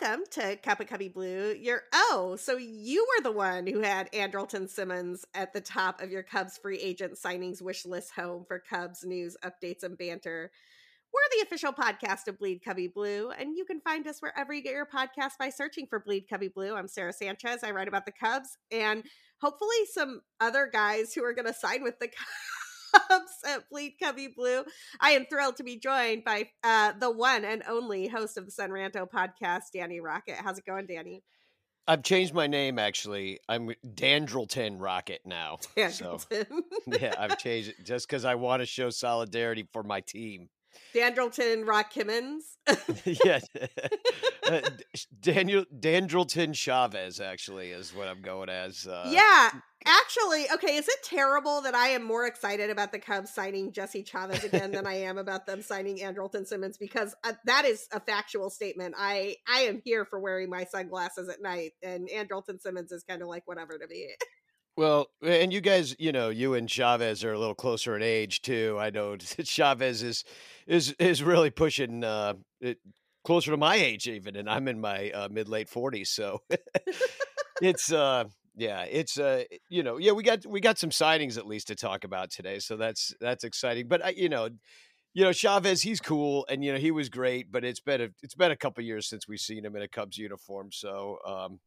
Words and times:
welcome 0.00 0.24
to 0.30 0.56
Cup 0.56 0.80
of 0.80 0.86
Cubby 0.88 1.08
Blue. 1.08 1.54
You're 1.58 1.82
oh, 1.94 2.36
so 2.38 2.56
you 2.56 3.06
were 3.06 3.22
the 3.22 3.36
one 3.36 3.66
who 3.66 3.80
had 3.80 4.10
Andrelton 4.12 4.68
Simmons 4.68 5.24
at 5.34 5.52
the 5.52 5.60
top 5.60 6.02
of 6.02 6.10
your 6.10 6.22
Cubs 6.22 6.58
free 6.58 6.78
agent 6.78 7.14
signings 7.14 7.62
wish 7.62 7.86
list 7.86 8.12
home 8.12 8.44
for 8.46 8.58
Cubs 8.58 9.04
news, 9.04 9.36
updates, 9.44 9.84
and 9.84 9.96
banter. 9.96 10.50
We're 11.12 11.38
the 11.38 11.46
official 11.46 11.72
podcast 11.72 12.28
of 12.28 12.38
Bleed 12.38 12.62
Cubby 12.64 12.88
Blue, 12.88 13.30
and 13.30 13.56
you 13.56 13.64
can 13.64 13.80
find 13.80 14.06
us 14.06 14.20
wherever 14.20 14.52
you 14.52 14.62
get 14.62 14.74
your 14.74 14.86
podcast 14.86 15.32
by 15.38 15.50
searching 15.50 15.86
for 15.88 16.00
Bleed 16.00 16.26
Cubby 16.28 16.48
Blue. 16.48 16.74
I'm 16.74 16.88
Sara 16.88 17.12
Sanchez. 17.12 17.62
I 17.62 17.70
write 17.70 17.88
about 17.88 18.06
the 18.06 18.12
Cubs 18.12 18.58
and 18.70 19.02
hopefully 19.40 19.76
some 19.92 20.20
other 20.40 20.68
guys 20.70 21.14
who 21.14 21.24
are 21.24 21.32
going 21.32 21.46
to 21.46 21.54
sign 21.54 21.82
with 21.82 21.98
the 22.00 22.08
Cubs 22.08 22.65
at 23.46 23.68
Bleed 23.70 23.94
Cubby 24.02 24.28
Blue. 24.34 24.64
I 25.00 25.10
am 25.10 25.26
thrilled 25.26 25.56
to 25.56 25.64
be 25.64 25.78
joined 25.78 26.24
by 26.24 26.48
uh, 26.64 26.92
the 26.98 27.10
one 27.10 27.44
and 27.44 27.62
only 27.68 28.08
host 28.08 28.36
of 28.36 28.44
the 28.44 28.50
Son 28.50 28.70
Ranto 28.70 29.06
podcast, 29.08 29.62
Danny 29.72 30.00
Rockett. 30.00 30.36
How's 30.36 30.58
it 30.58 30.66
going, 30.66 30.86
Danny? 30.86 31.22
I've 31.88 32.02
changed 32.02 32.34
my 32.34 32.48
name 32.48 32.78
actually. 32.78 33.38
I'm 33.48 33.72
Dandrelton 33.86 34.78
Rockett 34.78 35.20
now. 35.24 35.58
Dandrelton. 35.76 36.46
So, 36.46 36.46
yeah, 37.00 37.14
I've 37.16 37.38
changed 37.38 37.70
it 37.70 37.84
just 37.84 38.08
because 38.08 38.24
I 38.24 38.34
want 38.34 38.60
to 38.60 38.66
show 38.66 38.90
solidarity 38.90 39.68
for 39.72 39.84
my 39.84 40.00
team. 40.00 40.48
Dandrelton 40.94 41.66
Rock 41.66 41.92
Kimmins. 41.92 42.56
yeah, 43.24 43.40
uh, 44.50 44.60
Daniel 45.20 45.64
Dandrelton 45.78 46.54
Chavez 46.54 47.20
actually 47.20 47.70
is 47.70 47.94
what 47.94 48.08
I'm 48.08 48.22
going 48.22 48.48
as. 48.48 48.86
Uh, 48.86 49.08
yeah, 49.12 49.50
actually, 49.84 50.46
okay. 50.52 50.76
Is 50.76 50.88
it 50.88 50.96
terrible 51.04 51.60
that 51.62 51.74
I 51.74 51.88
am 51.88 52.02
more 52.02 52.26
excited 52.26 52.70
about 52.70 52.92
the 52.92 52.98
Cubs 52.98 53.32
signing 53.32 53.72
Jesse 53.72 54.02
Chavez 54.02 54.44
again 54.44 54.72
than 54.72 54.86
I 54.86 54.94
am 55.02 55.18
about 55.18 55.46
them 55.46 55.62
signing 55.62 55.98
Andrelton 55.98 56.46
Simmons? 56.46 56.78
Because 56.78 57.14
uh, 57.24 57.32
that 57.44 57.64
is 57.64 57.86
a 57.92 58.00
factual 58.00 58.50
statement. 58.50 58.94
I 58.96 59.36
I 59.48 59.60
am 59.60 59.80
here 59.84 60.04
for 60.04 60.18
wearing 60.18 60.50
my 60.50 60.64
sunglasses 60.64 61.28
at 61.28 61.42
night, 61.42 61.72
and 61.82 62.08
Andrelton 62.08 62.60
Simmons 62.60 62.92
is 62.92 63.04
kind 63.04 63.22
of 63.22 63.28
like 63.28 63.42
whatever 63.46 63.78
to 63.78 63.86
me. 63.86 64.08
Well, 64.76 65.08
and 65.22 65.52
you 65.52 65.62
guys, 65.62 65.96
you 65.98 66.12
know, 66.12 66.28
you 66.28 66.54
and 66.54 66.68
Chavez 66.68 67.24
are 67.24 67.32
a 67.32 67.38
little 67.38 67.54
closer 67.54 67.96
in 67.96 68.02
age 68.02 68.42
too. 68.42 68.76
I 68.78 68.90
know 68.90 69.16
Chavez 69.44 70.02
is 70.02 70.24
is 70.66 70.94
is 70.98 71.22
really 71.22 71.50
pushing 71.50 72.04
uh, 72.04 72.34
it, 72.60 72.78
closer 73.24 73.52
to 73.52 73.56
my 73.56 73.76
age 73.76 74.06
even, 74.06 74.36
and 74.36 74.50
I'm 74.50 74.68
in 74.68 74.78
my 74.80 75.10
uh, 75.10 75.28
mid 75.30 75.48
late 75.48 75.70
forties. 75.70 76.10
So 76.10 76.42
it's 77.62 77.90
uh, 77.90 78.24
yeah, 78.54 78.82
it's 78.82 79.18
uh, 79.18 79.44
you 79.70 79.82
know, 79.82 79.96
yeah, 79.96 80.12
we 80.12 80.22
got 80.22 80.44
we 80.44 80.60
got 80.60 80.78
some 80.78 80.90
signings 80.90 81.38
at 81.38 81.46
least 81.46 81.68
to 81.68 81.74
talk 81.74 82.04
about 82.04 82.30
today, 82.30 82.58
so 82.58 82.76
that's 82.76 83.14
that's 83.18 83.44
exciting. 83.44 83.88
But 83.88 84.04
I, 84.04 84.10
you 84.10 84.28
know, 84.28 84.50
you 85.14 85.24
know, 85.24 85.32
Chavez, 85.32 85.80
he's 85.80 86.00
cool, 86.00 86.44
and 86.50 86.62
you 86.62 86.72
know, 86.74 86.78
he 86.78 86.90
was 86.90 87.08
great. 87.08 87.50
But 87.50 87.64
it's 87.64 87.80
been 87.80 88.02
a 88.02 88.08
it's 88.22 88.34
been 88.34 88.50
a 88.50 88.56
couple 88.56 88.84
years 88.84 89.08
since 89.08 89.26
we've 89.26 89.40
seen 89.40 89.64
him 89.64 89.74
in 89.74 89.80
a 89.82 89.88
Cubs 89.88 90.18
uniform, 90.18 90.68
so. 90.70 91.18
um 91.26 91.60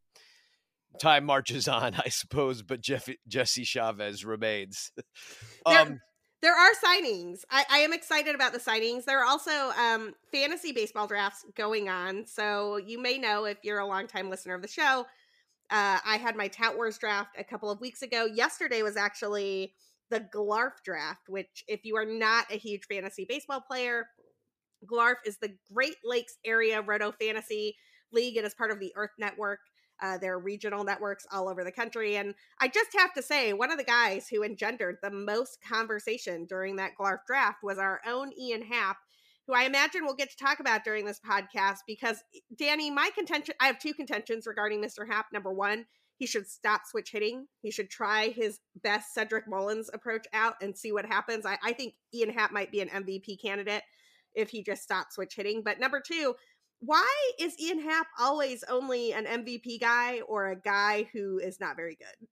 time 0.99 1.25
marches 1.25 1.67
on, 1.67 1.95
I 2.05 2.09
suppose, 2.09 2.61
but 2.61 2.81
Jeff, 2.81 3.07
Jesse 3.27 3.63
Chavez 3.63 4.25
remains. 4.25 4.91
um, 5.65 5.73
there, 5.73 6.01
there, 6.41 6.55
are 6.55 6.71
signings. 6.83 7.41
I, 7.49 7.65
I, 7.69 7.77
am 7.79 7.93
excited 7.93 8.35
about 8.35 8.53
the 8.53 8.59
signings. 8.59 9.05
There 9.05 9.19
are 9.19 9.25
also 9.25 9.71
um, 9.79 10.13
fantasy 10.31 10.71
baseball 10.71 11.07
drafts 11.07 11.45
going 11.55 11.89
on. 11.89 12.25
So 12.25 12.77
you 12.77 13.01
may 13.01 13.17
know 13.17 13.45
if 13.45 13.57
you're 13.63 13.79
a 13.79 13.85
longtime 13.85 14.29
listener 14.29 14.55
of 14.55 14.61
the 14.61 14.67
show. 14.67 15.05
Uh, 15.71 15.99
I 16.03 16.17
had 16.17 16.35
my 16.35 16.47
Tout 16.47 16.75
Wars 16.75 16.97
draft 16.97 17.35
a 17.37 17.43
couple 17.43 17.69
of 17.69 17.79
weeks 17.79 18.01
ago. 18.01 18.25
Yesterday 18.25 18.81
was 18.81 18.97
actually 18.97 19.73
the 20.09 20.21
Glarf 20.33 20.71
draft, 20.83 21.29
which, 21.29 21.63
if 21.67 21.81
you 21.83 21.95
are 21.95 22.05
not 22.05 22.51
a 22.51 22.57
huge 22.57 22.85
fantasy 22.89 23.25
baseball 23.29 23.61
player, 23.61 24.07
Glarf 24.85 25.15
is 25.25 25.37
the 25.37 25.55
Great 25.71 25.97
Lakes 26.03 26.37
Area 26.43 26.81
Roto 26.81 27.11
Fantasy 27.11 27.75
League. 28.11 28.37
It 28.37 28.45
is 28.45 28.55
part 28.55 28.71
of 28.71 28.79
the 28.79 28.91
Earth 28.95 29.11
Network. 29.19 29.59
Uh, 30.01 30.17
there 30.17 30.33
are 30.33 30.39
regional 30.39 30.83
networks 30.83 31.25
all 31.31 31.49
over 31.49 31.63
the 31.63 31.71
country. 31.71 32.15
And 32.15 32.35
I 32.59 32.67
just 32.67 32.89
have 32.97 33.13
to 33.13 33.21
say, 33.21 33.53
one 33.53 33.71
of 33.71 33.77
the 33.77 33.83
guys 33.83 34.27
who 34.27 34.43
engendered 34.43 34.97
the 35.01 35.11
most 35.11 35.59
conversation 35.61 36.45
during 36.45 36.77
that 36.77 36.91
Glarf 36.99 37.19
draft 37.27 37.59
was 37.63 37.77
our 37.77 38.01
own 38.07 38.31
Ian 38.39 38.61
Happ, 38.63 38.97
who 39.47 39.53
I 39.53 39.63
imagine 39.63 40.03
we'll 40.03 40.15
get 40.15 40.29
to 40.31 40.37
talk 40.37 40.59
about 40.59 40.83
during 40.83 41.05
this 41.05 41.19
podcast. 41.19 41.79
Because, 41.87 42.23
Danny, 42.57 42.91
my 42.91 43.09
contention, 43.15 43.55
I 43.59 43.67
have 43.67 43.79
two 43.79 43.93
contentions 43.93 44.47
regarding 44.47 44.81
Mr. 44.81 45.07
Happ. 45.07 45.27
Number 45.33 45.51
one, 45.51 45.85
he 46.19 46.27
should 46.27 46.47
stop 46.47 46.81
switch 46.85 47.11
hitting. 47.11 47.47
He 47.61 47.71
should 47.71 47.89
try 47.89 48.27
his 48.29 48.59
best 48.83 49.13
Cedric 49.13 49.47
Mullins 49.47 49.89
approach 49.93 50.27
out 50.33 50.55
and 50.61 50.77
see 50.77 50.91
what 50.91 51.05
happens. 51.05 51.45
I, 51.45 51.57
I 51.63 51.71
think 51.71 51.93
Ian 52.13 52.31
Happ 52.31 52.51
might 52.51 52.71
be 52.71 52.81
an 52.81 52.89
MVP 52.89 53.41
candidate 53.41 53.83
if 54.35 54.49
he 54.49 54.61
just 54.61 54.83
stops 54.83 55.15
switch 55.15 55.35
hitting. 55.35 55.63
But 55.63 55.79
number 55.79 56.01
two, 56.05 56.35
why 56.79 57.31
is 57.39 57.59
Ian 57.59 57.79
Happ 57.79 58.07
always 58.19 58.63
only 58.69 59.13
an 59.13 59.25
MVP 59.25 59.79
guy 59.79 60.21
or 60.21 60.49
a 60.49 60.59
guy 60.59 61.09
who 61.13 61.39
is 61.39 61.59
not 61.59 61.75
very 61.75 61.95
good? 61.95 62.27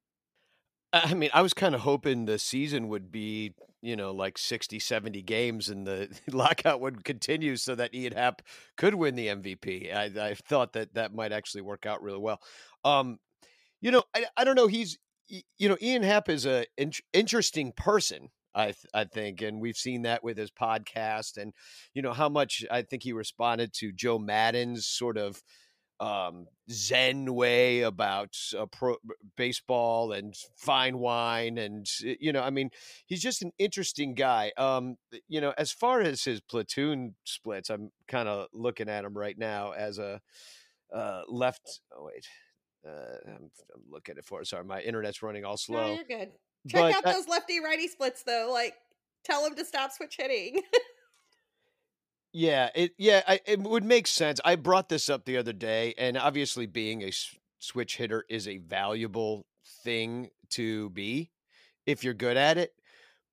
I 0.93 1.13
mean, 1.13 1.29
I 1.33 1.41
was 1.41 1.53
kind 1.53 1.75
of 1.75 1.81
hoping 1.81 2.25
the 2.25 2.39
season 2.39 2.87
would 2.87 3.11
be, 3.11 3.53
you 3.81 3.95
know, 3.95 4.11
like 4.11 4.37
60, 4.37 4.79
70 4.79 5.21
games 5.21 5.69
and 5.69 5.85
the 5.85 6.09
lockout 6.31 6.79
would 6.79 7.03
continue 7.03 7.57
so 7.57 7.75
that 7.75 7.93
Ian 7.93 8.13
Happ 8.13 8.41
could 8.77 8.95
win 8.95 9.15
the 9.15 9.27
MVP. 9.27 9.93
I, 9.93 10.29
I 10.29 10.33
thought 10.33 10.73
that 10.73 10.93
that 10.93 11.13
might 11.13 11.33
actually 11.33 11.61
work 11.61 11.85
out 11.85 12.01
really 12.01 12.19
well. 12.19 12.41
Um, 12.85 13.19
you 13.81 13.91
know, 13.91 14.03
I, 14.15 14.25
I 14.37 14.43
don't 14.45 14.55
know. 14.55 14.67
He's, 14.67 14.97
you 15.27 15.67
know, 15.67 15.77
Ian 15.81 16.03
Happ 16.03 16.29
is 16.29 16.45
a 16.45 16.65
in- 16.77 16.93
interesting 17.11 17.73
person. 17.73 18.29
I 18.57 18.65
th- 18.65 18.85
I 18.93 19.03
think, 19.05 19.41
and 19.41 19.61
we've 19.61 19.77
seen 19.77 20.01
that 20.01 20.23
with 20.23 20.37
his 20.37 20.51
podcast, 20.51 21.37
and 21.37 21.53
you 21.93 22.01
know 22.01 22.13
how 22.13 22.27
much 22.27 22.65
I 22.71 22.81
think 22.81 23.03
he 23.03 23.13
responded 23.13 23.71
to 23.75 23.91
Joe 23.91 24.17
Maddon's 24.17 24.87
sort 24.87 25.17
of 25.17 25.41
um, 25.99 26.47
Zen 26.69 27.33
way 27.33 27.81
about 27.81 28.35
uh, 28.57 28.65
pro- 28.65 28.97
baseball 29.35 30.11
and 30.11 30.33
fine 30.55 30.97
wine, 30.97 31.57
and 31.57 31.87
you 32.01 32.33
know, 32.33 32.41
I 32.41 32.49
mean, 32.49 32.69
he's 33.05 33.21
just 33.21 33.41
an 33.41 33.51
interesting 33.57 34.13
guy. 34.13 34.51
Um, 34.57 34.97
you 35.27 35.41
know, 35.41 35.53
as 35.57 35.71
far 35.71 36.01
as 36.01 36.23
his 36.23 36.41
platoon 36.41 37.15
splits, 37.23 37.69
I'm 37.69 37.91
kind 38.07 38.27
of 38.27 38.47
looking 38.53 38.89
at 38.89 39.05
him 39.05 39.17
right 39.17 39.37
now 39.37 39.71
as 39.71 39.99
a 39.99 40.19
uh, 40.93 41.21
left. 41.27 41.81
Oh 41.95 42.05
wait. 42.05 42.27
Uh, 42.87 43.17
I'm, 43.27 43.51
I'm 43.75 43.81
looking 43.91 44.13
at 44.13 44.19
it 44.19 44.25
for. 44.25 44.43
Sorry, 44.45 44.63
my 44.63 44.81
internet's 44.81 45.21
running 45.21 45.43
all 45.45 45.57
slow. 45.57 45.87
No, 45.87 45.93
you're 45.95 46.19
good. 46.19 46.31
Check 46.67 46.81
but, 46.81 46.95
out 46.95 47.13
those 47.13 47.27
lefty 47.27 47.59
righty 47.59 47.87
splits 47.87 48.23
though. 48.23 48.49
Like 48.51 48.75
tell 49.23 49.45
him 49.45 49.55
to 49.55 49.65
stop 49.65 49.91
switch 49.91 50.17
hitting. 50.17 50.61
yeah, 52.33 52.69
it 52.75 52.91
yeah, 52.97 53.23
I, 53.27 53.39
it 53.45 53.59
would 53.59 53.83
make 53.83 54.07
sense. 54.07 54.39
I 54.43 54.55
brought 54.55 54.89
this 54.89 55.09
up 55.09 55.25
the 55.25 55.37
other 55.37 55.53
day 55.53 55.93
and 55.97 56.17
obviously 56.17 56.65
being 56.65 57.03
a 57.03 57.11
switch 57.59 57.97
hitter 57.97 58.25
is 58.29 58.47
a 58.47 58.57
valuable 58.57 59.45
thing 59.83 60.29
to 60.51 60.89
be 60.91 61.31
if 61.85 62.03
you're 62.03 62.13
good 62.13 62.37
at 62.37 62.57
it. 62.57 62.73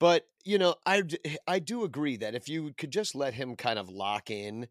But, 0.01 0.27
you 0.45 0.59
know, 0.59 0.75
I 0.85 1.03
I 1.47 1.59
do 1.59 1.85
agree 1.85 2.17
that 2.19 2.35
if 2.35 2.49
you 2.49 2.73
could 2.77 2.91
just 2.91 3.15
let 3.15 3.35
him 3.35 3.57
kind 3.57 3.79
of 3.79 3.89
lock 3.89 4.31
in 4.31 4.69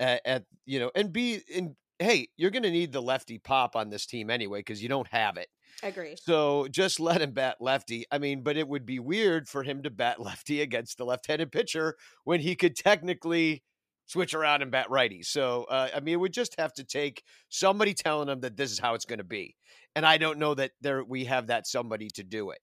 at, 0.00 0.22
at 0.24 0.44
you 0.66 0.80
know, 0.80 0.90
and 0.94 1.12
be 1.12 1.40
in 1.48 1.76
hey, 1.98 2.28
you're 2.36 2.50
going 2.50 2.64
to 2.64 2.70
need 2.70 2.92
the 2.92 3.02
lefty 3.02 3.38
pop 3.38 3.76
on 3.76 3.88
this 3.88 4.06
team 4.06 4.28
anyway 4.28 4.58
because 4.58 4.82
you 4.82 4.88
don't 4.88 5.06
have 5.08 5.36
it. 5.36 5.48
Agree. 5.82 6.16
So 6.16 6.68
just 6.70 7.00
let 7.00 7.20
him 7.20 7.32
bat 7.32 7.56
lefty. 7.60 8.04
I 8.10 8.18
mean, 8.18 8.42
but 8.42 8.56
it 8.56 8.68
would 8.68 8.86
be 8.86 8.98
weird 8.98 9.48
for 9.48 9.62
him 9.62 9.82
to 9.82 9.90
bat 9.90 10.20
lefty 10.20 10.60
against 10.60 10.98
the 10.98 11.04
left-handed 11.04 11.52
pitcher 11.52 11.96
when 12.24 12.40
he 12.40 12.54
could 12.54 12.76
technically 12.76 13.62
switch 14.06 14.34
around 14.34 14.62
and 14.62 14.70
bat 14.70 14.90
righty. 14.90 15.22
So 15.22 15.64
uh, 15.64 15.88
I 15.94 16.00
mean, 16.00 16.14
it 16.14 16.20
would 16.20 16.32
just 16.32 16.58
have 16.58 16.72
to 16.74 16.84
take 16.84 17.22
somebody 17.48 17.94
telling 17.94 18.28
him 18.28 18.40
that 18.40 18.56
this 18.56 18.70
is 18.70 18.78
how 18.78 18.94
it's 18.94 19.04
going 19.04 19.18
to 19.18 19.24
be, 19.24 19.56
and 19.96 20.04
I 20.04 20.18
don't 20.18 20.38
know 20.38 20.54
that 20.54 20.72
there 20.80 21.02
we 21.02 21.24
have 21.24 21.48
that 21.48 21.66
somebody 21.66 22.08
to 22.10 22.22
do 22.22 22.50
it. 22.50 22.58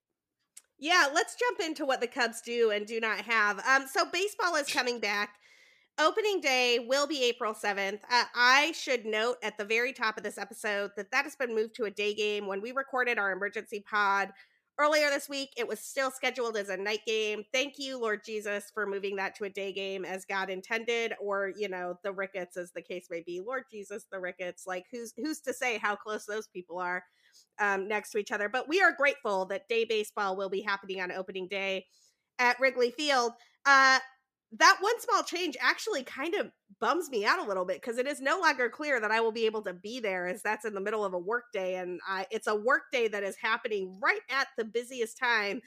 Yeah, 0.78 1.08
let's 1.14 1.36
jump 1.36 1.60
into 1.60 1.86
what 1.86 2.00
the 2.00 2.08
Cubs 2.08 2.42
do 2.42 2.72
and 2.72 2.86
do 2.86 3.02
not 3.02 3.22
have. 3.22 3.60
Um, 3.68 3.86
so 3.88 4.06
baseball 4.12 4.56
is 4.56 4.68
coming 4.68 5.00
back 5.00 5.36
opening 6.00 6.40
day 6.40 6.80
will 6.88 7.06
be 7.06 7.24
April 7.24 7.54
7th. 7.54 8.00
Uh, 8.10 8.24
I 8.34 8.72
should 8.72 9.06
note 9.06 9.38
at 9.44 9.58
the 9.58 9.66
very 9.66 9.94
top 9.94 10.18
of 10.18 10.24
this 10.24 10.38
episode 10.38 10.92
that 10.96 11.12
that 11.12 11.26
has 11.26 11.36
been 11.36 11.54
moved 11.54 11.76
to 11.76 11.86
a 11.86 11.92
day 11.92 12.14
game. 12.14 12.48
When 12.48 12.62
we 12.62 12.72
recorded 12.72 13.20
our 13.20 13.32
emergency 13.32 13.84
pod 13.88 14.32
earlier 14.80 15.10
this 15.10 15.28
week, 15.28 15.50
it 15.58 15.68
was 15.68 15.82
still 15.82 16.10
scheduled 16.10 16.56
as 16.56 16.70
a 16.70 16.78
night 16.78 17.02
game. 17.06 17.44
Thank 17.54 17.74
you, 17.78 18.00
Lord 18.00 18.22
Jesus, 18.26 18.72
for 18.74 18.88
moving 18.88 19.18
that 19.18 19.36
to 19.36 19.44
a 19.44 19.50
day 19.50 19.74
game 19.74 20.06
as 20.06 20.24
God 20.24 20.50
intended, 20.50 21.14
or 21.22 21.52
you 21.58 21.68
know, 21.68 22.00
the 22.04 22.14
Ricketts, 22.14 22.56
as 22.56 22.72
the 22.72 22.82
case 22.82 23.08
may 23.12 23.22
be. 23.26 23.42
Lord 23.46 23.64
Jesus, 23.70 24.06
the 24.10 24.20
Ricketts. 24.20 24.66
Like, 24.66 24.86
who's 24.92 25.14
who's 25.18 25.42
to 25.42 25.54
say 25.54 25.78
how 25.78 25.96
close 25.96 26.26
those 26.26 26.48
people 26.48 26.80
are 26.80 27.04
um, 27.60 27.88
next 27.88 28.12
to 28.12 28.18
each 28.18 28.32
other? 28.32 28.48
But 28.48 28.70
we 28.70 28.82
are 28.82 28.94
grateful 28.94 29.46
that 29.48 29.68
day 29.68 29.84
baseball 29.84 30.38
will 30.38 30.50
be 30.50 30.62
happening 30.62 31.02
on 31.02 31.12
opening 31.12 31.48
day 31.50 31.86
at 32.40 32.60
Wrigley 32.60 32.92
Field. 32.92 33.34
Uh, 33.66 34.00
that 34.54 34.78
one 34.80 35.00
small 35.00 35.24
change 35.24 35.56
actually 35.60 36.04
kind 36.04 36.34
of 36.36 36.52
bums 36.80 37.10
me 37.10 37.26
out 37.26 37.40
a 37.40 37.48
little 37.48 37.66
bit 37.66 37.82
because 37.82 37.98
it 37.98 38.08
is 38.08 38.22
no 38.22 38.40
longer 38.40 38.70
clear 38.70 39.00
that 39.00 39.12
I 39.12 39.22
will 39.22 39.32
be 39.32 39.46
able 39.46 39.62
to 39.64 39.74
be 39.74 40.00
there 40.00 40.28
as 40.28 40.42
that's 40.42 40.66
in 40.66 40.74
the 40.74 40.82
middle 40.82 41.06
of 41.06 41.14
a 41.14 41.20
workday 41.20 41.76
and 41.76 42.00
I, 42.08 42.26
it's 42.32 42.48
a 42.48 42.56
workday 42.56 43.08
that 43.10 43.24
is 43.24 43.36
happening 43.36 43.98
right 44.02 44.22
at 44.30 44.48
the 44.58 44.66
busiest 44.66 45.18
time 45.18 45.62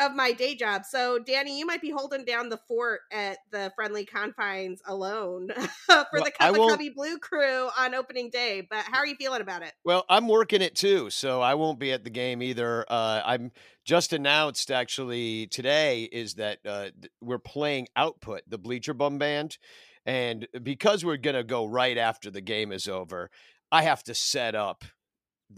of 0.00 0.14
my 0.14 0.32
day 0.32 0.54
job. 0.54 0.84
So, 0.84 1.18
Danny, 1.18 1.58
you 1.58 1.66
might 1.66 1.82
be 1.82 1.90
holding 1.90 2.24
down 2.24 2.48
the 2.48 2.56
fort 2.68 3.00
at 3.12 3.38
the 3.50 3.70
friendly 3.76 4.04
confines 4.04 4.80
alone 4.86 5.50
for 5.86 6.06
well, 6.12 6.24
the 6.24 6.30
Cup 6.30 6.56
Cubby 6.56 6.88
Blue 6.88 7.18
crew 7.18 7.68
on 7.78 7.94
opening 7.94 8.30
day. 8.30 8.66
But 8.68 8.84
how 8.84 8.98
are 8.98 9.06
you 9.06 9.16
feeling 9.16 9.42
about 9.42 9.62
it? 9.62 9.72
Well, 9.84 10.04
I'm 10.08 10.26
working 10.26 10.62
it 10.62 10.74
too, 10.74 11.10
so 11.10 11.42
I 11.42 11.54
won't 11.54 11.78
be 11.78 11.92
at 11.92 12.04
the 12.04 12.10
game 12.10 12.42
either. 12.42 12.84
Uh, 12.88 13.22
I'm 13.24 13.52
just 13.90 14.12
announced 14.12 14.70
actually 14.70 15.48
today 15.48 16.04
is 16.12 16.34
that 16.34 16.58
uh, 16.64 16.90
we're 17.20 17.40
playing 17.40 17.88
Output, 17.96 18.42
the 18.46 18.56
Bleacher 18.56 18.94
Bum 18.94 19.18
Band. 19.18 19.58
And 20.06 20.46
because 20.62 21.04
we're 21.04 21.16
going 21.16 21.34
to 21.34 21.42
go 21.42 21.66
right 21.66 21.98
after 21.98 22.30
the 22.30 22.40
game 22.40 22.70
is 22.70 22.86
over, 22.86 23.30
I 23.72 23.82
have 23.82 24.04
to 24.04 24.14
set 24.14 24.54
up 24.54 24.84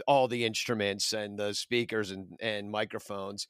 all 0.07 0.29
the 0.29 0.47
instruments 0.47 1.13
and 1.13 1.39
the 1.39 1.53
speakers 1.53 2.11
and, 2.11 2.39
and 2.41 2.71
microphones 2.71 3.49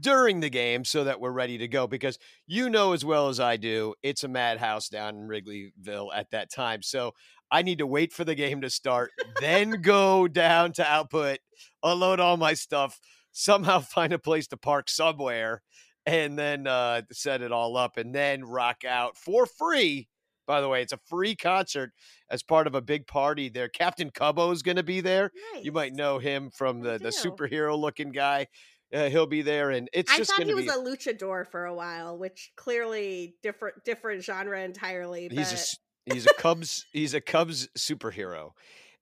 during 0.00 0.40
the 0.40 0.50
game 0.50 0.84
so 0.84 1.04
that 1.04 1.20
we're 1.20 1.30
ready 1.30 1.56
to 1.58 1.68
go 1.68 1.86
because 1.86 2.18
you 2.48 2.68
know 2.68 2.92
as 2.92 3.04
well 3.04 3.28
as 3.28 3.38
I 3.38 3.56
do 3.56 3.94
it's 4.02 4.24
a 4.24 4.28
madhouse 4.28 4.88
down 4.88 5.14
in 5.14 5.28
Wrigleyville 5.28 6.08
at 6.12 6.32
that 6.32 6.50
time. 6.50 6.82
So 6.82 7.12
I 7.52 7.62
need 7.62 7.78
to 7.78 7.86
wait 7.86 8.12
for 8.12 8.24
the 8.24 8.34
game 8.34 8.62
to 8.62 8.70
start, 8.70 9.12
then 9.40 9.80
go 9.80 10.26
down 10.26 10.72
to 10.72 10.84
output, 10.84 11.38
unload 11.84 12.18
all 12.18 12.36
my 12.36 12.54
stuff, 12.54 12.98
somehow 13.34 13.80
find 13.80 14.14
a 14.14 14.18
place 14.18 14.46
to 14.48 14.56
park 14.56 14.88
somewhere 14.88 15.62
and 16.06 16.38
then 16.38 16.66
uh, 16.66 17.02
set 17.12 17.42
it 17.42 17.52
all 17.52 17.76
up 17.76 17.98
and 17.98 18.14
then 18.14 18.44
rock 18.44 18.84
out 18.86 19.18
for 19.18 19.44
free 19.44 20.08
by 20.46 20.60
the 20.60 20.68
way. 20.68 20.82
It's 20.82 20.92
a 20.92 20.98
free 21.08 21.34
concert 21.34 21.92
as 22.30 22.42
part 22.42 22.66
of 22.66 22.74
a 22.74 22.80
big 22.80 23.06
party 23.06 23.48
there. 23.48 23.68
Captain 23.68 24.10
Cubbo 24.10 24.52
is 24.52 24.62
going 24.62 24.76
to 24.76 24.82
be 24.82 25.00
there. 25.00 25.30
Nice. 25.54 25.64
You 25.64 25.72
might 25.72 25.94
know 25.94 26.18
him 26.18 26.50
from 26.50 26.80
the, 26.80 26.98
the 26.98 27.08
superhero 27.08 27.78
looking 27.78 28.12
guy. 28.12 28.48
Uh, 28.92 29.08
he'll 29.08 29.26
be 29.26 29.42
there, 29.42 29.70
and 29.70 29.88
it's 29.92 30.12
I. 30.12 30.22
Thought 30.22 30.46
he 30.46 30.54
was 30.54 30.66
be... 30.66 30.70
a 30.70 30.74
luchador 30.74 31.48
for 31.48 31.64
a 31.64 31.74
while, 31.74 32.16
which 32.16 32.52
clearly 32.56 33.34
different 33.42 33.82
different 33.84 34.22
genre 34.22 34.62
entirely. 34.62 35.28
But... 35.28 35.38
He's 35.38 35.52
a 35.52 36.12
he's 36.12 36.26
a 36.26 36.34
Cubs 36.34 36.86
he's 36.92 37.12
a 37.14 37.20
Cubs 37.20 37.68
superhero, 37.76 38.50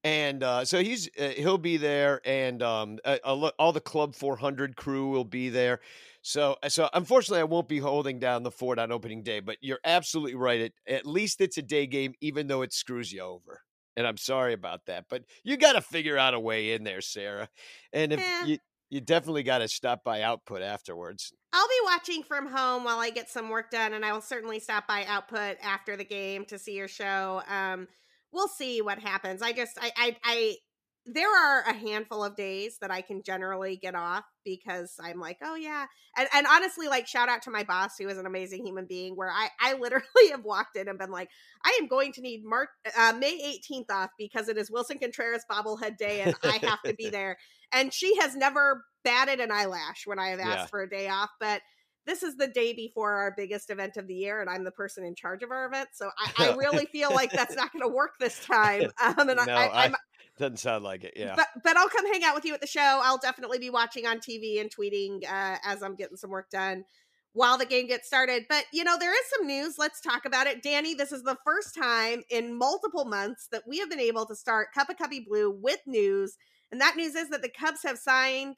and 0.04 0.42
uh, 0.42 0.64
so 0.64 0.82
he's 0.82 1.08
uh, 1.18 1.28
he'll 1.28 1.58
be 1.58 1.76
there, 1.76 2.20
and 2.24 2.62
um, 2.62 2.98
all 3.24 3.72
the 3.72 3.80
Club 3.80 4.14
400 4.14 4.76
crew 4.76 5.08
will 5.08 5.24
be 5.24 5.48
there. 5.48 5.80
So, 6.22 6.56
uh, 6.62 6.68
so 6.68 6.88
unfortunately, 6.92 7.40
I 7.40 7.44
won't 7.44 7.68
be 7.68 7.78
holding 7.78 8.18
down 8.18 8.42
the 8.42 8.50
fort 8.50 8.78
on 8.78 8.92
opening 8.92 9.22
day. 9.22 9.40
But 9.40 9.58
you're 9.60 9.80
absolutely 9.84 10.34
right. 10.34 10.60
It, 10.60 10.72
at 10.88 11.06
least 11.06 11.40
it's 11.40 11.58
a 11.58 11.62
day 11.62 11.86
game, 11.86 12.14
even 12.20 12.46
though 12.46 12.62
it 12.62 12.72
screws 12.72 13.12
you 13.12 13.22
over. 13.22 13.60
And 13.96 14.06
I'm 14.06 14.16
sorry 14.16 14.54
about 14.54 14.86
that, 14.86 15.04
but 15.10 15.24
you 15.44 15.58
got 15.58 15.74
to 15.74 15.82
figure 15.82 16.16
out 16.16 16.32
a 16.32 16.40
way 16.40 16.72
in 16.72 16.82
there, 16.82 17.02
Sara. 17.02 17.50
And 17.92 18.14
if 18.14 18.20
yeah. 18.20 18.46
you 18.46 18.58
you 18.92 19.00
definitely 19.00 19.42
got 19.42 19.58
to 19.58 19.68
stop 19.68 20.04
by 20.04 20.20
Output 20.20 20.60
afterwards. 20.60 21.32
I'll 21.54 21.66
be 21.66 21.80
watching 21.84 22.22
from 22.22 22.46
home 22.46 22.84
while 22.84 22.98
I 22.98 23.08
get 23.08 23.30
some 23.30 23.48
work 23.48 23.70
done, 23.70 23.94
and 23.94 24.04
I 24.04 24.12
will 24.12 24.20
certainly 24.20 24.60
stop 24.60 24.86
by 24.86 25.06
Output 25.06 25.56
after 25.62 25.96
the 25.96 26.04
game 26.04 26.44
to 26.46 26.58
see 26.58 26.74
your 26.76 26.88
show. 26.88 27.42
Um, 27.48 27.88
we'll 28.32 28.48
see 28.48 28.82
what 28.82 28.98
happens. 28.98 29.42
I 29.42 29.52
just 29.52 29.78
I 29.80 29.90
I, 29.96 30.16
I 30.24 30.56
there 31.04 31.30
are 31.30 31.62
a 31.62 31.72
handful 31.72 32.22
of 32.22 32.36
days 32.36 32.78
that 32.80 32.92
I 32.92 33.00
can 33.00 33.22
generally 33.24 33.76
get 33.76 33.96
off 33.96 34.24
because 34.44 34.94
I'm 35.02 35.18
like, 35.18 35.38
oh 35.42 35.56
yeah. 35.56 35.86
And 36.16 36.28
and 36.32 36.46
honestly, 36.48 36.86
like 36.86 37.08
shout 37.08 37.28
out 37.28 37.42
to 37.42 37.50
my 37.50 37.64
boss 37.64 37.98
who 37.98 38.08
is 38.08 38.18
an 38.18 38.26
amazing 38.26 38.64
human 38.64 38.86
being 38.86 39.16
where 39.16 39.30
I, 39.30 39.48
I 39.60 39.74
literally 39.80 40.30
have 40.30 40.44
walked 40.44 40.76
in 40.76 40.88
and 40.88 40.98
been 40.98 41.10
like, 41.10 41.28
I 41.64 41.76
am 41.80 41.88
going 41.88 42.12
to 42.12 42.20
need 42.20 42.42
March 42.44 42.68
uh, 42.96 43.14
May 43.18 43.58
18th 43.70 43.90
off 43.90 44.10
because 44.16 44.48
it 44.48 44.56
is 44.56 44.70
Willson 44.70 45.00
Contreras 45.00 45.44
bobblehead 45.50 45.96
day 45.96 46.20
and 46.20 46.34
I 46.44 46.58
have 46.62 46.82
to 46.82 46.94
be 46.94 47.08
there. 47.10 47.36
And 47.72 47.92
she 47.92 48.16
has 48.20 48.36
never 48.36 48.84
batted 49.02 49.40
an 49.40 49.50
eyelash 49.50 50.02
when 50.04 50.18
I 50.18 50.28
have 50.28 50.40
asked 50.40 50.58
yeah. 50.58 50.66
for 50.66 50.82
a 50.82 50.88
day 50.88 51.08
off, 51.08 51.30
but 51.40 51.62
this 52.06 52.22
is 52.22 52.36
the 52.36 52.48
day 52.48 52.72
before 52.72 53.12
our 53.12 53.34
biggest 53.36 53.70
event 53.70 53.96
of 53.96 54.06
the 54.06 54.14
year, 54.14 54.40
and 54.40 54.50
I'm 54.50 54.64
the 54.64 54.70
person 54.70 55.04
in 55.04 55.14
charge 55.14 55.42
of 55.42 55.50
our 55.50 55.66
event. 55.66 55.90
So 55.92 56.10
I, 56.18 56.50
I 56.50 56.54
really 56.56 56.86
feel 56.86 57.12
like 57.12 57.30
that's 57.30 57.56
not 57.56 57.72
going 57.72 57.82
to 57.82 57.94
work 57.94 58.12
this 58.18 58.44
time. 58.44 58.90
Um, 59.02 59.28
and 59.28 59.40
no, 59.46 59.52
I, 59.52 59.86
am 59.86 59.96
doesn't 60.38 60.58
sound 60.58 60.84
like 60.84 61.04
it. 61.04 61.14
Yeah. 61.16 61.34
But 61.36 61.48
but 61.62 61.76
I'll 61.76 61.88
come 61.88 62.06
hang 62.06 62.24
out 62.24 62.34
with 62.34 62.44
you 62.44 62.54
at 62.54 62.60
the 62.60 62.66
show. 62.66 63.00
I'll 63.02 63.18
definitely 63.18 63.58
be 63.58 63.70
watching 63.70 64.06
on 64.06 64.18
TV 64.18 64.60
and 64.60 64.70
tweeting 64.70 65.24
uh, 65.24 65.56
as 65.64 65.82
I'm 65.82 65.94
getting 65.94 66.16
some 66.16 66.30
work 66.30 66.50
done 66.50 66.84
while 67.32 67.58
the 67.58 67.66
game 67.66 67.86
gets 67.86 68.06
started. 68.06 68.44
But 68.48 68.64
you 68.72 68.84
know, 68.84 68.96
there 68.98 69.12
is 69.12 69.30
some 69.36 69.46
news. 69.46 69.76
Let's 69.78 70.00
talk 70.00 70.24
about 70.24 70.46
it. 70.46 70.62
Danny, 70.62 70.94
this 70.94 71.12
is 71.12 71.22
the 71.22 71.38
first 71.44 71.74
time 71.74 72.22
in 72.30 72.56
multiple 72.56 73.04
months 73.04 73.48
that 73.52 73.62
we 73.66 73.78
have 73.78 73.90
been 73.90 74.00
able 74.00 74.26
to 74.26 74.36
start 74.36 74.74
Cup 74.74 74.88
of 74.88 74.98
Cubby 74.98 75.20
Blue 75.20 75.50
with 75.50 75.80
news. 75.86 76.36
And 76.70 76.80
that 76.80 76.96
news 76.96 77.14
is 77.14 77.28
that 77.30 77.42
the 77.42 77.50
Cubs 77.50 77.80
have 77.84 77.98
signed 77.98 78.56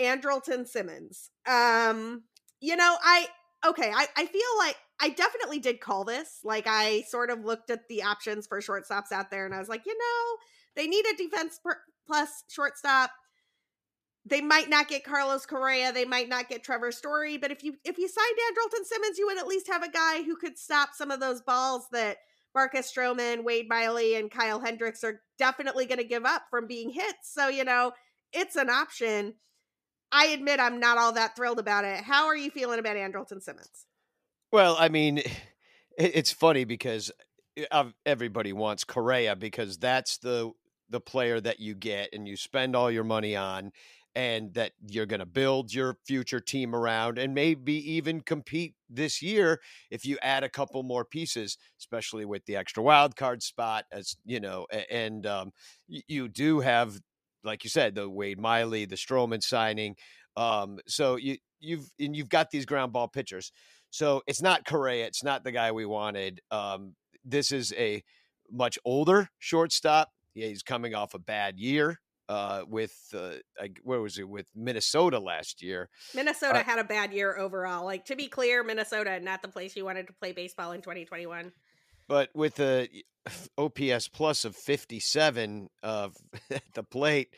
Andrelton 0.00 0.66
Simmons. 0.66 1.30
Um, 1.46 2.24
you 2.64 2.76
know, 2.76 2.96
I 3.02 3.26
okay, 3.66 3.92
I, 3.94 4.06
I 4.16 4.26
feel 4.26 4.42
like 4.58 4.76
I 5.00 5.10
definitely 5.10 5.58
did 5.58 5.80
call 5.80 6.04
this. 6.04 6.40
Like 6.44 6.66
I 6.66 7.02
sort 7.08 7.30
of 7.30 7.44
looked 7.44 7.70
at 7.70 7.88
the 7.88 8.02
options 8.02 8.46
for 8.46 8.60
shortstops 8.60 9.12
out 9.12 9.30
there 9.30 9.44
and 9.44 9.54
I 9.54 9.58
was 9.58 9.68
like, 9.68 9.84
you 9.84 9.96
know, 9.96 10.36
they 10.74 10.86
need 10.86 11.04
a 11.06 11.16
defense 11.16 11.60
per- 11.62 11.82
plus 12.06 12.44
shortstop. 12.48 13.10
They 14.24 14.40
might 14.40 14.70
not 14.70 14.88
get 14.88 15.04
Carlos 15.04 15.44
Correa. 15.44 15.92
They 15.92 16.06
might 16.06 16.30
not 16.30 16.48
get 16.48 16.64
Trevor 16.64 16.90
Story. 16.90 17.36
But 17.36 17.50
if 17.50 17.62
you 17.62 17.74
if 17.84 17.98
you 17.98 18.08
signed 18.08 18.38
Andrelton 18.48 18.84
Simmons, 18.86 19.18
you 19.18 19.26
would 19.26 19.38
at 19.38 19.46
least 19.46 19.68
have 19.68 19.82
a 19.82 19.90
guy 19.90 20.22
who 20.22 20.36
could 20.36 20.56
stop 20.56 20.90
some 20.94 21.10
of 21.10 21.20
those 21.20 21.42
balls 21.42 21.86
that 21.92 22.16
Marcus 22.54 22.90
Stroman, 22.90 23.44
Wade 23.44 23.66
Miley, 23.68 24.14
and 24.14 24.30
Kyle 24.30 24.60
Hendricks 24.60 25.04
are 25.04 25.20
definitely 25.38 25.84
going 25.84 25.98
to 25.98 26.04
give 26.04 26.24
up 26.24 26.44
from 26.48 26.66
being 26.66 26.88
hit. 26.88 27.16
So 27.22 27.48
you 27.48 27.64
know 27.64 27.92
it's 28.32 28.56
an 28.56 28.70
option. 28.70 29.34
I 30.12 30.26
admit 30.26 30.60
I'm 30.60 30.80
not 30.80 30.98
all 30.98 31.12
that 31.12 31.36
thrilled 31.36 31.58
about 31.58 31.84
it. 31.84 32.02
How 32.02 32.26
are 32.26 32.36
you 32.36 32.50
feeling 32.50 32.78
about 32.78 32.96
Andrelton 32.96 33.42
Simmons? 33.42 33.86
Well, 34.52 34.76
I 34.78 34.88
mean, 34.88 35.22
it's 35.98 36.32
funny 36.32 36.64
because 36.64 37.10
eh, 37.56 37.84
everybody 38.06 38.52
wants 38.52 38.84
Correa 38.84 39.36
because 39.36 39.78
that's 39.78 40.18
the 40.18 40.52
the 40.90 41.00
player 41.00 41.40
that 41.40 41.60
you 41.60 41.74
get 41.74 42.10
and 42.12 42.28
you 42.28 42.36
spend 42.36 42.76
all 42.76 42.90
your 42.90 43.04
money 43.04 43.34
on 43.34 43.72
and 44.14 44.54
that 44.54 44.72
you're 44.86 45.06
going 45.06 45.20
to 45.20 45.26
build 45.26 45.72
your 45.72 45.96
future 46.06 46.40
team 46.40 46.74
around 46.74 47.18
and 47.18 47.34
maybe 47.34 47.74
even 47.92 48.20
compete 48.20 48.74
this 48.88 49.20
year 49.20 49.60
if 49.90 50.04
you 50.04 50.16
add 50.22 50.44
a 50.44 50.48
couple 50.48 50.82
more 50.82 51.04
pieces 51.04 51.56
especially 51.80 52.24
with 52.24 52.44
the 52.46 52.54
extra 52.54 52.82
wild 52.82 53.16
card 53.16 53.42
spot 53.42 53.84
as 53.90 54.16
you 54.24 54.38
know 54.38 54.66
and 54.90 55.26
um, 55.26 55.50
you 55.88 56.28
do 56.28 56.60
have 56.60 57.00
like 57.44 57.64
you 57.64 57.70
said 57.70 57.94
the 57.94 58.08
Wade 58.08 58.38
Miley 58.38 58.84
the 58.84 58.96
Stroman 58.96 59.42
signing 59.42 59.96
um, 60.36 60.78
so 60.86 61.16
you 61.16 61.36
you've 61.60 61.88
and 61.98 62.16
you've 62.16 62.28
got 62.28 62.50
these 62.50 62.66
ground 62.66 62.92
ball 62.92 63.08
pitchers 63.08 63.52
so 63.90 64.22
it's 64.26 64.42
not 64.42 64.64
Correa 64.64 65.06
it's 65.06 65.22
not 65.22 65.44
the 65.44 65.52
guy 65.52 65.72
we 65.72 65.86
wanted 65.86 66.40
um, 66.50 66.94
this 67.24 67.52
is 67.52 67.72
a 67.76 68.02
much 68.50 68.78
older 68.84 69.28
shortstop 69.38 70.10
yeah, 70.34 70.48
he's 70.48 70.62
coming 70.62 70.94
off 70.94 71.14
a 71.14 71.18
bad 71.18 71.58
year 71.58 72.00
uh, 72.28 72.62
with 72.66 72.96
uh, 73.16 73.34
where 73.82 74.00
was 74.00 74.18
it 74.18 74.28
with 74.28 74.46
Minnesota 74.54 75.18
last 75.18 75.62
year? 75.62 75.88
Minnesota 76.14 76.60
uh, 76.60 76.64
had 76.64 76.78
a 76.78 76.84
bad 76.84 77.12
year 77.12 77.38
overall. 77.38 77.84
Like 77.84 78.04
to 78.06 78.16
be 78.16 78.28
clear, 78.28 78.64
Minnesota 78.64 79.20
not 79.20 79.42
the 79.42 79.48
place 79.48 79.76
you 79.76 79.84
wanted 79.84 80.06
to 80.08 80.12
play 80.12 80.32
baseball 80.32 80.72
in 80.72 80.80
2021. 80.80 81.52
But 82.08 82.30
with 82.34 82.56
the 82.56 82.88
OPS 83.58 84.08
plus 84.08 84.44
of 84.44 84.56
57 84.56 85.68
uh, 85.82 86.08
at 86.50 86.62
the 86.74 86.82
plate, 86.82 87.34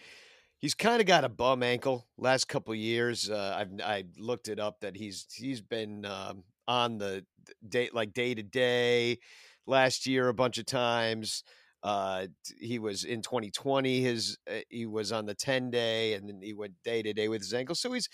he's 0.59 0.75
kind 0.75 1.01
of 1.01 1.07
got 1.07 1.25
a 1.25 1.29
bum 1.29 1.63
ankle. 1.63 2.07
Last 2.19 2.49
couple 2.49 2.75
years, 2.75 3.31
uh, 3.31 3.57
I've 3.59 3.81
I 3.81 4.05
looked 4.19 4.49
it 4.49 4.59
up 4.59 4.81
that 4.81 4.97
he's 4.97 5.27
he's 5.33 5.61
been 5.61 6.05
um, 6.05 6.45
on 6.67 6.99
the 6.99 7.25
date 7.67 7.95
like 7.95 8.13
day 8.13 8.35
to 8.35 8.43
day 8.43 9.19
last 9.67 10.07
year 10.07 10.29
a 10.29 10.35
bunch 10.35 10.59
of 10.59 10.67
times. 10.67 11.45
Uh, 11.83 12.27
he 12.59 12.79
was 12.79 13.05
in 13.05 13.23
2020. 13.23 14.01
His 14.01 14.39
uh, 14.51 14.61
he 14.69 14.87
was 14.87 15.13
on 15.13 15.27
the 15.27 15.35
10 15.35 15.71
day, 15.71 16.15
and 16.15 16.29
then 16.29 16.41
he 16.43 16.53
went 16.53 16.75
day 16.85 17.03
to 17.03 17.13
day 17.13 17.29
with 17.29 17.43
his 17.43 17.55
ankle. 17.55 17.75
So 17.75 17.93
he's 17.93 18.09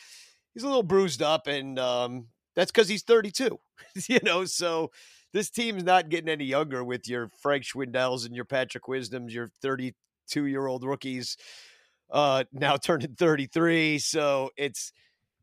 he's 0.53 0.63
a 0.63 0.67
little 0.67 0.83
bruised 0.83 1.23
up, 1.23 1.47
and 1.47 1.79
um, 1.79 2.27
that's 2.55 2.71
because 2.71 2.89
he's 2.89 3.03
32. 3.03 3.59
you 4.09 4.19
know, 4.23 4.45
so 4.45 4.91
this 5.33 5.51
team's 5.51 5.85
not 5.85 6.09
getting 6.09 6.29
any 6.29 6.45
younger 6.45 6.85
with 6.85 7.09
your 7.09 7.29
Frank 7.41 7.65
Schwindels 7.65 8.27
and 8.27 8.35
your 8.35 8.45
Patrick 8.45 8.87
Wisdoms, 8.89 9.35
your 9.35 9.49
32 9.61 10.47
year 10.47 10.67
old 10.67 10.85
rookies, 10.85 11.37
uh, 12.11 12.45
now 12.53 12.77
turning 12.83 13.15
33. 13.15 13.99
So 13.99 14.51
it's 14.57 14.93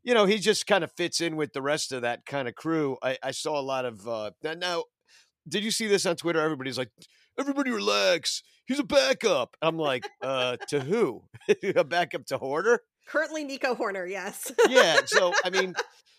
you 0.02 0.14
know 0.14 0.24
he 0.24 0.38
just 0.38 0.66
kind 0.66 0.84
of 0.84 0.92
fits 0.92 1.20
in 1.20 1.36
with 1.36 1.52
the 1.52 1.62
rest 1.62 1.92
of 1.92 2.02
that 2.02 2.24
kind 2.26 2.48
of 2.48 2.54
crew. 2.54 2.96
I, 3.02 3.18
I 3.22 3.30
saw 3.32 3.58
a 3.58 3.62
lot 3.62 3.84
of 3.84 4.06
uh, 4.06 4.30
now. 4.42 4.84
Did 5.48 5.64
you 5.64 5.70
see 5.70 5.86
this 5.86 6.06
on 6.06 6.16
Twitter? 6.16 6.40
Everybody's 6.40 6.78
like 6.78 6.90
everybody 7.38 7.70
relax. 7.70 8.42
He's 8.66 8.78
a 8.78 8.84
backup. 8.84 9.56
I'm 9.60 9.78
like, 9.78 10.08
uh, 10.22 10.56
to 10.68 10.80
who? 10.80 11.24
a 11.74 11.82
backup 11.82 12.26
to 12.26 12.38
Hoerner? 12.38 12.78
Currently 13.08 13.42
Nico 13.42 13.74
Hoerner, 13.74 14.08
yes. 14.08 14.52
yeah. 14.68 15.00
So 15.06 15.32
I 15.44 15.50
mean, 15.50 15.74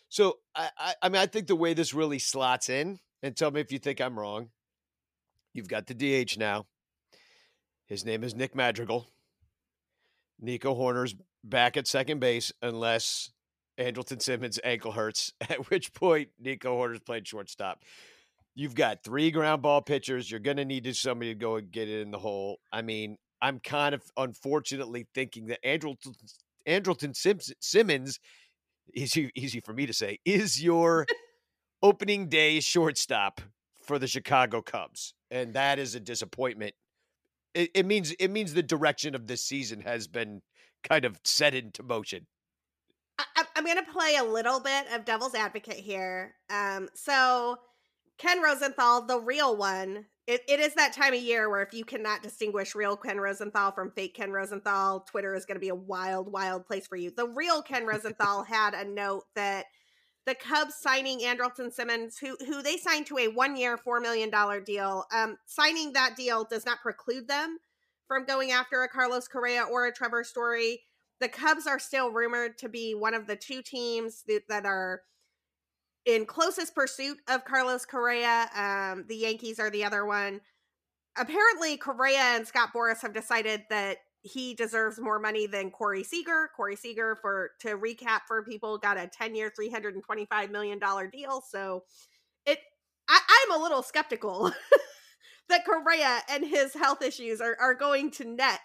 so 0.09 0.39
I, 0.55 0.69
I 0.77 0.93
I 1.03 1.09
mean 1.09 1.21
I 1.21 1.27
think 1.27 1.47
the 1.47 1.55
way 1.55 1.73
this 1.73 1.93
really 1.93 2.19
slots 2.19 2.69
in, 2.69 2.99
and 3.21 3.35
tell 3.35 3.51
me 3.51 3.61
if 3.61 3.71
you 3.71 3.79
think 3.79 4.01
I'm 4.01 4.17
wrong. 4.17 4.49
You've 5.53 5.67
got 5.67 5.87
the 5.87 5.93
DH 5.93 6.37
now. 6.37 6.65
His 7.85 8.05
name 8.05 8.23
is 8.23 8.35
Nick 8.35 8.55
Madrigal. 8.55 9.07
Nico 10.39 10.73
Hoerner's 10.73 11.15
back 11.43 11.77
at 11.77 11.87
second 11.87 12.19
base 12.19 12.51
unless 12.61 13.31
Andrelton 13.77 14.21
Simmons 14.21 14.59
ankle 14.63 14.91
hurts, 14.91 15.33
at 15.41 15.69
which 15.69 15.93
point 15.93 16.29
Nico 16.39 16.77
Hoerner's 16.77 17.01
played 17.01 17.27
shortstop. 17.27 17.83
You've 18.55 18.75
got 18.75 19.03
three 19.03 19.31
ground 19.31 19.61
ball 19.61 19.81
pitchers. 19.81 20.29
You're 20.29 20.39
going 20.39 20.57
to 20.57 20.65
need 20.65 20.93
somebody 20.95 21.33
to 21.33 21.39
go 21.39 21.55
and 21.55 21.71
get 21.71 21.87
it 21.87 22.01
in 22.01 22.11
the 22.11 22.19
hole. 22.19 22.59
I 22.71 22.81
mean, 22.81 23.17
I'm 23.41 23.59
kind 23.59 23.95
of 23.95 24.03
unfortunately 24.17 25.07
thinking 25.13 25.47
that 25.47 25.63
Andrelton, 25.63 26.15
Andrelton 26.67 27.15
Sims, 27.15 27.53
Simmons, 27.59 28.19
easy, 28.93 29.31
easy 29.35 29.61
for 29.61 29.73
me 29.73 29.85
to 29.85 29.93
say, 29.93 30.19
is 30.25 30.61
your 30.61 31.05
opening 31.83 32.27
day 32.27 32.59
shortstop 32.59 33.41
for 33.83 33.99
the 33.99 34.07
Chicago 34.07 34.61
Cubs. 34.61 35.13
And 35.29 35.53
that 35.53 35.79
is 35.79 35.95
a 35.95 35.99
disappointment. 35.99 36.73
It, 37.53 37.71
it 37.73 37.85
means 37.85 38.11
it 38.11 38.29
means 38.29 38.53
the 38.53 38.63
direction 38.63 39.15
of 39.15 39.27
this 39.27 39.43
season 39.43 39.81
has 39.81 40.07
been 40.07 40.41
kind 40.83 41.05
of 41.05 41.19
set 41.23 41.53
into 41.53 41.83
motion. 41.83 42.27
I, 43.19 43.45
am 43.55 43.65
going 43.65 43.77
to 43.77 43.91
play 43.91 44.15
a 44.15 44.23
little 44.23 44.59
bit 44.59 44.85
of 44.93 45.05
devil's 45.05 45.35
advocate 45.35 45.75
here. 45.75 46.35
Um, 46.49 46.89
so 46.93 47.57
Ken 48.17 48.41
Rosenthal, 48.41 49.05
the 49.05 49.19
real 49.19 49.55
one, 49.55 50.05
it, 50.27 50.41
it 50.47 50.59
is 50.59 50.73
that 50.75 50.93
time 50.93 51.13
of 51.13 51.21
year 51.21 51.49
where 51.49 51.61
if 51.61 51.73
you 51.73 51.83
cannot 51.83 52.23
distinguish 52.23 52.73
real 52.73 52.95
Ken 52.95 53.19
Rosenthal 53.19 53.71
from 53.71 53.91
fake 53.91 54.15
Ken 54.15 54.31
Rosenthal, 54.31 55.01
Twitter 55.01 55.35
is 55.35 55.45
going 55.45 55.55
to 55.55 55.61
be 55.61 55.69
a 55.69 55.75
wild, 55.75 56.31
wild 56.31 56.65
place 56.65 56.87
for 56.87 56.95
you. 56.95 57.11
The 57.11 57.27
real 57.27 57.61
Ken 57.61 57.85
Rosenthal 57.85 58.43
had 58.43 58.73
a 58.73 58.85
note 58.85 59.25
that 59.35 59.65
the 60.25 60.35
Cubs 60.35 60.75
signing 60.75 61.19
Andrelton 61.19 61.71
Simmons, 61.71 62.17
who 62.17 62.37
who 62.45 62.61
they 62.61 62.77
signed 62.77 63.07
to 63.07 63.17
a 63.17 63.27
one 63.27 63.55
year, 63.55 63.77
four 63.77 63.99
million 63.99 64.29
dollar 64.29 64.59
deal. 64.59 65.05
Um, 65.11 65.37
signing 65.45 65.93
that 65.93 66.15
deal 66.15 66.43
does 66.43 66.65
not 66.65 66.81
preclude 66.81 67.27
them 67.27 67.57
from 68.07 68.25
going 68.25 68.51
after 68.51 68.83
a 68.83 68.89
Carlos 68.89 69.27
Correa 69.27 69.63
or 69.63 69.85
a 69.85 69.93
Trevor 69.93 70.23
Story. 70.23 70.81
The 71.19 71.29
Cubs 71.29 71.67
are 71.67 71.79
still 71.79 72.11
rumored 72.11 72.57
to 72.59 72.69
be 72.69 72.93
one 72.93 73.13
of 73.13 73.27
the 73.27 73.35
two 73.35 73.61
teams 73.61 74.23
that, 74.27 74.41
that 74.49 74.65
are 74.65 75.01
in 76.05 76.25
closest 76.25 76.73
pursuit 76.75 77.17
of 77.29 77.45
Carlos 77.45 77.85
Correa. 77.85 78.49
Um, 78.55 79.05
the 79.07 79.15
Yankees 79.15 79.59
are 79.59 79.69
the 79.69 79.83
other 79.83 80.05
one. 80.05 80.41
Apparently, 81.17 81.77
Correa 81.77 82.35
and 82.35 82.47
Scott 82.47 82.69
Boras 82.75 83.01
have 83.01 83.13
decided 83.13 83.63
that 83.69 83.97
he 84.21 84.53
deserves 84.53 84.99
more 84.99 85.19
money 85.19 85.47
than 85.47 85.71
Corey 85.71 86.03
Seager. 86.03 86.49
Corey 86.55 86.75
Seager, 86.75 87.17
for 87.21 87.51
to 87.61 87.77
recap 87.77 88.21
for 88.27 88.43
people, 88.43 88.77
got 88.77 88.97
a 88.97 89.07
10 89.07 89.35
year, 89.35 89.51
$325 89.59 90.51
million 90.51 90.79
deal. 91.11 91.43
So 91.49 91.83
it 92.45 92.59
I, 93.09 93.19
I'm 93.29 93.59
a 93.59 93.63
little 93.63 93.81
skeptical 93.81 94.51
that 95.49 95.65
Correa 95.65 96.21
and 96.29 96.45
his 96.45 96.73
health 96.73 97.01
issues 97.01 97.41
are, 97.41 97.57
are 97.59 97.73
going 97.73 98.11
to 98.11 98.25
net 98.25 98.59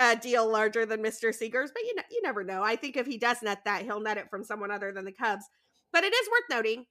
a 0.00 0.16
deal 0.16 0.50
larger 0.50 0.86
than 0.86 1.02
Mr. 1.02 1.34
Seager's, 1.34 1.70
but 1.72 1.82
you 1.82 1.94
know, 1.96 2.02
you 2.10 2.20
never 2.22 2.44
know. 2.44 2.62
I 2.62 2.76
think 2.76 2.96
if 2.96 3.06
he 3.06 3.18
does 3.18 3.42
net 3.42 3.60
that, 3.64 3.82
he'll 3.82 4.00
net 4.00 4.18
it 4.18 4.30
from 4.30 4.44
someone 4.44 4.70
other 4.70 4.92
than 4.92 5.04
the 5.04 5.12
Cubs. 5.12 5.44
But 5.92 6.04
it 6.04 6.12
is 6.12 6.28
worth 6.28 6.56
noting 6.58 6.84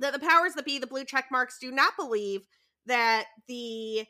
that 0.00 0.12
the 0.12 0.18
powers 0.18 0.54
that 0.54 0.64
be, 0.64 0.78
the 0.78 0.86
blue 0.86 1.04
check 1.04 1.26
marks, 1.30 1.58
do 1.60 1.70
not 1.70 1.94
believe 1.96 2.42
that 2.86 3.26
the 3.48 4.06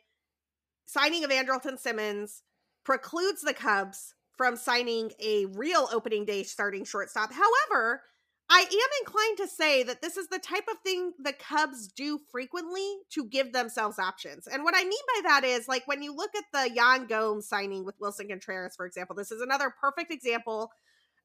signing 0.86 1.24
of 1.24 1.30
Andrelton 1.30 1.78
Simmons 1.78 2.42
precludes 2.84 3.42
the 3.42 3.54
Cubs 3.54 4.14
from 4.36 4.56
signing 4.56 5.12
a 5.20 5.46
real 5.46 5.88
opening 5.92 6.24
day 6.24 6.42
starting 6.42 6.84
shortstop. 6.84 7.30
However, 7.32 8.02
I 8.50 8.60
am 8.60 9.06
inclined 9.06 9.38
to 9.38 9.46
say 9.46 9.82
that 9.84 10.02
this 10.02 10.16
is 10.16 10.28
the 10.28 10.38
type 10.38 10.64
of 10.70 10.78
thing 10.84 11.12
the 11.18 11.32
Cubs 11.32 11.88
do 11.88 12.18
frequently 12.30 12.98
to 13.12 13.24
give 13.24 13.52
themselves 13.52 13.98
options. 13.98 14.46
And 14.46 14.64
what 14.64 14.74
I 14.76 14.82
mean 14.82 14.92
by 15.16 15.28
that 15.28 15.44
is 15.44 15.68
like 15.68 15.86
when 15.86 16.02
you 16.02 16.14
look 16.14 16.32
at 16.36 16.44
the 16.52 16.74
Yan 16.74 17.06
Gomes 17.06 17.48
signing 17.48 17.84
with 17.84 17.98
Willson 17.98 18.28
Contreras, 18.28 18.74
for 18.76 18.84
example, 18.84 19.16
this 19.16 19.32
is 19.32 19.40
another 19.40 19.72
perfect 19.80 20.12
example 20.12 20.70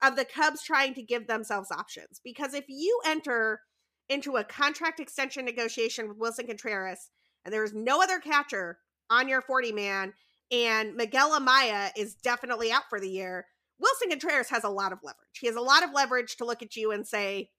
of 0.01 0.15
the 0.15 0.25
Cubs 0.25 0.63
trying 0.63 0.93
to 0.93 1.01
give 1.01 1.27
themselves 1.27 1.71
options. 1.71 2.21
Because 2.23 2.53
if 2.53 2.65
you 2.69 2.99
enter 3.05 3.61
into 4.09 4.37
a 4.37 4.43
contract 4.43 4.99
extension 4.99 5.43
negotiation 5.43 6.07
with 6.07 6.17
Willson 6.17 6.47
Contreras 6.47 7.09
and 7.43 7.53
there 7.53 7.63
is 7.63 7.73
no 7.73 8.01
other 8.01 8.19
catcher 8.19 8.77
on 9.09 9.27
your 9.27 9.41
40 9.41 9.71
man 9.71 10.13
and 10.51 10.95
Miguel 10.95 11.39
Amaya 11.39 11.91
is 11.97 12.15
definitely 12.15 12.71
out 12.71 12.83
for 12.89 12.99
the 12.99 13.09
year, 13.09 13.45
Willson 13.79 14.09
Contreras 14.09 14.49
has 14.49 14.63
a 14.63 14.69
lot 14.69 14.91
of 14.91 14.99
leverage. 15.03 15.39
He 15.39 15.47
has 15.47 15.55
a 15.55 15.61
lot 15.61 15.83
of 15.83 15.91
leverage 15.93 16.37
to 16.37 16.45
look 16.45 16.61
at 16.63 16.75
you 16.75 16.91
and 16.91 17.07
say, 17.07 17.49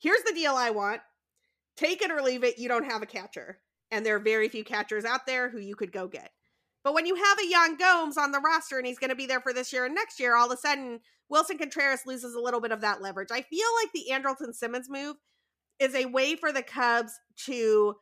here's 0.00 0.22
the 0.22 0.34
deal 0.34 0.54
I 0.54 0.70
want. 0.70 1.00
Take 1.76 2.02
it 2.02 2.10
or 2.10 2.20
leave 2.20 2.44
it. 2.44 2.58
You 2.58 2.68
don't 2.68 2.90
have 2.90 3.02
a 3.02 3.06
catcher. 3.06 3.60
And 3.90 4.04
there 4.04 4.16
are 4.16 4.20
very 4.20 4.48
few 4.48 4.64
catchers 4.64 5.04
out 5.04 5.26
there 5.26 5.48
who 5.48 5.58
you 5.58 5.74
could 5.74 5.92
go 5.92 6.08
get. 6.08 6.30
But 6.82 6.94
when 6.94 7.06
you 7.06 7.14
have 7.14 7.38
a 7.38 7.48
Yan 7.48 7.76
Gomes 7.76 8.16
on 8.16 8.32
the 8.32 8.40
roster 8.40 8.78
and 8.78 8.86
he's 8.86 8.98
going 8.98 9.10
to 9.10 9.16
be 9.16 9.26
there 9.26 9.40
for 9.40 9.52
this 9.52 9.72
year 9.72 9.84
and 9.84 9.94
next 9.94 10.20
year, 10.20 10.34
all 10.34 10.46
of 10.46 10.52
a 10.52 10.56
sudden 10.56 11.00
Willson 11.30 11.58
Contreras 11.58 12.06
loses 12.06 12.34
a 12.34 12.40
little 12.40 12.60
bit 12.60 12.72
of 12.72 12.80
that 12.80 13.02
leverage. 13.02 13.30
I 13.30 13.42
feel 13.42 13.66
like 13.82 13.92
the 13.92 14.12
Andrelton 14.12 14.54
Simmons 14.54 14.88
move 14.88 15.16
is 15.78 15.94
a 15.94 16.06
way 16.06 16.36
for 16.36 16.52
the 16.52 16.62
Cubs 16.62 17.12
to 17.46 17.96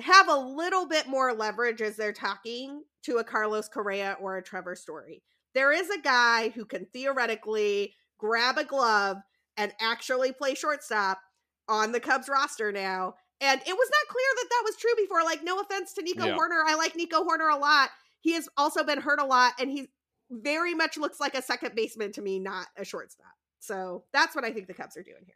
have 0.00 0.28
a 0.28 0.36
little 0.36 0.86
bit 0.86 1.06
more 1.06 1.32
leverage 1.32 1.82
as 1.82 1.96
they're 1.96 2.12
talking 2.12 2.82
to 3.04 3.18
a 3.18 3.24
Carlos 3.24 3.68
Correa 3.68 4.16
or 4.20 4.36
a 4.36 4.42
Trevor 4.42 4.74
Story. 4.76 5.22
There 5.54 5.72
is 5.72 5.90
a 5.90 6.00
guy 6.00 6.50
who 6.50 6.64
can 6.64 6.86
theoretically 6.86 7.94
grab 8.18 8.58
a 8.58 8.64
glove 8.64 9.18
and 9.56 9.72
actually 9.80 10.32
play 10.32 10.54
shortstop 10.54 11.20
on 11.68 11.92
the 11.92 12.00
Cubs 12.00 12.28
roster 12.28 12.72
now. 12.72 13.14
And 13.40 13.60
it 13.60 13.72
was 13.72 13.90
not 13.90 14.14
clear 14.14 14.26
that 14.36 14.48
that 14.50 14.62
was 14.64 14.76
true 14.76 14.90
before. 14.96 15.24
Like, 15.24 15.42
no 15.42 15.60
offense 15.60 15.94
to 15.94 16.02
Nico 16.02 16.26
yeah. 16.26 16.36
Hoerner. 16.36 16.62
I 16.66 16.74
like 16.74 16.94
Nico 16.94 17.24
Hoerner 17.24 17.52
a 17.52 17.58
lot. 17.58 17.90
He 18.20 18.34
has 18.34 18.48
also 18.56 18.84
been 18.84 19.00
hurt 19.00 19.18
a 19.18 19.24
lot, 19.24 19.54
and 19.58 19.70
he 19.70 19.88
very 20.30 20.74
much 20.74 20.98
looks 20.98 21.20
like 21.20 21.34
a 21.34 21.42
second 21.42 21.74
baseman 21.74 22.12
to 22.12 22.22
me, 22.22 22.38
not 22.38 22.66
a 22.76 22.84
shortstop. 22.84 23.32
So 23.58 24.04
that's 24.12 24.34
what 24.34 24.44
I 24.44 24.52
think 24.52 24.66
the 24.66 24.74
Cubs 24.74 24.96
are 24.96 25.02
doing 25.02 25.24
here. 25.24 25.34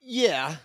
Yeah, 0.00 0.56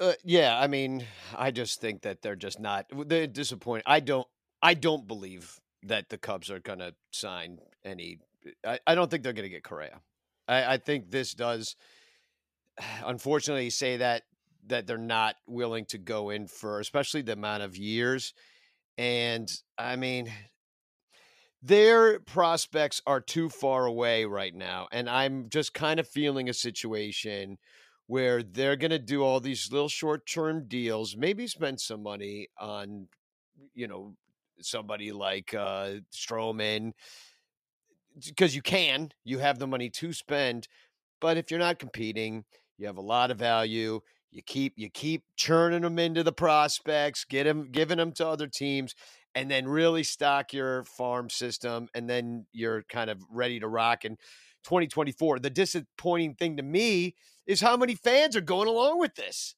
uh, 0.00 0.12
yeah, 0.24 0.58
I 0.58 0.68
mean, 0.68 1.04
I 1.36 1.50
just 1.50 1.80
think 1.80 2.02
that 2.02 2.22
they're 2.22 2.36
just 2.36 2.60
not. 2.60 2.86
They're 3.06 3.26
disappointed. 3.26 3.84
I 3.86 4.00
don't. 4.00 4.26
I 4.62 4.74
don't 4.74 5.06
believe 5.06 5.58
that 5.84 6.08
the 6.08 6.18
Cubs 6.18 6.50
are 6.50 6.60
going 6.60 6.80
to 6.80 6.94
sign 7.10 7.58
any. 7.84 8.18
I, 8.64 8.78
I 8.86 8.94
don't 8.94 9.10
think 9.10 9.22
they're 9.22 9.32
going 9.32 9.44
to 9.44 9.50
get 9.50 9.64
Correa. 9.64 10.00
I, 10.46 10.74
I 10.74 10.76
think 10.78 11.10
this 11.10 11.34
does, 11.34 11.76
unfortunately, 13.04 13.70
say 13.70 13.98
that 13.98 14.22
that 14.66 14.86
they're 14.86 14.98
not 14.98 15.36
willing 15.46 15.86
to 15.86 15.96
go 15.96 16.28
in 16.30 16.46
for, 16.46 16.78
especially 16.78 17.22
the 17.22 17.32
amount 17.32 17.62
of 17.62 17.76
years. 17.76 18.34
And 18.98 19.50
I 19.78 19.96
mean, 19.96 20.30
their 21.62 22.20
prospects 22.20 23.00
are 23.06 23.20
too 23.20 23.48
far 23.48 23.86
away 23.86 24.24
right 24.24 24.54
now, 24.54 24.88
and 24.92 25.08
I'm 25.08 25.48
just 25.48 25.74
kind 25.74 25.98
of 25.98 26.08
feeling 26.08 26.48
a 26.48 26.54
situation 26.54 27.58
where 28.06 28.42
they're 28.42 28.76
going 28.76 28.90
to 28.90 28.98
do 28.98 29.22
all 29.22 29.38
these 29.38 29.70
little 29.70 29.88
short-term 29.88 30.66
deals, 30.66 31.16
maybe 31.16 31.46
spend 31.46 31.78
some 31.78 32.02
money 32.02 32.48
on, 32.58 33.06
you 33.74 33.86
know, 33.86 34.14
somebody 34.60 35.12
like 35.12 35.54
uh, 35.54 35.94
Stroman, 36.12 36.92
because 38.24 38.54
you 38.54 38.62
can, 38.62 39.10
you 39.24 39.38
have 39.38 39.58
the 39.58 39.66
money 39.66 39.90
to 39.90 40.12
spend. 40.12 40.68
But 41.20 41.36
if 41.36 41.50
you're 41.50 41.60
not 41.60 41.78
competing, 41.78 42.44
you 42.76 42.86
have 42.86 42.96
a 42.96 43.02
lot 43.02 43.30
of 43.30 43.38
value. 43.38 44.00
You 44.30 44.42
keep 44.42 44.74
you 44.76 44.90
keep 44.90 45.24
churning 45.36 45.82
them 45.82 45.98
into 45.98 46.22
the 46.22 46.32
prospects, 46.32 47.24
get 47.24 47.44
them, 47.44 47.70
giving 47.72 47.96
them 47.98 48.12
to 48.12 48.28
other 48.28 48.46
teams, 48.46 48.94
and 49.34 49.50
then 49.50 49.66
really 49.66 50.02
stock 50.02 50.52
your 50.52 50.84
farm 50.84 51.30
system, 51.30 51.88
and 51.94 52.08
then 52.08 52.46
you're 52.52 52.82
kind 52.82 53.08
of 53.08 53.22
ready 53.30 53.58
to 53.60 53.68
rock. 53.68 54.04
And 54.04 54.18
2024. 54.64 55.38
The 55.38 55.50
disappointing 55.50 56.34
thing 56.34 56.56
to 56.56 56.62
me 56.62 57.14
is 57.46 57.60
how 57.60 57.76
many 57.76 57.94
fans 57.94 58.36
are 58.36 58.42
going 58.42 58.68
along 58.68 58.98
with 58.98 59.14
this. 59.14 59.54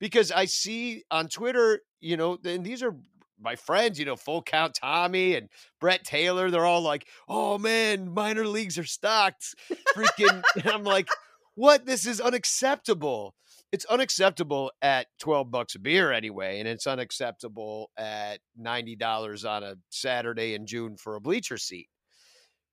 Because 0.00 0.30
I 0.30 0.44
see 0.44 1.02
on 1.10 1.28
Twitter, 1.28 1.80
you 2.00 2.16
know, 2.16 2.38
and 2.44 2.64
these 2.64 2.82
are 2.82 2.94
my 3.40 3.56
friends, 3.56 3.98
you 3.98 4.04
know, 4.04 4.16
Full 4.16 4.42
Count 4.42 4.74
Tommy 4.74 5.34
and 5.34 5.48
Brett 5.80 6.04
Taylor, 6.04 6.50
they're 6.50 6.66
all 6.66 6.82
like, 6.82 7.06
oh 7.28 7.58
man, 7.58 8.12
minor 8.12 8.46
leagues 8.46 8.78
are 8.78 8.84
stocked. 8.84 9.54
Freaking, 9.96 10.42
I'm 10.64 10.84
like, 10.84 11.08
what? 11.54 11.86
This 11.86 12.06
is 12.06 12.20
unacceptable. 12.20 13.34
It's 13.72 13.84
unacceptable 13.86 14.70
at 14.80 15.08
12 15.18 15.50
bucks 15.50 15.74
a 15.74 15.78
beer 15.78 16.12
anyway. 16.12 16.60
And 16.60 16.68
it's 16.68 16.86
unacceptable 16.86 17.90
at 17.98 18.38
$90 18.60 19.48
on 19.48 19.62
a 19.62 19.74
Saturday 19.90 20.54
in 20.54 20.66
June 20.66 20.96
for 20.96 21.16
a 21.16 21.20
bleacher 21.20 21.58
seat 21.58 21.88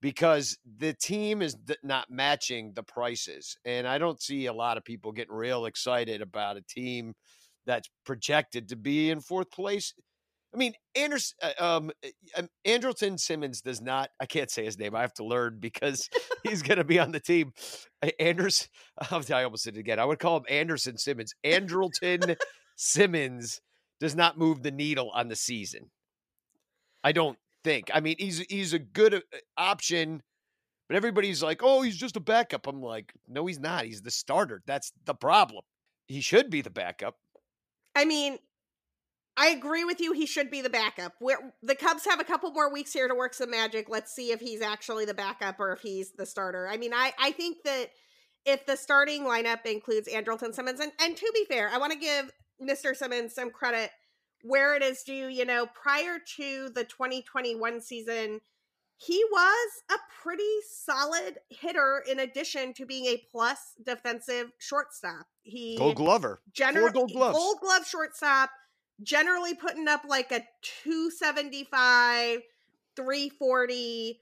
because 0.02 0.58
the 0.78 0.94
team 0.94 1.42
is 1.42 1.58
not 1.84 2.12
matching 2.12 2.74
the 2.76 2.84
prices. 2.84 3.58
And 3.66 3.88
I 3.88 3.98
don't 3.98 4.22
see 4.22 4.46
a 4.46 4.54
lot 4.54 4.78
of 4.78 4.86
people 4.86 5.12
getting 5.12 5.34
real 5.34 5.66
excited 5.66 6.22
about 6.22 6.58
a 6.58 6.62
team 6.62 7.14
that's 7.66 7.90
projected 8.06 8.70
to 8.70 8.76
be 8.76 9.10
in 9.10 9.20
fourth 9.20 9.50
place. 9.50 9.94
I 10.56 10.58
mean, 10.58 10.74
Anders, 10.96 11.36
uh, 11.42 11.52
um, 11.60 11.92
uh, 12.04 12.10
um, 12.38 12.50
Andrelton 12.66 13.20
Simmons 13.20 13.62
does 13.62 13.82
not. 13.82 14.10
I 14.22 14.26
can't 14.26 14.50
say 14.50 14.64
his 14.64 14.80
name. 14.80 14.96
I 14.96 15.02
have 15.02 15.14
to 15.16 15.26
learn 15.26 15.58
because 15.60 16.10
he's 16.44 16.62
going 16.62 16.78
to 16.78 16.86
be 16.86 16.98
on 16.98 17.12
the 17.12 17.20
team. 17.20 17.52
Anders, 18.20 18.70
I 19.12 19.44
almost 19.44 19.64
said 19.64 19.76
it 19.76 19.80
again. 19.80 20.00
I 20.00 20.06
would 20.06 20.20
call 20.20 20.38
him 20.38 20.46
Anderson 20.50 20.98
Simmons. 20.98 21.34
Andrelton 21.44 22.38
Simmons 22.78 23.62
does 24.00 24.16
not 24.16 24.38
move 24.38 24.64
the 24.64 24.72
needle 24.72 25.12
on 25.14 25.28
the 25.28 25.36
season. 25.36 25.92
I 27.04 27.12
don't 27.12 27.38
think. 27.66 27.92
I 27.94 28.00
mean, 28.00 28.16
he's 28.18 28.40
he's 28.40 28.74
a 28.74 28.80
good 28.80 29.16
uh, 29.16 29.20
option 29.58 30.24
But 30.88 30.98
everybody's 30.98 31.44
like, 31.44 31.62
"Oh, 31.64 31.82
he's 31.82 31.98
just 31.98 32.18
a 32.18 32.22
backup." 32.22 32.68
I'm 32.68 32.82
like, 32.82 33.14
"No, 33.28 33.46
he's 33.46 33.60
not. 33.60 33.86
He's 33.86 34.02
the 34.02 34.12
starter. 34.12 34.62
That's 34.68 34.94
the 35.06 35.16
problem. 35.16 35.64
He 36.08 36.22
should 36.22 36.50
be 36.50 36.62
the 36.62 36.70
backup." 36.70 37.18
I 37.96 38.06
mean, 38.06 38.38
I 39.38 39.48
agree 39.48 39.84
with 39.84 40.00
you. 40.00 40.14
He 40.14 40.26
should 40.26 40.50
be 40.50 40.62
the 40.62 40.70
backup. 40.70 41.14
Where 41.20 41.54
the 41.62 41.76
Cubs 41.76 42.06
have 42.06 42.20
a 42.20 42.24
couple 42.24 42.52
more 42.52 42.72
weeks 42.72 42.94
here 42.94 43.08
to 43.08 43.16
work 43.16 43.34
some 43.34 43.52
magic. 43.52 43.90
Let's 43.90 44.14
see 44.14 44.32
if 44.32 44.40
he's 44.40 44.62
actually 44.62 45.06
the 45.06 45.14
backup 45.14 45.60
or 45.60 45.74
if 45.74 45.82
he's 45.82 46.12
the 46.12 46.26
starter. 46.26 46.68
I 46.68 46.78
mean, 46.78 46.94
I 46.94 47.14
I 47.20 47.32
think 47.32 47.58
that 47.66 47.92
if 48.46 48.66
the 48.66 48.78
starting 48.78 49.24
lineup 49.24 49.66
includes 49.66 50.08
Andrelton 50.08 50.54
Simmons, 50.54 50.80
and 50.80 50.92
and 51.02 51.18
to 51.18 51.32
be 51.34 51.46
fair, 51.46 51.70
I 51.70 51.78
want 51.78 51.92
to 51.92 52.00
give 52.00 52.32
Mr. 52.62 52.96
Simmons 52.96 53.34
some 53.34 53.50
credit 53.50 53.92
where 54.44 54.76
it 54.76 54.84
is 54.84 55.04
due. 55.04 55.28
You 55.28 55.46
know, 55.46 55.68
prior 55.68 56.20
to 56.38 56.70
the 56.70 56.84
2021 56.86 57.82
season, 57.82 58.40
he 58.98 59.24
was 59.32 59.70
a 59.92 59.96
pretty 60.24 60.44
solid 60.70 61.40
hitter 61.50 62.04
in 62.10 62.20
addition 62.20 62.74
to 62.76 62.86
being 62.86 63.06
a 63.06 63.22
plus 63.32 63.74
defensive 63.86 64.52
shortstop. 64.60 65.26
He 65.44 65.78
Gold 65.78 65.98
Glover, 65.98 66.42
general 66.54 66.92
gold 66.92 67.12
gloves. 67.12 67.38
gold 67.38 67.58
glove 67.62 67.86
shortstop, 67.86 68.52
generally 69.04 69.54
putting 69.54 69.88
up 69.88 70.04
like 70.08 70.32
a 70.32 70.46
275, 70.84 72.42
340, 72.96 74.20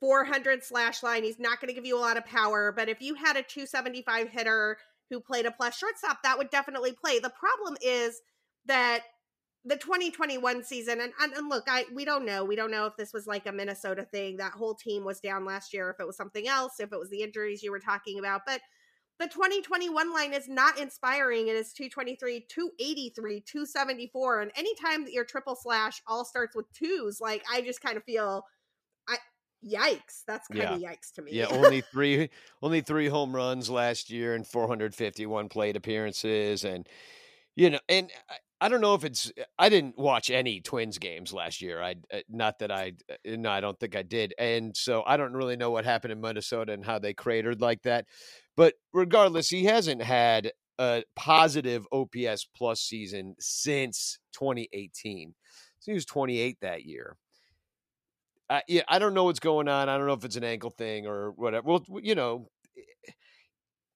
400 0.00 0.64
slash 0.64 1.02
line. 1.02 1.24
He's 1.24 1.38
not 1.38 1.60
going 1.60 1.68
to 1.68 1.74
give 1.74 1.86
you 1.86 1.98
a 1.98 2.00
lot 2.00 2.16
of 2.16 2.24
power, 2.24 2.72
but 2.72 2.88
if 2.88 3.00
you 3.00 3.14
had 3.14 3.36
a 3.36 3.42
275 3.42 4.28
hitter 4.28 4.78
who 5.10 5.20
played 5.20 5.46
a 5.46 5.50
plus 5.50 5.76
shortstop, 5.76 6.22
that 6.22 6.38
would 6.38 6.50
definitely 6.50 6.92
play. 6.92 7.18
The 7.18 7.30
problem 7.30 7.76
is 7.82 8.20
that 8.66 9.02
the 9.66 9.76
2021 9.76 10.62
season 10.62 11.00
and, 11.00 11.12
and, 11.20 11.32
and 11.32 11.48
look 11.48 11.64
i 11.68 11.84
we 11.94 12.04
don't 12.04 12.26
know 12.26 12.44
we 12.44 12.54
don't 12.54 12.70
know 12.70 12.86
if 12.86 12.96
this 12.96 13.12
was 13.14 13.26
like 13.26 13.46
a 13.46 13.52
minnesota 13.52 14.04
thing 14.04 14.36
that 14.36 14.52
whole 14.52 14.74
team 14.74 15.04
was 15.04 15.20
down 15.20 15.44
last 15.44 15.72
year 15.72 15.88
if 15.90 15.98
it 15.98 16.06
was 16.06 16.16
something 16.16 16.46
else 16.46 16.80
if 16.80 16.92
it 16.92 16.98
was 16.98 17.08
the 17.08 17.22
injuries 17.22 17.62
you 17.62 17.70
were 17.70 17.80
talking 17.80 18.18
about 18.18 18.42
but 18.46 18.60
the 19.18 19.28
2021 19.28 20.12
line 20.12 20.32
is 20.32 20.48
not 20.48 20.78
inspiring 20.78 21.48
it 21.48 21.56
is 21.56 21.72
223 21.72 22.46
283 22.48 23.40
274 23.40 24.40
and 24.40 24.52
anytime 24.56 25.04
that 25.04 25.12
your 25.12 25.24
triple 25.24 25.56
slash 25.56 26.02
all 26.06 26.24
starts 26.24 26.54
with 26.56 26.66
twos 26.72 27.20
like 27.20 27.44
i 27.50 27.60
just 27.60 27.80
kind 27.80 27.96
of 27.96 28.04
feel 28.04 28.44
i 29.08 29.18
yikes 29.66 30.22
that's 30.26 30.48
kind 30.48 30.70
Yeah. 30.70 30.74
of 30.74 30.80
yikes 30.80 31.12
to 31.14 31.22
me 31.22 31.40
Yeah, 31.40 31.46
only 31.48 31.80
three 31.92 32.30
only 32.62 32.80
three 32.82 33.08
home 33.08 33.34
runs 33.34 33.70
last 33.70 34.10
year 34.10 34.34
and 34.34 34.46
451 34.46 35.48
plate 35.48 35.76
appearances 35.76 36.64
and 36.64 36.88
you 37.56 37.70
know 37.70 37.80
and 37.88 38.10
I, 38.30 38.36
I 38.62 38.68
don't 38.68 38.80
know 38.82 38.94
if 38.94 39.04
it's 39.04 39.32
I 39.58 39.68
didn't 39.70 39.98
watch 39.98 40.30
any 40.30 40.60
Twins 40.60 40.98
games 40.98 41.32
last 41.34 41.62
year. 41.62 41.82
I 41.82 41.96
uh, 42.12 42.20
not 42.28 42.60
that 42.60 42.70
I 42.72 42.94
uh, 43.10 43.16
no 43.26 43.50
I 43.50 43.60
don't 43.60 43.78
think 43.80 43.96
I 43.96 44.02
did. 44.02 44.34
And 44.38 44.76
so 44.76 45.04
I 45.06 45.16
don't 45.18 45.34
really 45.34 45.56
know 45.56 45.70
what 45.70 45.84
happened 45.84 46.12
in 46.12 46.20
Minnesota 46.20 46.72
and 46.72 46.84
how 46.84 46.98
they 46.98 47.14
cratered 47.14 47.60
like 47.60 47.82
that. 47.82 48.06
But 48.56 48.74
regardless, 48.92 49.48
he 49.48 49.64
hasn't 49.64 50.02
had 50.02 50.52
a 50.78 51.04
positive 51.16 51.86
OPS 51.92 52.46
plus 52.56 52.80
season 52.80 53.36
since 53.38 54.18
2018. 54.32 55.34
So 55.80 55.92
he 55.92 55.94
was 55.94 56.04
28 56.04 56.58
that 56.62 56.84
year. 56.84 57.16
Uh, 58.50 58.60
yeah, 58.68 58.82
I 58.88 58.98
don't 58.98 59.14
know 59.14 59.24
what's 59.24 59.40
going 59.40 59.68
on. 59.68 59.88
I 59.88 59.96
don't 59.96 60.06
know 60.06 60.12
if 60.12 60.24
it's 60.24 60.36
an 60.36 60.44
ankle 60.44 60.70
thing 60.70 61.06
or 61.06 61.30
whatever. 61.32 61.66
Well, 61.66 61.84
you 62.02 62.14
know, 62.14 62.48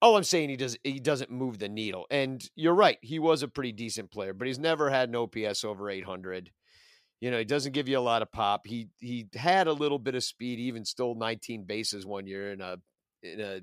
all 0.01 0.17
I'm 0.17 0.25
saying 0.25 0.49
he 0.49 0.57
does 0.57 0.79
he 0.85 1.01
doesn't 1.01 1.31
move 1.31 1.59
the 1.59 1.69
needle. 1.69 2.07
And 2.11 2.43
you're 2.55 2.75
right, 2.75 2.99
he 3.03 3.19
was 3.19 3.43
a 3.43 3.49
pretty 3.49 3.73
decent 3.73 4.11
player, 4.11 4.33
but 4.33 4.47
he's 4.47 4.59
never 4.59 4.91
had 4.91 5.09
an 5.09 5.17
OPS 5.17 5.65
over 5.65 5.91
800. 5.91 6.51
You 7.21 7.31
know, 7.31 7.39
he 7.39 7.45
doesn't 7.45 7.73
give 7.73 7.89
you 7.89 7.99
a 7.99 8.01
lot 8.01 8.23
of 8.23 8.31
pop. 8.31 8.67
He 8.67 8.89
he 9.01 9.29
had 9.35 9.67
a 9.67 9.73
little 9.73 9.99
bit 9.99 10.15
of 10.15 10.25
speed. 10.25 10.59
He 10.59 10.67
even 10.67 10.85
stole 10.85 11.17
19 11.17 11.65
bases 11.65 12.07
one 12.07 12.27
year 12.27 12.53
in 12.53 12.61
a 12.61 12.77
in 13.23 13.41
a 13.41 13.61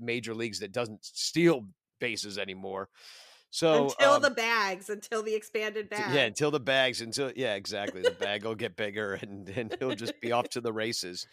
major 0.00 0.34
leagues 0.34 0.60
that 0.60 0.72
doesn't 0.72 1.04
steal 1.04 1.68
bases 2.00 2.38
anymore. 2.38 2.88
So 3.50 3.94
until 3.98 4.14
um, 4.14 4.22
the 4.22 4.30
bags 4.30 4.90
until 4.90 5.22
the 5.22 5.34
expanded 5.34 5.88
T- 5.94 6.02
bag 6.02 6.14
Yeah, 6.14 6.24
until 6.24 6.50
the 6.50 6.60
bags, 6.60 7.00
until 7.00 7.32
yeah, 7.34 7.54
exactly. 7.54 8.02
The 8.02 8.12
bag 8.12 8.44
will 8.44 8.54
get 8.54 8.76
bigger, 8.76 9.14
and 9.14 9.48
and 9.48 9.74
he'll 9.78 9.92
just 9.94 10.20
be 10.20 10.32
off 10.32 10.48
to 10.50 10.60
the 10.60 10.72
races. 10.72 11.26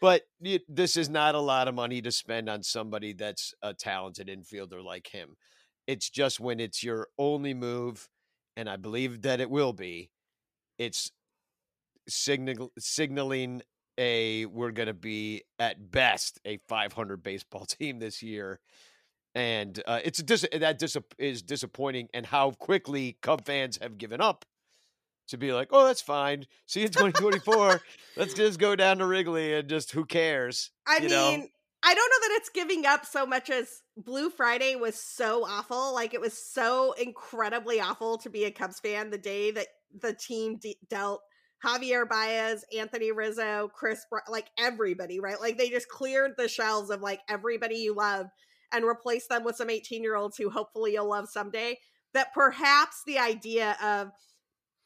But 0.00 0.22
y- 0.40 0.60
this 0.68 0.96
is 0.96 1.08
not 1.08 1.34
a 1.34 1.40
lot 1.40 1.68
of 1.68 1.74
money 1.74 2.02
to 2.02 2.12
spend 2.12 2.48
on 2.48 2.62
somebody 2.62 3.12
that's 3.12 3.54
a 3.62 3.74
talented 3.74 4.28
infielder 4.28 4.84
like 4.84 5.08
him. 5.08 5.36
It's 5.86 6.10
just 6.10 6.40
when 6.40 6.60
it's 6.60 6.82
your 6.82 7.08
only 7.18 7.54
move, 7.54 8.08
and 8.56 8.68
I 8.68 8.76
believe 8.76 9.22
that 9.22 9.40
it 9.40 9.50
will 9.50 9.72
be. 9.72 10.10
It's 10.78 11.12
signal 12.08 12.72
signaling 12.78 13.62
a 13.98 14.46
we're 14.46 14.70
going 14.70 14.86
to 14.86 14.94
be 14.94 15.42
at 15.58 15.90
best 15.90 16.40
a 16.44 16.58
500 16.68 17.22
baseball 17.22 17.64
team 17.66 17.98
this 17.98 18.22
year 18.22 18.60
and 19.34 19.82
uh, 19.86 20.00
it's 20.04 20.18
a 20.18 20.22
dis- 20.22 20.46
that 20.52 20.78
dis- 20.78 20.96
is 21.18 21.42
disappointing 21.42 22.08
and 22.12 22.26
how 22.26 22.52
quickly 22.52 23.16
cub 23.22 23.44
fans 23.44 23.78
have 23.80 23.98
given 23.98 24.20
up 24.20 24.44
to 25.28 25.38
be 25.38 25.52
like 25.52 25.68
oh 25.70 25.86
that's 25.86 26.02
fine 26.02 26.46
see 26.66 26.80
you 26.80 26.86
in 26.86 26.92
2024 26.92 27.80
let's 28.16 28.34
just 28.34 28.58
go 28.58 28.76
down 28.76 28.98
to 28.98 29.06
wrigley 29.06 29.54
and 29.54 29.68
just 29.68 29.92
who 29.92 30.04
cares 30.04 30.70
I 30.86 30.96
you 30.96 31.08
mean, 31.08 31.40
know? 31.40 31.46
I 31.84 31.94
don't 31.94 32.10
know 32.10 32.28
that 32.28 32.36
it's 32.36 32.48
giving 32.48 32.86
up 32.86 33.04
so 33.04 33.26
much 33.26 33.50
as 33.50 33.82
Blue 33.96 34.30
Friday 34.30 34.76
was 34.76 34.94
so 34.94 35.44
awful. 35.44 35.92
Like 35.92 36.14
it 36.14 36.20
was 36.20 36.32
so 36.34 36.92
incredibly 36.92 37.80
awful 37.80 38.18
to 38.18 38.30
be 38.30 38.44
a 38.44 38.52
Cubs 38.52 38.78
fan 38.78 39.10
the 39.10 39.18
day 39.18 39.50
that 39.50 39.66
the 40.00 40.14
team 40.14 40.58
de- 40.58 40.78
dealt 40.88 41.22
Javier 41.64 42.08
Baez, 42.08 42.64
Anthony 42.76 43.12
Rizzo, 43.12 43.70
Kris, 43.74 44.04
Br- 44.10 44.18
like 44.28 44.48
everybody, 44.58 45.20
right? 45.20 45.40
Like 45.40 45.58
they 45.58 45.68
just 45.68 45.88
cleared 45.88 46.32
the 46.36 46.48
shelves 46.48 46.90
of 46.90 47.00
like 47.00 47.20
everybody 47.28 47.76
you 47.76 47.94
loved 47.94 48.30
and 48.72 48.84
replaced 48.84 49.28
them 49.28 49.44
with 49.44 49.56
some 49.56 49.70
18 49.70 50.02
year 50.02 50.16
olds 50.16 50.36
who 50.36 50.50
hopefully 50.50 50.92
you'll 50.94 51.08
love 51.08 51.28
someday. 51.28 51.78
That 52.14 52.34
perhaps 52.34 53.02
the 53.06 53.18
idea 53.18 53.76
of 53.82 54.10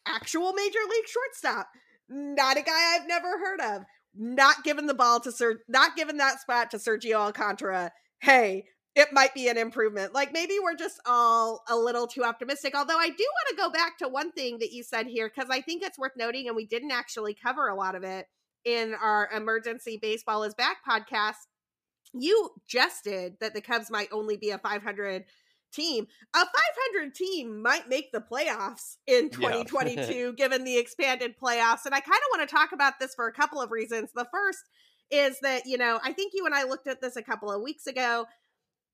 actual 0.07 0.53
major 0.53 0.79
league 0.89 1.09
shortstop, 1.09 1.69
not 2.09 2.57
a 2.57 2.62
guy 2.62 2.95
I've 2.95 3.09
never 3.09 3.39
heard 3.39 3.61
of, 3.61 3.83
not 4.15 4.62
giving 4.65 4.87
the 4.87 4.95
ball 4.95 5.21
to 5.21 5.33
Sir, 5.33 5.61
not 5.69 5.97
giving 5.97 6.19
that 6.19 6.41
spot 6.41 6.71
to 6.71 6.77
Sergio 6.77 7.15
Alcantara. 7.15 7.91
Hey, 8.21 8.67
it 8.97 9.13
might 9.13 9.35
be 9.35 9.47
an 9.49 9.59
improvement. 9.59 10.15
Like 10.15 10.33
maybe 10.33 10.55
we're 10.61 10.75
just 10.75 10.99
all 11.07 11.63
a 11.69 11.77
little 11.77 12.07
too 12.07 12.25
optimistic. 12.25 12.75
Although 12.75 12.99
I 12.99 13.11
do 13.11 13.25
want 13.25 13.49
to 13.51 13.57
go 13.57 13.71
back 13.71 13.99
to 13.99 14.09
one 14.09 14.33
thing 14.33 14.59
that 14.61 14.73
you 14.73 14.83
said 14.83 15.07
here 15.07 15.31
because 15.33 15.51
I 15.51 15.61
think 15.61 15.83
it's 15.83 15.99
worth 15.99 16.13
noting, 16.17 16.49
and 16.49 16.57
we 16.57 16.65
didn't 16.67 16.91
actually 16.91 17.35
cover 17.35 17.69
a 17.69 17.77
lot 17.77 17.95
of 17.95 18.03
it 18.03 18.27
in 18.65 18.95
our 19.01 19.29
emergency 19.37 19.99
baseball 20.01 20.43
is 20.43 20.55
back 20.55 20.79
podcast. 20.89 21.35
You 22.15 22.51
jested 22.67 23.35
that 23.41 23.53
the 23.53 23.61
Cubs 23.61 23.91
might 23.91 24.09
only 24.13 24.39
be 24.39 24.51
a 24.51 24.59
500 24.59 25.25
team. 25.73 26.07
A 26.35 26.39
500 26.39 27.15
team 27.15 27.61
might 27.63 27.89
make 27.91 28.13
the 28.13 28.21
playoffs 28.21 28.97
in 29.07 29.25
Yeah. 29.25 29.29
2022 29.65 30.33
given 30.39 30.65
the 30.65 30.79
expanded 30.79 31.35
playoffs. 31.39 31.85
And 31.85 31.95
I 31.95 32.01
kind 32.01 32.17
of 32.17 32.39
want 32.39 32.49
to 32.49 32.55
talk 32.55 32.73
about 32.73 32.95
this 32.99 33.15
for 33.15 33.27
a 33.29 33.33
couple 33.33 33.61
of 33.61 33.71
reasons. 33.71 34.11
The 34.15 34.27
first 34.33 34.65
is 35.11 35.39
that, 35.41 35.67
you 35.67 35.77
know, 35.77 36.01
I 36.03 36.13
think 36.13 36.33
you 36.35 36.47
and 36.47 36.55
I 36.55 36.65
looked 36.65 36.89
at 36.89 37.03
this 37.03 37.17
a 37.17 37.23
couple 37.23 37.53
of 37.53 37.61
weeks 37.61 37.87
ago. 37.87 38.25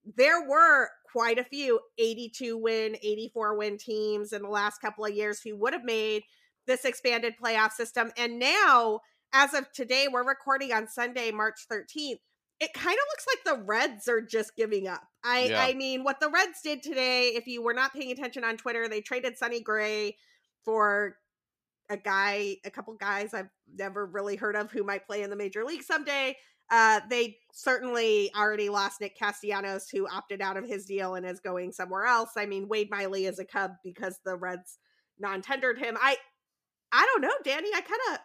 There 0.05 0.49
were 0.49 0.91
quite 1.11 1.39
a 1.39 1.45
few 1.45 1.81
82 1.99 2.59
win, 2.59 2.97
84 3.03 3.57
win 3.57 3.79
teams 3.79 4.33
in 4.33 4.43
the 4.43 4.49
last 4.49 4.81
couple 4.81 5.05
of 5.05 5.15
years 5.15 5.41
who 5.41 5.57
would 5.57 5.73
have 5.73 5.85
made 5.85 6.23
this 6.67 6.85
expanded 6.85 7.35
playoff 7.43 7.73
system. 7.73 8.11
And 8.17 8.39
now, 8.39 9.01
as 9.33 9.55
of 9.55 9.71
today, 9.73 10.09
we're 10.11 10.27
recording 10.27 10.73
on 10.73 10.89
Sunday, 10.89 11.31
March 11.31 11.67
13th 11.71 12.19
it 12.63 12.73
kind 12.75 12.95
of 12.95 13.05
looks 13.11 13.27
like 13.27 13.45
the 13.45 13.65
Reds 13.65 14.07
are 14.07 14.21
just 14.21 14.55
giving 14.55 14.87
up. 14.87 15.03
I 15.25 15.47
Yeah. 15.47 15.63
I 15.63 15.75
mean, 15.75 16.05
what 16.05 16.21
the 16.21 16.31
Reds 16.31 16.61
did 16.63 16.81
today, 16.81 17.31
if 17.31 17.49
you 17.49 17.61
were 17.61 17.75
not 17.75 17.93
paying 17.93 18.13
attention 18.13 18.45
on 18.45 18.57
Twitter, 18.57 18.87
they 18.89 19.01
traded 19.01 19.37
Sonny 19.37 19.61
Gray 19.61 20.17
for 20.65 21.17
a 21.91 21.97
guy, 21.97 22.59
a 22.65 22.71
couple 22.71 22.95
guys 22.95 23.35
I've 23.35 23.51
never 23.75 24.07
really 24.07 24.37
heard 24.37 24.55
of 24.55 24.71
who 24.71 24.85
might 24.85 25.07
play 25.09 25.23
in 25.23 25.31
the 25.31 25.35
major 25.35 25.65
league 25.65 25.83
someday. 25.83 26.37
Uh, 26.73 27.01
they 27.11 27.37
certainly 27.53 28.33
already 28.35 28.71
lost 28.71 29.01
Nick 29.01 29.17
Castellanos, 29.17 29.91
who 29.91 30.09
opted 30.09 30.41
out 30.41 30.57
of 30.57 30.67
his 30.67 30.87
deal 30.87 31.15
and 31.15 31.27
is 31.27 31.39
going 31.39 31.71
somewhere 31.71 32.07
else. 32.07 32.31
I 32.37 32.47
mean, 32.47 32.67
Wade 32.67 32.91
Miley 32.91 33.27
is 33.27 33.39
a 33.39 33.45
Cub 33.45 33.73
because 33.85 34.19
the 34.25 34.37
Reds 34.37 34.79
non-tendered 35.21 35.79
him. 35.79 35.99
I 36.01 36.17
I 36.91 37.07
don't 37.13 37.23
know, 37.23 37.35
Danny. 37.45 37.69
I 37.75 37.83
kind 37.83 38.01
of 38.13 38.19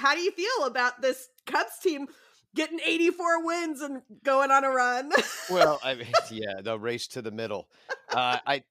how 0.00 0.14
do 0.14 0.20
you 0.20 0.30
feel 0.30 0.66
about 0.66 1.00
this 1.00 1.28
Cubs 1.46 1.78
team 1.82 2.06
getting 2.54 2.80
84 2.84 3.44
wins 3.44 3.80
and 3.80 4.02
going 4.24 4.50
on 4.50 4.64
a 4.64 4.70
run? 4.70 5.10
well 5.50 5.78
i 5.82 5.94
mean 5.94 6.12
yeah 6.30 6.60
the 6.62 6.78
race 6.78 7.06
to 7.08 7.22
the 7.22 7.30
middle 7.30 7.68
uh, 8.12 8.38
i 8.46 8.62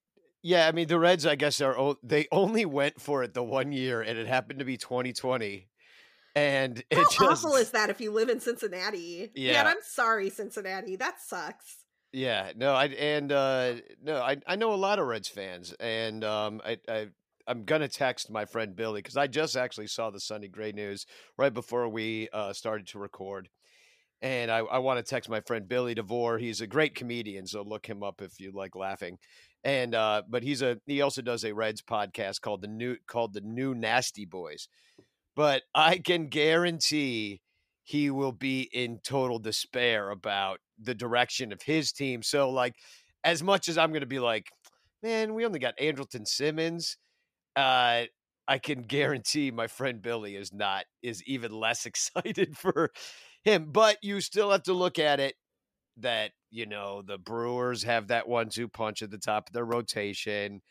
yeah 0.41 0.67
i 0.67 0.71
mean 0.71 0.87
the 0.87 0.99
reds 0.99 1.25
i 1.25 1.35
guess 1.35 1.61
are 1.61 1.95
they 2.03 2.27
only 2.31 2.65
went 2.65 2.99
for 2.99 3.23
it 3.23 3.33
the 3.33 3.43
one 3.43 3.71
year 3.71 4.01
and 4.01 4.17
it 4.17 4.27
happened 4.27 4.59
to 4.59 4.65
be 4.65 4.77
2020 4.77 5.67
and 6.37 6.83
it 6.91 6.97
How 6.97 7.03
just 7.03 7.45
awful 7.45 7.55
is 7.55 7.71
that 7.71 7.89
if 7.89 7.99
you 7.99 8.11
live 8.11 8.29
in 8.29 8.39
Cincinnati? 8.39 9.31
Yeah. 9.33 9.53
Man, 9.53 9.67
I'm 9.67 9.81
sorry, 9.81 10.29
Cincinnati. 10.29 10.95
That 10.95 11.19
sucks. 11.19 11.77
Yeah, 12.13 12.51
no, 12.55 12.73
I 12.73 12.85
and 12.85 13.31
uh 13.31 13.73
no, 14.01 14.17
I 14.21 14.37
I 14.45 14.55
know 14.55 14.73
a 14.73 14.75
lot 14.75 14.99
of 14.99 15.07
Reds 15.07 15.27
fans, 15.27 15.73
and 15.79 16.23
um, 16.23 16.61
I 16.63 16.77
I 16.87 17.07
I'm 17.47 17.63
gonna 17.65 17.87
text 17.87 18.29
my 18.29 18.45
friend 18.45 18.75
Billy 18.75 19.01
because 19.01 19.17
I 19.17 19.27
just 19.27 19.57
actually 19.57 19.87
saw 19.87 20.11
the 20.11 20.19
Sonny 20.19 20.47
Gray 20.47 20.71
news 20.71 21.05
right 21.37 21.53
before 21.53 21.89
we 21.89 22.29
uh 22.31 22.53
started 22.53 22.87
to 22.87 22.99
record, 22.99 23.49
and 24.21 24.51
I, 24.51 24.59
I 24.59 24.77
want 24.77 25.03
to 25.03 25.09
text 25.09 25.29
my 25.29 25.41
friend 25.41 25.67
Billy 25.67 25.95
DeVore. 25.95 26.37
He's 26.37 26.61
a 26.61 26.67
great 26.67 26.95
comedian, 26.95 27.47
so 27.47 27.63
look 27.63 27.87
him 27.87 28.03
up 28.03 28.21
if 28.21 28.39
you 28.39 28.51
like 28.53 28.75
laughing. 28.75 29.17
And 29.63 29.95
uh, 29.95 30.21
but 30.29 30.43
he's 30.43 30.61
a 30.61 30.77
he 30.85 31.01
also 31.01 31.21
does 31.21 31.43
a 31.43 31.53
Reds 31.53 31.81
podcast 31.81 32.41
called 32.41 32.61
the 32.61 32.67
new 32.67 32.95
called 33.07 33.33
the 33.33 33.41
New 33.41 33.73
Nasty 33.73 34.25
Boys. 34.25 34.67
But 35.37 35.61
I 35.75 35.99
can 35.99 36.29
guarantee 36.29 37.41
he 37.83 38.09
will 38.09 38.31
be 38.31 38.67
in 38.73 38.99
total 39.05 39.37
despair 39.37 40.09
about 40.09 40.59
the 40.79 40.95
direction 40.95 41.53
of 41.53 41.61
his 41.61 41.91
team. 41.91 42.23
So 42.23 42.49
like 42.49 42.73
as 43.23 43.43
much 43.43 43.69
as 43.69 43.77
I'm 43.77 43.91
going 43.91 44.01
to 44.01 44.07
be 44.07 44.19
like, 44.19 44.47
man, 45.03 45.35
we 45.35 45.45
only 45.45 45.59
got 45.59 45.77
Andrelton 45.77 46.27
Simmons. 46.27 46.97
Uh, 47.55 48.05
I 48.47 48.57
can 48.57 48.81
guarantee 48.81 49.51
my 49.51 49.67
friend 49.67 50.01
Billy 50.01 50.35
is 50.35 50.51
not 50.51 50.85
is 51.03 51.21
even 51.27 51.51
less 51.51 51.85
excited 51.85 52.57
for 52.57 52.89
him. 53.43 53.67
But 53.71 53.97
you 54.01 54.21
still 54.21 54.49
have 54.49 54.63
to 54.63 54.73
look 54.73 54.97
at 54.97 55.19
it 55.19 55.35
that 55.97 56.31
you 56.49 56.65
know 56.65 57.03
the 57.03 57.19
Brewers 57.19 57.83
have 57.83 58.07
that 58.07 58.27
one-two 58.27 58.69
punch 58.69 59.03
at 59.03 59.11
the 59.11 59.19
top 59.19 59.49
of 59.49 59.53
their 59.53 59.65
rotation. 59.65 60.61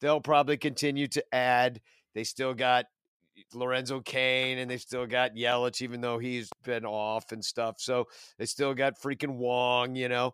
They'll 0.00 0.22
probably 0.22 0.56
continue 0.56 1.08
to 1.08 1.24
add. 1.34 1.82
They 2.14 2.24
still 2.24 2.54
got 2.54 2.86
Lorenzo 3.54 4.00
Cain 4.00 4.58
and 4.58 4.70
they 4.70 4.78
still 4.78 5.06
got 5.06 5.34
Yelich, 5.34 5.82
even 5.82 6.00
though 6.00 6.18
he's 6.18 6.48
been 6.64 6.84
off 6.84 7.32
and 7.32 7.44
stuff. 7.44 7.76
So 7.78 8.06
they 8.38 8.46
still 8.46 8.74
got 8.74 9.00
freaking 9.00 9.36
Wong, 9.36 9.94
you 9.94 10.08
know. 10.08 10.32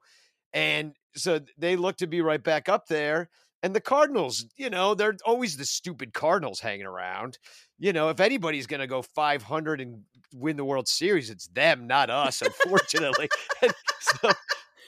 And 0.52 0.94
so 1.14 1.40
they 1.58 1.76
look 1.76 1.96
to 1.98 2.06
be 2.06 2.20
right 2.20 2.42
back 2.42 2.68
up 2.68 2.86
there. 2.86 3.28
And 3.62 3.74
the 3.74 3.80
Cardinals, 3.80 4.44
you 4.56 4.70
know, 4.70 4.94
they're 4.94 5.16
always 5.24 5.56
the 5.56 5.64
stupid 5.64 6.12
Cardinals 6.12 6.58
hanging 6.58 6.86
around. 6.86 7.38
You 7.78 7.92
know, 7.92 8.08
if 8.08 8.18
anybody's 8.18 8.66
going 8.66 8.80
to 8.80 8.88
go 8.88 9.02
500 9.02 9.80
and 9.80 10.02
win 10.34 10.56
the 10.56 10.64
World 10.64 10.88
Series, 10.88 11.30
it's 11.30 11.46
them, 11.48 11.86
not 11.86 12.10
us, 12.10 12.42
unfortunately. 12.64 13.28
so, 14.00 14.32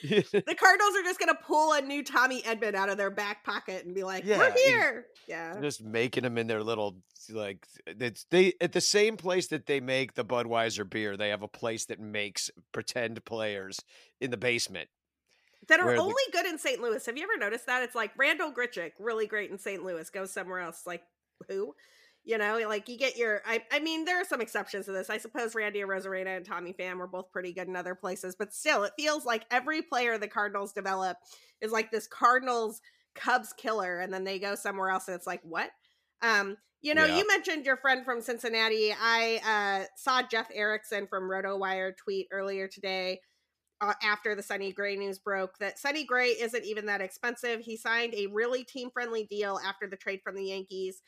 the 0.31 0.55
Cardinals 0.55 0.95
are 0.95 1.03
just 1.03 1.19
going 1.19 1.33
to 1.33 1.41
pull 1.43 1.73
a 1.73 1.81
new 1.81 2.03
Tommy 2.03 2.41
Edman 2.43 2.75
out 2.75 2.89
of 2.89 2.97
their 2.97 3.09
back 3.09 3.43
pocket 3.43 3.85
and 3.85 3.93
be 3.93 4.03
like, 4.03 4.23
yeah, 4.25 4.37
"We're 4.37 4.51
here." 4.51 5.05
Yeah, 5.27 5.59
just 5.59 5.83
making 5.83 6.23
them 6.23 6.37
in 6.37 6.47
their 6.47 6.63
little 6.63 6.97
like 7.29 7.65
it's 7.87 8.25
they 8.29 8.53
at 8.61 8.71
the 8.71 8.81
same 8.81 9.17
place 9.17 9.47
that 9.47 9.65
they 9.65 9.79
make 9.79 10.13
the 10.13 10.25
Budweiser 10.25 10.89
beer. 10.89 11.17
They 11.17 11.29
have 11.29 11.41
a 11.41 11.47
place 11.47 11.85
that 11.85 11.99
makes 11.99 12.49
pretend 12.71 13.23
players 13.25 13.79
in 14.19 14.31
the 14.31 14.37
basement 14.37 14.89
that 15.67 15.79
are 15.79 15.95
only 15.95 16.13
the... 16.27 16.31
good 16.31 16.45
in 16.45 16.57
St. 16.57 16.81
Louis. 16.81 17.05
Have 17.05 17.17
you 17.17 17.23
ever 17.23 17.37
noticed 17.37 17.65
that? 17.67 17.83
It's 17.83 17.95
like 17.95 18.11
Randal 18.17 18.51
Grichuk, 18.51 18.91
really 18.99 19.27
great 19.27 19.51
in 19.51 19.57
St. 19.57 19.83
Louis, 19.83 20.09
goes 20.09 20.31
somewhere 20.31 20.59
else. 20.59 20.83
Like 20.85 21.03
who? 21.47 21.75
You 22.25 22.39
know, 22.39 22.59
like 22.67 22.89
you 22.89 22.97
get 22.97 23.17
your. 23.17 23.41
I, 23.45 23.63
I 23.71 23.79
mean, 23.79 24.03
there 24.03 24.19
are 24.19 24.25
some 24.25 24.41
exceptions 24.41 24.87
to 24.87 24.91
this. 24.91 25.11
I 25.11 25.19
suppose 25.19 25.53
Randy 25.53 25.81
Arozarena 25.81 26.37
and 26.37 26.45
Tommy 26.45 26.73
Pham 26.73 26.97
were 26.97 27.07
both 27.07 27.31
pretty 27.31 27.53
good 27.53 27.67
in 27.67 27.75
other 27.75 27.93
places, 27.93 28.35
but 28.37 28.51
still, 28.51 28.83
it 28.83 28.93
feels 28.97 29.25
like 29.25 29.45
every 29.51 29.83
player 29.83 30.17
the 30.17 30.27
Cardinals 30.27 30.73
develop 30.73 31.17
is 31.61 31.71
like 31.71 31.91
this 31.91 32.07
Cardinals 32.07 32.81
Cubs 33.13 33.53
killer, 33.53 33.99
and 33.99 34.11
then 34.11 34.23
they 34.23 34.39
go 34.39 34.55
somewhere 34.55 34.89
else, 34.89 35.07
and 35.07 35.15
it's 35.15 35.27
like 35.27 35.41
what? 35.43 35.69
Um, 36.23 36.57
you 36.81 36.95
know, 36.95 37.05
yeah. 37.05 37.17
you 37.17 37.27
mentioned 37.27 37.65
your 37.65 37.77
friend 37.77 38.03
from 38.05 38.21
Cincinnati. 38.21 38.93
I 38.99 39.39
uh, 39.83 39.87
saw 39.95 40.21
Jeff 40.21 40.47
Erickson 40.53 41.07
from 41.07 41.29
RotoWire 41.29 41.95
tweet 41.97 42.27
earlier 42.31 42.67
today 42.67 43.21
uh, 43.81 43.93
after 44.03 44.35
the 44.35 44.43
Sonny 44.43 44.71
Gray 44.71 44.95
news 44.95 45.19
broke 45.19 45.57
that 45.59 45.79
Sonny 45.79 46.05
Gray 46.05 46.29
isn't 46.29 46.65
even 46.65 46.85
that 46.85 47.01
expensive. 47.01 47.61
He 47.61 47.77
signed 47.77 48.13
a 48.13 48.27
really 48.27 48.63
team 48.63 48.89
friendly 48.91 49.25
deal 49.25 49.59
after 49.65 49.87
the 49.87 49.97
trade 49.97 50.21
from 50.23 50.35
the 50.35 50.45
Yankees 50.45 51.01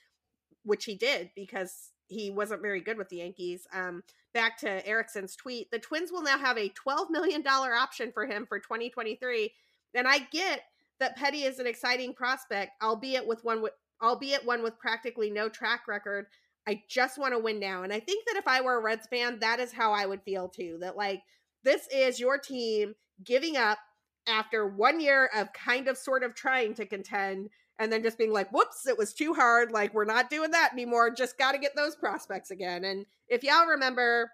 which 0.67 0.86
he 0.86 0.95
did 0.95 1.32
because 1.36 1.91
he 2.08 2.30
wasn't 2.30 2.62
very 2.62 2.82
good 2.82 2.97
with 2.97 3.10
the 3.10 3.17
Yankees. 3.17 3.65
Um, 3.73 4.03
back 4.34 4.58
to 4.60 4.86
Erickson's 4.86 5.36
tweet, 5.36 5.71
the 5.71 5.80
Twins 5.80 6.12
will 6.12 6.21
now 6.21 6.38
have 6.38 6.58
a 6.58 6.69
$12 6.69 7.10
million 7.10 7.45
option 7.47 8.12
for 8.12 8.25
him 8.25 8.45
for 8.45 8.60
2023. 8.60 9.51
And 9.95 10.08
I 10.08 10.19
get 10.32 10.62
that 10.99 11.15
Petty 11.15 11.43
is 11.43 11.60
an 11.60 11.67
exciting 11.67 12.13
prospect, 12.13 12.71
albeit 12.84 13.25
with 13.25 13.43
one 13.43 13.62
with 13.62 13.73
albeit 14.03 14.45
one 14.45 14.62
with 14.62 14.77
practically 14.77 15.32
no 15.32 15.49
track 15.49 15.88
record. 15.88 16.27
I 16.67 16.84
just 16.88 17.17
want 17.17 17.34
to 17.34 17.39
win 17.39 17.60
now. 17.60 17.84
And 17.84 17.93
I 17.93 17.99
think 17.99 18.25
that 18.27 18.36
if 18.36 18.47
I 18.47 18.62
were 18.62 18.77
a 18.77 18.82
Reds 18.82 19.08
fan, 19.08 19.39
that 19.39 19.60
is 19.60 19.71
how 19.71 19.93
I 19.93 20.06
would 20.06 20.21
feel 20.21 20.49
too. 20.49 20.77
That 20.82 20.97
like 20.97 21.23
this 21.63 21.88
is 21.93 22.19
your 22.19 22.38
team 22.38 22.93
giving 23.23 23.58
up 23.58 23.80
after 24.27 24.67
one 24.67 24.99
year 24.99 25.30
of 25.34 25.53
kind 25.53 25.88
of 25.88 25.97
sort 25.97 26.23
of 26.23 26.36
trying 26.36 26.73
to 26.75 26.86
contend 26.86 27.49
and 27.79 27.91
then 27.91 28.03
just 28.03 28.17
being 28.17 28.33
like, 28.33 28.51
whoops, 28.51 28.87
it 28.87 28.97
was 28.97 29.13
too 29.13 29.33
hard. 29.33 29.71
Like, 29.71 29.93
we're 29.93 30.05
not 30.05 30.29
doing 30.29 30.51
that 30.51 30.73
anymore. 30.73 31.11
Just 31.11 31.37
got 31.37 31.51
to 31.51 31.59
get 31.59 31.75
those 31.75 31.95
prospects 31.95 32.51
again. 32.51 32.83
And 32.83 33.05
if 33.27 33.43
y'all 33.43 33.67
remember, 33.67 34.31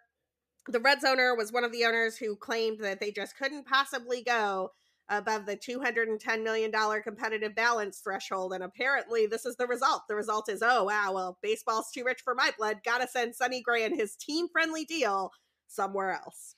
the 0.67 0.79
Reds 0.79 1.03
owner 1.03 1.35
was 1.35 1.51
one 1.51 1.63
of 1.63 1.71
the 1.71 1.85
owners 1.85 2.17
who 2.17 2.35
claimed 2.35 2.79
that 2.79 2.99
they 2.99 3.11
just 3.11 3.37
couldn't 3.37 3.65
possibly 3.65 4.23
go 4.23 4.71
above 5.09 5.45
the 5.45 5.57
$210 5.57 6.43
million 6.43 6.71
competitive 7.03 7.53
balance 7.53 7.99
threshold. 7.99 8.53
And 8.53 8.63
apparently, 8.63 9.25
this 9.25 9.45
is 9.45 9.57
the 9.57 9.67
result. 9.67 10.03
The 10.07 10.15
result 10.15 10.49
is, 10.49 10.63
oh, 10.63 10.85
wow, 10.85 11.11
well, 11.13 11.37
baseball's 11.41 11.91
too 11.91 12.05
rich 12.05 12.21
for 12.23 12.33
my 12.33 12.51
blood. 12.57 12.77
Got 12.85 12.99
to 12.99 13.07
send 13.07 13.35
Sonny 13.35 13.61
Gray 13.61 13.83
and 13.83 13.95
his 13.95 14.15
team 14.15 14.47
friendly 14.47 14.85
deal 14.85 15.31
somewhere 15.67 16.11
else. 16.11 16.55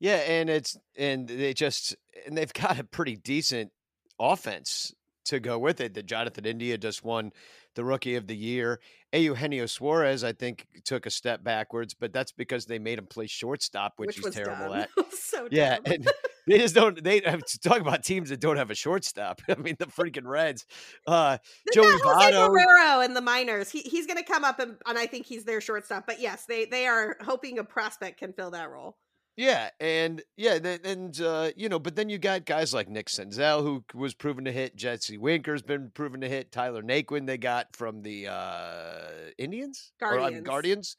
Yeah, 0.00 0.18
and 0.18 0.48
it's 0.48 0.76
and 0.96 1.26
they 1.26 1.54
just 1.54 1.96
and 2.26 2.36
they've 2.36 2.52
got 2.52 2.78
a 2.78 2.84
pretty 2.84 3.16
decent 3.16 3.72
offense 4.20 4.94
to 5.28 5.40
go 5.40 5.58
with 5.58 5.80
it. 5.80 5.94
That 5.94 6.06
Jonathan 6.06 6.44
India 6.44 6.76
just 6.78 7.04
won 7.04 7.32
the 7.74 7.84
Rookie 7.84 8.16
of 8.16 8.26
the 8.26 8.36
Year. 8.36 8.80
Eugenio 9.12 9.66
Suarez, 9.66 10.22
I 10.24 10.32
think, 10.32 10.66
took 10.84 11.06
a 11.06 11.10
step 11.10 11.42
backwards, 11.42 11.94
but 11.94 12.12
that's 12.12 12.32
because 12.32 12.66
they 12.66 12.78
made 12.78 12.98
him 12.98 13.06
play 13.06 13.26
shortstop, 13.26 13.94
which, 13.96 14.16
which 14.16 14.18
he's 14.18 14.34
terrible 14.34 14.74
dumb. 14.74 14.86
at. 14.98 15.12
so 15.12 15.48
yeah, 15.50 15.78
and 15.84 16.06
they 16.46 16.58
just 16.58 16.74
don't. 16.74 17.02
They 17.02 17.20
talk 17.20 17.80
about 17.80 18.02
teams 18.02 18.30
that 18.30 18.40
don't 18.40 18.56
have 18.56 18.70
a 18.70 18.74
shortstop. 18.74 19.40
I 19.48 19.54
mean, 19.54 19.76
the 19.78 19.86
freaking 19.86 20.26
Reds. 20.26 20.66
Uh, 21.06 21.38
Joey 21.72 21.86
Votto, 21.86 22.48
Barrero 22.48 23.04
in 23.04 23.14
the 23.14 23.20
minors. 23.20 23.70
He, 23.70 23.80
he's 23.80 24.06
going 24.06 24.18
to 24.18 24.24
come 24.24 24.44
up, 24.44 24.58
and, 24.58 24.76
and 24.86 24.98
I 24.98 25.06
think 25.06 25.26
he's 25.26 25.44
their 25.44 25.60
shortstop. 25.60 26.04
But 26.06 26.20
yes, 26.20 26.44
they 26.46 26.66
they 26.66 26.86
are 26.86 27.16
hoping 27.22 27.58
a 27.58 27.64
prospect 27.64 28.18
can 28.18 28.32
fill 28.32 28.50
that 28.50 28.70
role. 28.70 28.96
Yeah, 29.38 29.70
and 29.78 30.20
yeah, 30.36 30.58
and 30.82 31.20
uh, 31.20 31.50
you 31.54 31.68
know, 31.68 31.78
but 31.78 31.94
then 31.94 32.08
you 32.08 32.18
got 32.18 32.44
guys 32.44 32.74
like 32.74 32.88
Nick 32.88 33.06
Senzel, 33.06 33.62
who 33.62 33.84
was 33.94 34.12
proven 34.12 34.44
to 34.46 34.52
hit. 34.52 34.74
Jesse 34.74 35.16
Winker's 35.16 35.62
been 35.62 35.92
proven 35.94 36.22
to 36.22 36.28
hit. 36.28 36.50
Tyler 36.50 36.82
Naquin, 36.82 37.24
they 37.24 37.38
got 37.38 37.68
from 37.76 38.02
the 38.02 38.26
uh, 38.26 39.30
Indians, 39.38 39.92
Guardians. 40.00 40.34
Or, 40.34 40.38
uh, 40.38 40.42
Guardians. 40.42 40.96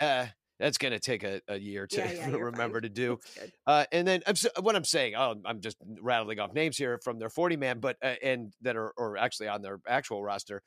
uh, 0.00 0.26
that's 0.58 0.76
going 0.76 0.90
to 0.90 0.98
take 0.98 1.22
a, 1.22 1.40
a, 1.46 1.56
year 1.56 1.86
to 1.86 1.98
yeah, 1.98 2.12
yeah, 2.30 2.30
remember 2.30 2.78
fine. 2.78 2.82
to 2.82 2.88
do. 2.88 3.20
Uh, 3.64 3.84
and 3.92 4.08
then 4.08 4.22
I'm, 4.26 4.34
what 4.60 4.74
I'm 4.74 4.82
saying, 4.82 5.14
oh, 5.14 5.36
I'm 5.44 5.60
just 5.60 5.76
rattling 6.02 6.40
off 6.40 6.52
names 6.52 6.76
here 6.76 6.98
from 7.04 7.20
their 7.20 7.30
40 7.30 7.58
man, 7.58 7.78
but 7.78 7.96
uh, 8.02 8.14
and 8.24 8.52
that 8.62 8.74
are 8.74 8.92
or 8.96 9.16
actually 9.16 9.46
on 9.46 9.62
their 9.62 9.78
actual 9.86 10.20
roster, 10.20 10.64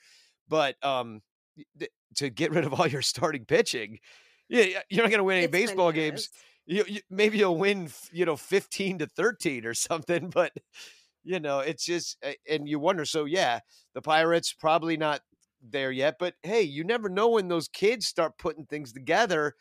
but 0.48 0.78
um, 0.82 1.20
th- 1.78 1.92
to 2.16 2.30
get 2.30 2.52
rid 2.52 2.64
of 2.64 2.74
all 2.74 2.88
your 2.88 3.02
starting 3.02 3.44
pitching, 3.44 4.00
yeah, 4.48 4.80
you're 4.90 5.04
not 5.04 5.10
going 5.10 5.18
to 5.18 5.26
win 5.26 5.40
any 5.40 5.46
it's 5.48 5.52
baseball 5.52 5.92
games 5.92 6.30
you, 6.66 6.84
you, 6.88 7.02
maybe 7.10 7.38
you'll 7.38 7.58
win, 7.58 7.90
you 8.12 8.26
know, 8.26 8.36
15 8.36 9.00
to 9.00 9.08
13 9.08 9.66
or 9.66 9.74
something, 9.74 10.30
but 10.34 10.54
you 11.24 11.40
know, 11.40 11.60
it's 11.60 11.86
just 11.86 12.18
and 12.50 12.68
you 12.68 12.80
wonder 12.80 13.06
so 13.06 13.26
yeah, 13.26 13.60
the 13.94 14.02
Pirates 14.02 14.54
probably 14.54 14.98
not 14.98 15.22
there 15.62 15.92
yet, 15.92 16.16
but 16.20 16.34
hey, 16.44 16.62
you 16.62 16.84
never 16.84 17.10
know 17.10 17.30
when 17.30 17.48
those 17.48 17.68
kids 17.68 18.08
start 18.08 18.38
putting 18.38 18.66
things 18.66 18.92
together 18.92 19.56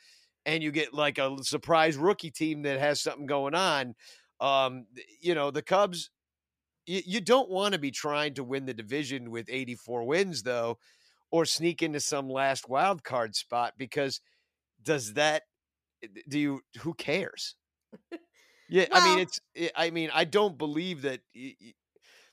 and 0.47 0.63
you 0.63 0.71
get 0.73 0.95
like 0.95 1.19
a 1.19 1.37
surprise 1.43 1.97
rookie 1.97 2.31
team 2.31 2.63
that 2.63 2.81
has 2.81 3.01
something 3.03 3.27
going 3.27 3.55
on. 3.55 3.95
Um, 4.41 4.87
you 5.21 5.35
know, 5.35 5.51
the 5.51 5.61
Cubs 5.63 6.11
you, 6.87 7.03
you 7.05 7.21
don't 7.21 7.51
want 7.51 7.73
to 7.73 7.79
be 7.79 7.91
trying 7.91 8.35
to 8.35 8.45
win 8.45 8.67
the 8.67 8.75
division 8.75 9.31
with 9.31 9.47
84 9.49 10.05
wins 10.05 10.43
though 10.43 10.79
or 11.31 11.45
sneak 11.45 11.83
into 11.83 12.01
some 12.01 12.29
last 12.29 12.69
wild 12.69 13.05
card 13.05 13.37
spot 13.37 13.75
because 13.79 14.21
does 14.83 15.15
that 15.15 15.45
do 16.29 16.39
you 16.39 16.61
who 16.81 16.95
cares 16.95 17.55
yeah 18.69 18.87
well, 18.91 19.03
i 19.03 19.09
mean 19.09 19.19
it's 19.21 19.41
eh, 19.57 19.69
i 19.77 19.91
mean 19.91 20.11
i 20.15 20.25
don't 20.25 20.59
believe 20.59 21.03
that 21.03 21.21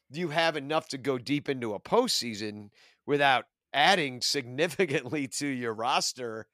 you 0.10 0.30
have 0.30 0.56
enough 0.56 0.88
to 0.88 0.98
go 0.98 1.18
deep 1.18 1.50
into 1.50 1.74
a 1.74 1.80
postseason 1.80 2.70
without 3.06 3.46
adding 3.74 4.22
significantly 4.22 5.28
to 5.28 5.48
your 5.48 5.74
roster 5.74 6.48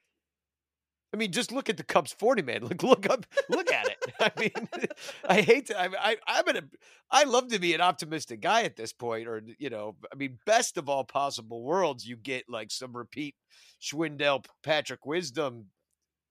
I 1.13 1.15
mean, 1.15 1.31
just 1.31 1.51
look 1.51 1.69
at 1.69 1.77
the 1.77 1.83
Cubs 1.83 2.11
forty 2.11 2.41
man. 2.41 2.63
Look, 2.67 2.81
look 2.81 3.07
up, 3.09 3.25
look 3.49 3.71
at 3.71 3.87
it. 3.87 4.13
I 4.19 4.31
mean, 4.39 4.87
I 5.29 5.41
hate 5.41 5.67
to. 5.67 5.79
I, 5.79 5.89
I, 5.99 6.17
I'm 6.27 6.47
an. 6.47 6.71
I 7.11 7.25
love 7.25 7.49
to 7.49 7.59
be 7.59 7.75
an 7.75 7.81
optimistic 7.81 8.41
guy 8.41 8.63
at 8.63 8.75
this 8.75 8.91
point, 8.91 9.27
or 9.27 9.43
you 9.59 9.69
know, 9.69 9.95
I 10.11 10.15
mean, 10.15 10.39
best 10.45 10.77
of 10.77 10.89
all 10.89 11.03
possible 11.03 11.61
worlds, 11.61 12.07
you 12.07 12.17
get 12.17 12.45
like 12.49 12.71
some 12.71 12.97
repeat 12.97 13.35
Schwindel, 13.79 14.45
Patrick 14.63 15.05
Wisdom 15.05 15.67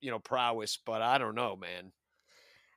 you 0.03 0.11
know, 0.11 0.19
prowess, 0.19 0.79
but 0.85 1.01
I 1.01 1.17
don't 1.17 1.35
know, 1.35 1.57
man. 1.57 1.93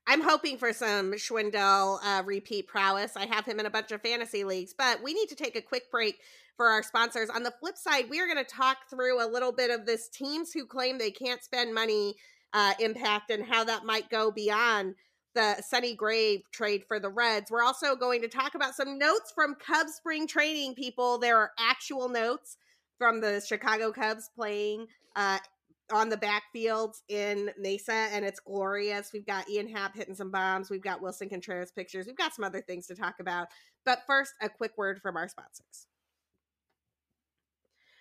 I'm 0.08 0.22
hoping 0.22 0.58
for 0.58 0.72
some 0.72 1.14
Schwindel 1.14 2.00
uh, 2.04 2.22
repeat 2.24 2.68
prowess. 2.68 3.18
I 3.18 3.26
have 3.26 3.46
him 3.46 3.60
in 3.60 3.66
a 3.66 3.72
bunch 3.72 3.92
of 3.92 4.02
fantasy 4.02 4.44
leagues, 4.44 4.74
but 4.78 5.02
we 5.04 5.14
need 5.14 5.28
to 5.30 5.36
take 5.36 5.56
a 5.56 5.62
quick 5.62 5.90
break 5.90 6.20
for 6.56 6.68
our 6.68 6.84
sponsors. 6.84 7.30
On 7.30 7.42
the 7.42 7.54
flip 7.60 7.76
side, 7.76 8.06
we 8.10 8.22
are 8.22 8.28
going 8.28 8.38
to 8.38 8.44
talk 8.44 8.78
through 8.90 9.24
a 9.24 9.28
little 9.28 9.52
bit 9.52 9.72
of 9.72 9.86
this 9.86 10.08
teams 10.08 10.54
who 10.54 10.66
claim 10.66 10.98
they 10.98 11.12
can't 11.12 11.44
spend 11.44 11.74
money 11.74 12.16
uh, 12.54 12.74
impact 12.80 13.32
and 13.32 13.44
how 13.44 13.64
that 13.64 13.84
might 13.84 14.10
go 14.10 14.32
beyond 14.32 14.94
the 15.34 15.62
Sonny 15.62 15.96
Gray 15.96 16.44
trade 16.52 16.84
for 16.88 17.00
the 17.00 17.10
Reds. 17.10 17.52
We're 17.52 17.64
also 17.64 17.96
going 17.96 18.22
to 18.22 18.28
talk 18.28 18.56
about 18.56 18.76
some 18.76 18.98
notes 18.98 19.34
from 19.34 19.56
Cubs 19.56 19.96
spring 19.96 20.28
training 20.28 20.76
people. 20.76 21.18
There 21.18 21.38
are 21.38 21.52
actual 21.60 22.10
notes 22.10 22.58
from 22.98 23.20
the 23.20 23.44
Chicago 23.46 23.92
Cubs 23.92 24.30
playing 24.34 24.88
uh, 25.16 25.40
on 25.92 26.10
the 26.10 26.18
backfields 26.18 27.02
in 27.10 27.52
Mesa, 27.58 27.94
and 27.94 28.26
it's 28.26 28.40
glorious. 28.40 29.12
We've 29.14 29.26
got 29.26 29.50
Ian 29.50 29.68
Happ 29.68 29.96
hitting 29.96 30.16
some 30.16 30.32
bombs. 30.32 30.70
We've 30.70 30.82
got 30.82 31.02
Willson 31.02 31.30
Contreras 31.30 31.72
pictures. 31.72 32.08
We've 32.08 32.18
got 32.18 32.34
some 32.34 32.46
other 32.46 32.62
things 32.62 32.88
to 32.88 32.96
talk 32.96 33.16
about. 33.20 33.48
But 33.86 34.00
first, 34.08 34.34
a 34.42 34.50
quick 34.50 34.72
word 34.78 35.02
from 35.02 35.16
our 35.16 35.28
sponsors. 35.28 35.88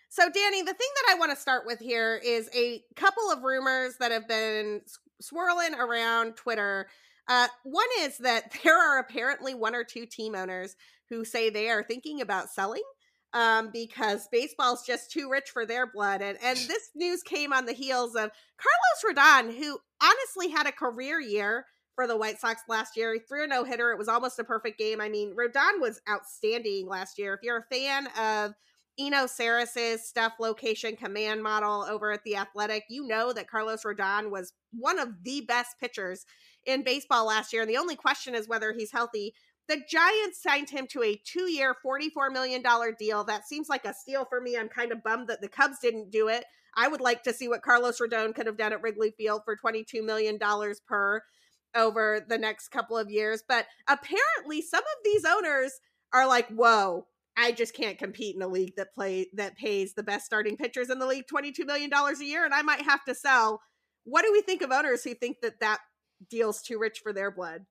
So, 0.09 0.31
Danny, 0.31 0.63
the 0.63 0.67
thing 0.67 0.89
that 0.95 1.15
I 1.15 1.19
want 1.19 1.33
to 1.33 1.37
start 1.37 1.67
with 1.67 1.81
here 1.81 2.21
is 2.25 2.49
a 2.55 2.83
couple 2.95 3.31
of 3.33 3.43
rumors 3.43 3.97
that 3.99 4.13
have 4.13 4.29
been 4.29 4.81
swirling 5.21 5.75
around 5.75 6.37
Twitter. 6.37 6.89
Uh, 7.27 7.49
one 7.65 7.87
is 8.01 8.19
that 8.19 8.53
there 8.65 8.79
are 8.79 9.01
apparently 9.01 9.55
one 9.55 9.75
or 9.75 9.85
two 9.85 10.07
team 10.07 10.35
owners 10.35 10.77
who 11.11 11.25
say 11.25 11.51
they 11.51 11.69
are 11.69 11.83
thinking 11.83 12.21
about 12.21 12.49
selling 12.49 12.83
um, 13.35 13.71
because 13.73 14.29
baseball's 14.31 14.87
just 14.87 15.11
too 15.11 15.29
rich 15.29 15.51
for 15.51 15.67
their 15.67 15.87
blood. 15.87 16.23
And, 16.23 16.39
and 16.43 16.57
this 16.69 16.91
news 16.95 17.23
came 17.23 17.53
on 17.53 17.67
the 17.67 17.73
heels 17.73 18.15
of 18.15 18.31
Carlos 18.57 19.05
Rodon, 19.05 19.55
who 19.55 19.79
honestly 20.03 20.49
had 20.49 20.67
a 20.67 20.73
career 20.73 21.21
year 21.21 21.67
for 21.95 22.07
the 22.07 22.17
White 22.17 22.41
Sox 22.41 22.63
last 22.69 22.97
year. 22.97 23.13
He 23.13 23.21
threw 23.21 23.45
a 23.45 23.47
no 23.47 23.65
hitter. 23.65 23.91
It 23.91 23.99
was 23.99 24.09
almost 24.09 24.39
a 24.39 24.45
perfect 24.45 24.79
game. 24.79 25.01
I 25.01 25.09
mean, 25.09 25.35
Rodon 25.37 25.81
was 25.81 26.01
outstanding 26.09 26.89
last 26.89 27.19
year. 27.19 27.35
If 27.35 27.41
you're 27.43 27.59
a 27.69 27.75
fan 27.75 28.09
of 28.19 28.55
Eno 28.99 29.27
Sarris's 29.27 30.07
stuff 30.07 30.35
location 30.39 30.97
command 30.97 31.43
model 31.43 31.85
over 31.89 32.13
at 32.13 32.23
the 32.25 32.37
Athletic, 32.37 32.85
you 32.89 33.07
know 33.07 33.33
that 33.33 33.51
Carlos 33.51 33.83
Rodon 33.83 34.31
was 34.31 34.53
one 34.73 34.99
of 34.99 35.09
the 35.23 35.43
best 35.43 35.79
pitchers 35.81 36.25
in 36.67 36.83
baseball 36.83 37.27
last 37.27 37.53
year. 37.53 37.63
And 37.63 37.71
the 37.71 37.77
only 37.77 37.97
question 37.97 38.35
is 38.35 38.49
whether 38.49 38.73
he's 38.73 38.93
healthy. 38.93 39.35
The 39.69 39.83
Giants 39.89 40.43
signed 40.43 40.71
him 40.71 40.87
to 40.89 41.03
a 41.03 41.21
two 41.25 41.51
year, 41.51 41.75
$44 41.85 42.31
million 42.33 42.63
deal. 42.99 43.25
That 43.25 43.47
seems 43.47 43.69
like 43.69 43.85
a 43.85 43.95
steal 43.95 44.25
for 44.25 44.41
me. 44.41 44.57
I'm 44.57 44.69
kind 44.69 44.93
of 44.93 45.03
bummed 45.03 45.29
that 45.29 45.41
the 45.41 45.49
Cubs 45.49 45.79
didn't 45.81 46.11
do 46.11 46.29
it. 46.29 46.45
I 46.77 46.89
would 46.89 47.01
like 47.01 47.23
to 47.23 47.33
see 47.33 47.49
what 47.49 47.63
Carlos 47.63 47.99
Rodon 47.99 48.35
could 48.35 48.47
have 48.47 48.57
done 48.57 48.73
at 48.73 48.83
Wrigley 48.83 49.13
Field 49.17 49.43
for 49.45 49.57
$22 49.57 50.05
million 50.05 50.39
per 50.87 51.23
over 51.75 52.25
the 52.29 52.39
next 52.39 52.69
couple 52.69 52.99
of 52.99 53.11
years. 53.11 53.43
But 53.47 53.67
apparently, 53.89 54.61
some 54.61 54.83
of 54.83 55.05
these 55.05 55.25
owners 55.25 55.73
are 56.13 56.27
like, 56.27 56.49
whoa, 56.49 57.07
I 57.37 57.53
just 57.53 57.75
can't 57.75 57.99
compete 57.99 58.37
in 58.37 58.43
a 58.43 58.49
league 58.49 58.77
that 58.77 58.95
play 58.95 59.27
that 59.35 59.57
pays 59.57 59.95
the 59.95 60.03
best 60.03 60.25
starting 60.27 60.57
pitchers 60.57 60.91
in 60.91 60.99
the 60.99 61.07
league 61.07 61.25
$22 61.33 61.67
million 61.67 61.91
a 61.93 62.25
year 62.25 62.45
and 62.45 62.55
I 62.55 62.63
might 62.63 62.83
have 62.83 63.05
to 63.07 63.15
sell. 63.15 63.61
What 64.05 64.23
do 64.23 64.33
we 64.33 64.43
think 64.43 64.63
of 64.63 64.71
owners 64.71 65.03
who 65.03 65.15
think 65.15 65.39
that 65.43 65.61
that 65.61 65.81
deal's 66.31 66.63
too 66.63 66.79
rich 66.79 67.01
for 67.03 67.13
their 67.13 67.31
blood? 67.31 67.63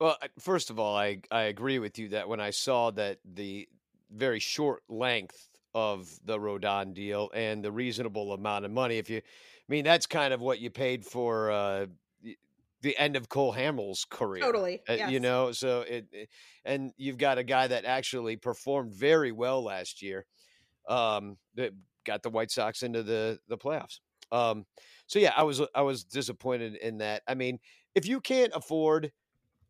Well, 0.00 0.16
first 0.38 0.70
of 0.70 0.78
all, 0.78 0.96
I 0.96 1.20
I 1.30 1.42
agree 1.42 1.78
with 1.78 1.98
you 1.98 2.08
that 2.10 2.28
when 2.28 2.40
I 2.40 2.50
saw 2.50 2.90
that 2.92 3.18
the 3.24 3.68
very 4.10 4.38
short 4.38 4.82
length 4.88 5.48
of 5.74 6.08
the 6.24 6.38
Rodon 6.38 6.94
deal 6.94 7.30
and 7.34 7.62
the 7.62 7.72
reasonable 7.72 8.32
amount 8.32 8.64
of 8.64 8.70
money, 8.70 8.98
if 8.98 9.10
you, 9.10 9.18
I 9.18 9.68
mean, 9.68 9.84
that's 9.84 10.06
kind 10.06 10.32
of 10.32 10.40
what 10.40 10.58
you 10.58 10.70
paid 10.70 11.04
for 11.04 11.50
uh, 11.50 11.86
the 12.82 12.96
end 12.96 13.16
of 13.16 13.28
Cole 13.28 13.52
Hamels' 13.52 14.08
career. 14.08 14.42
Totally. 14.42 14.80
Uh, 14.88 14.94
yes. 14.94 15.10
You 15.10 15.20
know, 15.20 15.52
so 15.52 15.80
it, 15.80 16.06
it, 16.12 16.28
and 16.64 16.92
you've 16.96 17.18
got 17.18 17.36
a 17.38 17.42
guy 17.42 17.66
that 17.66 17.84
actually 17.84 18.36
performed 18.36 18.94
very 18.94 19.32
well 19.32 19.62
last 19.62 20.02
year. 20.02 20.24
Um, 20.88 21.36
that 21.56 21.72
got 22.04 22.22
the 22.22 22.30
White 22.30 22.50
Sox 22.50 22.82
into 22.82 23.02
the 23.02 23.40
the 23.48 23.58
playoffs. 23.58 23.98
Um, 24.30 24.66
so 25.06 25.18
yeah, 25.18 25.32
I 25.36 25.42
was 25.42 25.60
I 25.74 25.82
was 25.82 26.04
disappointed 26.04 26.76
in 26.76 26.98
that. 26.98 27.22
I 27.26 27.34
mean, 27.34 27.58
if 27.94 28.06
you 28.06 28.20
can't 28.20 28.52
afford 28.54 29.12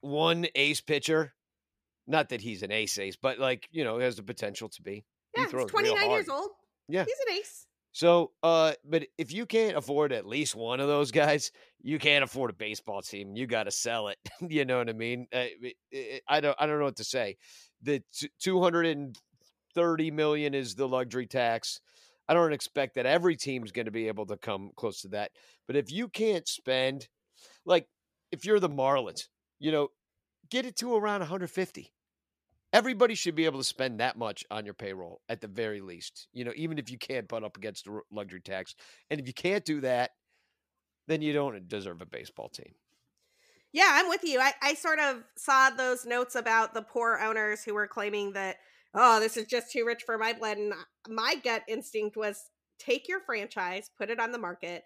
one 0.06 0.46
ace 0.54 0.80
pitcher, 0.80 1.34
not 2.06 2.30
that 2.30 2.40
he's 2.40 2.62
an 2.62 2.72
ace 2.72 2.98
ace, 2.98 3.16
but 3.20 3.38
like 3.38 3.68
you 3.70 3.84
know, 3.84 3.98
he 3.98 4.04
has 4.04 4.16
the 4.16 4.22
potential 4.22 4.68
to 4.70 4.82
be. 4.82 5.04
Yeah, 5.36 5.46
he 5.50 5.56
he's 5.56 5.70
29 5.70 6.10
years 6.10 6.28
old. 6.28 6.50
Yeah, 6.88 7.04
he's 7.04 7.20
an 7.28 7.38
ace. 7.38 7.66
So, 7.92 8.32
uh, 8.42 8.74
but 8.84 9.06
if 9.16 9.32
you 9.32 9.46
can't 9.46 9.74
afford 9.74 10.12
at 10.12 10.26
least 10.26 10.54
one 10.54 10.80
of 10.80 10.86
those 10.86 11.10
guys, 11.10 11.50
you 11.80 11.98
can't 11.98 12.22
afford 12.22 12.50
a 12.50 12.52
baseball 12.52 13.00
team. 13.00 13.34
You 13.34 13.46
got 13.46 13.62
to 13.62 13.70
sell 13.70 14.08
it. 14.08 14.18
you 14.50 14.66
know 14.66 14.76
what 14.76 14.90
I 14.90 14.92
mean? 14.92 15.26
Uh, 15.32 15.46
I 16.28 16.40
don't. 16.40 16.54
I 16.60 16.66
don't 16.66 16.78
know 16.78 16.84
what 16.84 16.96
to 16.96 17.04
say. 17.04 17.38
The 17.82 18.02
two 18.38 18.60
hundred 18.60 18.86
and 18.86 19.16
thirty 19.74 20.10
million 20.10 20.52
is 20.54 20.74
the 20.74 20.86
luxury 20.86 21.26
tax. 21.26 21.80
I 22.28 22.34
don't 22.34 22.52
expect 22.52 22.96
that 22.96 23.06
every 23.06 23.36
team 23.36 23.64
is 23.64 23.72
going 23.72 23.86
to 23.86 23.92
be 23.92 24.08
able 24.08 24.26
to 24.26 24.36
come 24.36 24.72
close 24.76 25.00
to 25.02 25.08
that. 25.08 25.30
But 25.66 25.76
if 25.76 25.90
you 25.90 26.08
can't 26.08 26.46
spend, 26.46 27.08
like, 27.64 27.86
if 28.32 28.44
you're 28.44 28.60
the 28.60 28.68
Marlins, 28.68 29.28
you 29.58 29.72
know, 29.72 29.88
get 30.50 30.66
it 30.66 30.76
to 30.76 30.94
around 30.94 31.20
150. 31.20 31.92
Everybody 32.72 33.14
should 33.14 33.34
be 33.34 33.44
able 33.44 33.60
to 33.60 33.64
spend 33.64 34.00
that 34.00 34.18
much 34.18 34.44
on 34.50 34.64
your 34.64 34.74
payroll 34.74 35.20
at 35.28 35.40
the 35.40 35.48
very 35.48 35.80
least. 35.80 36.28
You 36.32 36.44
know, 36.44 36.52
even 36.56 36.78
if 36.78 36.90
you 36.90 36.98
can't 36.98 37.28
butt 37.28 37.44
up 37.44 37.56
against 37.56 37.84
the 37.84 38.00
luxury 38.10 38.40
tax. 38.40 38.74
And 39.10 39.20
if 39.20 39.26
you 39.26 39.32
can't 39.32 39.64
do 39.64 39.80
that, 39.80 40.10
then 41.06 41.22
you 41.22 41.32
don't 41.32 41.68
deserve 41.68 42.02
a 42.02 42.06
baseball 42.06 42.48
team. 42.48 42.74
Yeah, 43.72 43.90
I'm 43.92 44.08
with 44.08 44.24
you. 44.24 44.40
I, 44.40 44.52
I 44.62 44.74
sort 44.74 44.98
of 44.98 45.22
saw 45.36 45.70
those 45.70 46.06
notes 46.06 46.34
about 46.34 46.74
the 46.74 46.82
poor 46.82 47.20
owners 47.22 47.62
who 47.62 47.74
were 47.74 47.86
claiming 47.86 48.32
that, 48.32 48.56
oh, 48.94 49.20
this 49.20 49.36
is 49.36 49.46
just 49.46 49.70
too 49.70 49.84
rich 49.84 50.02
for 50.04 50.18
my 50.18 50.32
blood. 50.32 50.56
And 50.58 50.72
uh, 50.72 50.76
my 51.08 51.36
gut 51.42 51.62
instinct 51.68 52.16
was 52.16 52.50
take 52.78 53.08
your 53.08 53.20
franchise, 53.20 53.90
put 53.96 54.10
it 54.10 54.20
on 54.20 54.32
the 54.32 54.38
market, 54.38 54.84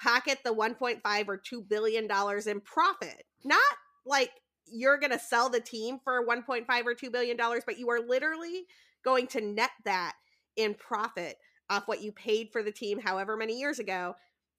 pocket 0.00 0.38
the 0.44 0.54
1.5 0.54 1.28
or 1.28 1.36
2 1.36 1.62
billion 1.62 2.06
dollars 2.06 2.46
in 2.46 2.60
profit. 2.60 3.24
Not 3.44 3.60
like 4.06 4.30
you're 4.66 4.98
going 4.98 5.12
to 5.12 5.18
sell 5.18 5.48
the 5.48 5.60
team 5.60 5.98
for 6.02 6.26
1.5 6.26 6.66
or 6.84 6.94
2 6.94 7.10
billion 7.10 7.36
dollars 7.36 7.62
but 7.66 7.78
you 7.78 7.90
are 7.90 8.00
literally 8.00 8.64
going 9.04 9.26
to 9.26 9.40
net 9.40 9.70
that 9.84 10.14
in 10.56 10.74
profit 10.74 11.36
off 11.68 11.86
what 11.86 12.02
you 12.02 12.12
paid 12.12 12.50
for 12.50 12.62
the 12.62 12.72
team 12.72 12.98
however 12.98 13.36
many 13.36 13.58
years 13.58 13.78
ago 13.78 14.14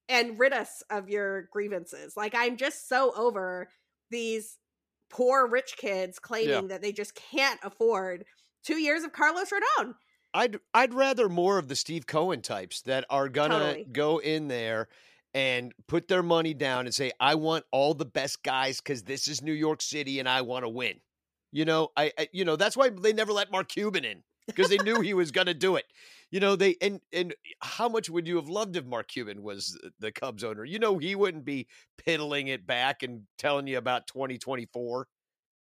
and 0.10 0.40
rid 0.40 0.54
us 0.54 0.84
of 0.90 1.10
your 1.10 1.44
grievances 1.52 2.16
like 2.16 2.34
i'm 2.36 2.58
just 2.58 2.88
so 2.88 3.14
over 3.16 3.68
these 4.12 4.58
poor 5.10 5.48
rich 5.48 5.76
kids 5.78 6.20
claiming 6.20 6.50
yeah. 6.64 6.68
that 6.68 6.82
they 6.82 6.92
just 6.92 7.16
can't 7.16 7.60
afford 7.64 8.26
2 8.66 8.76
years 8.76 9.04
of 9.04 9.14
Carlos 9.14 9.50
Rodon 9.50 9.94
I'd 10.34 10.60
I'd 10.74 10.94
rather 10.94 11.30
more 11.30 11.58
of 11.58 11.68
the 11.68 11.76
Steve 11.76 12.06
Cohen 12.06 12.42
types 12.42 12.82
that 12.82 13.06
are 13.10 13.30
gonna 13.30 13.60
totally. 13.60 13.88
go 13.92 14.18
in 14.20 14.50
there 14.50 14.90
and 15.38 15.72
put 15.88 16.08
their 16.08 16.24
money 16.24 16.56
down 16.56 16.88
and 16.88 16.96
say, 16.96 17.12
I 17.20 17.36
want 17.36 17.64
all 17.72 17.94
the 17.94 18.06
best 18.06 18.42
guys 18.42 18.82
because 18.82 19.04
this 19.04 19.28
is 19.28 19.44
New 19.44 19.54
York 19.54 19.84
City 19.84 20.20
and 20.20 20.28
I 20.28 20.42
want 20.42 20.66
to 20.66 20.70
win. 20.70 20.96
You 21.52 21.64
know, 21.64 21.90
I, 21.96 22.12
I, 22.18 22.28
you 22.34 22.44
know, 22.44 22.56
that's 22.56 22.76
why 22.76 22.90
they 22.90 23.14
never 23.14 23.32
let 23.32 23.52
Mark 23.52 23.70
Cuban 23.70 24.04
in 24.04 24.24
because 24.48 24.70
they 24.70 24.80
knew 24.80 25.00
he 25.00 25.14
was 25.14 25.30
going 25.30 25.46
to 25.46 25.54
do 25.54 25.76
it. 25.76 25.86
You 26.32 26.40
know, 26.40 26.56
they 26.56 26.76
and 26.82 27.02
and 27.14 27.36
how 27.62 27.88
much 27.88 28.10
would 28.10 28.28
you 28.28 28.38
have 28.38 28.50
loved 28.50 28.76
if 28.78 28.86
Mark 28.86 29.10
Cuban 29.10 29.44
was 29.44 29.80
the 30.00 30.12
Cubs 30.12 30.44
owner? 30.44 30.66
You 30.66 30.80
know, 30.80 30.98
he 30.98 31.14
wouldn't 31.14 31.46
be 31.46 31.68
piddling 32.00 32.48
it 32.48 32.66
back 32.66 33.04
and 33.04 33.22
telling 33.38 33.68
you 33.68 33.78
about 33.78 34.08
2024. 34.08 35.08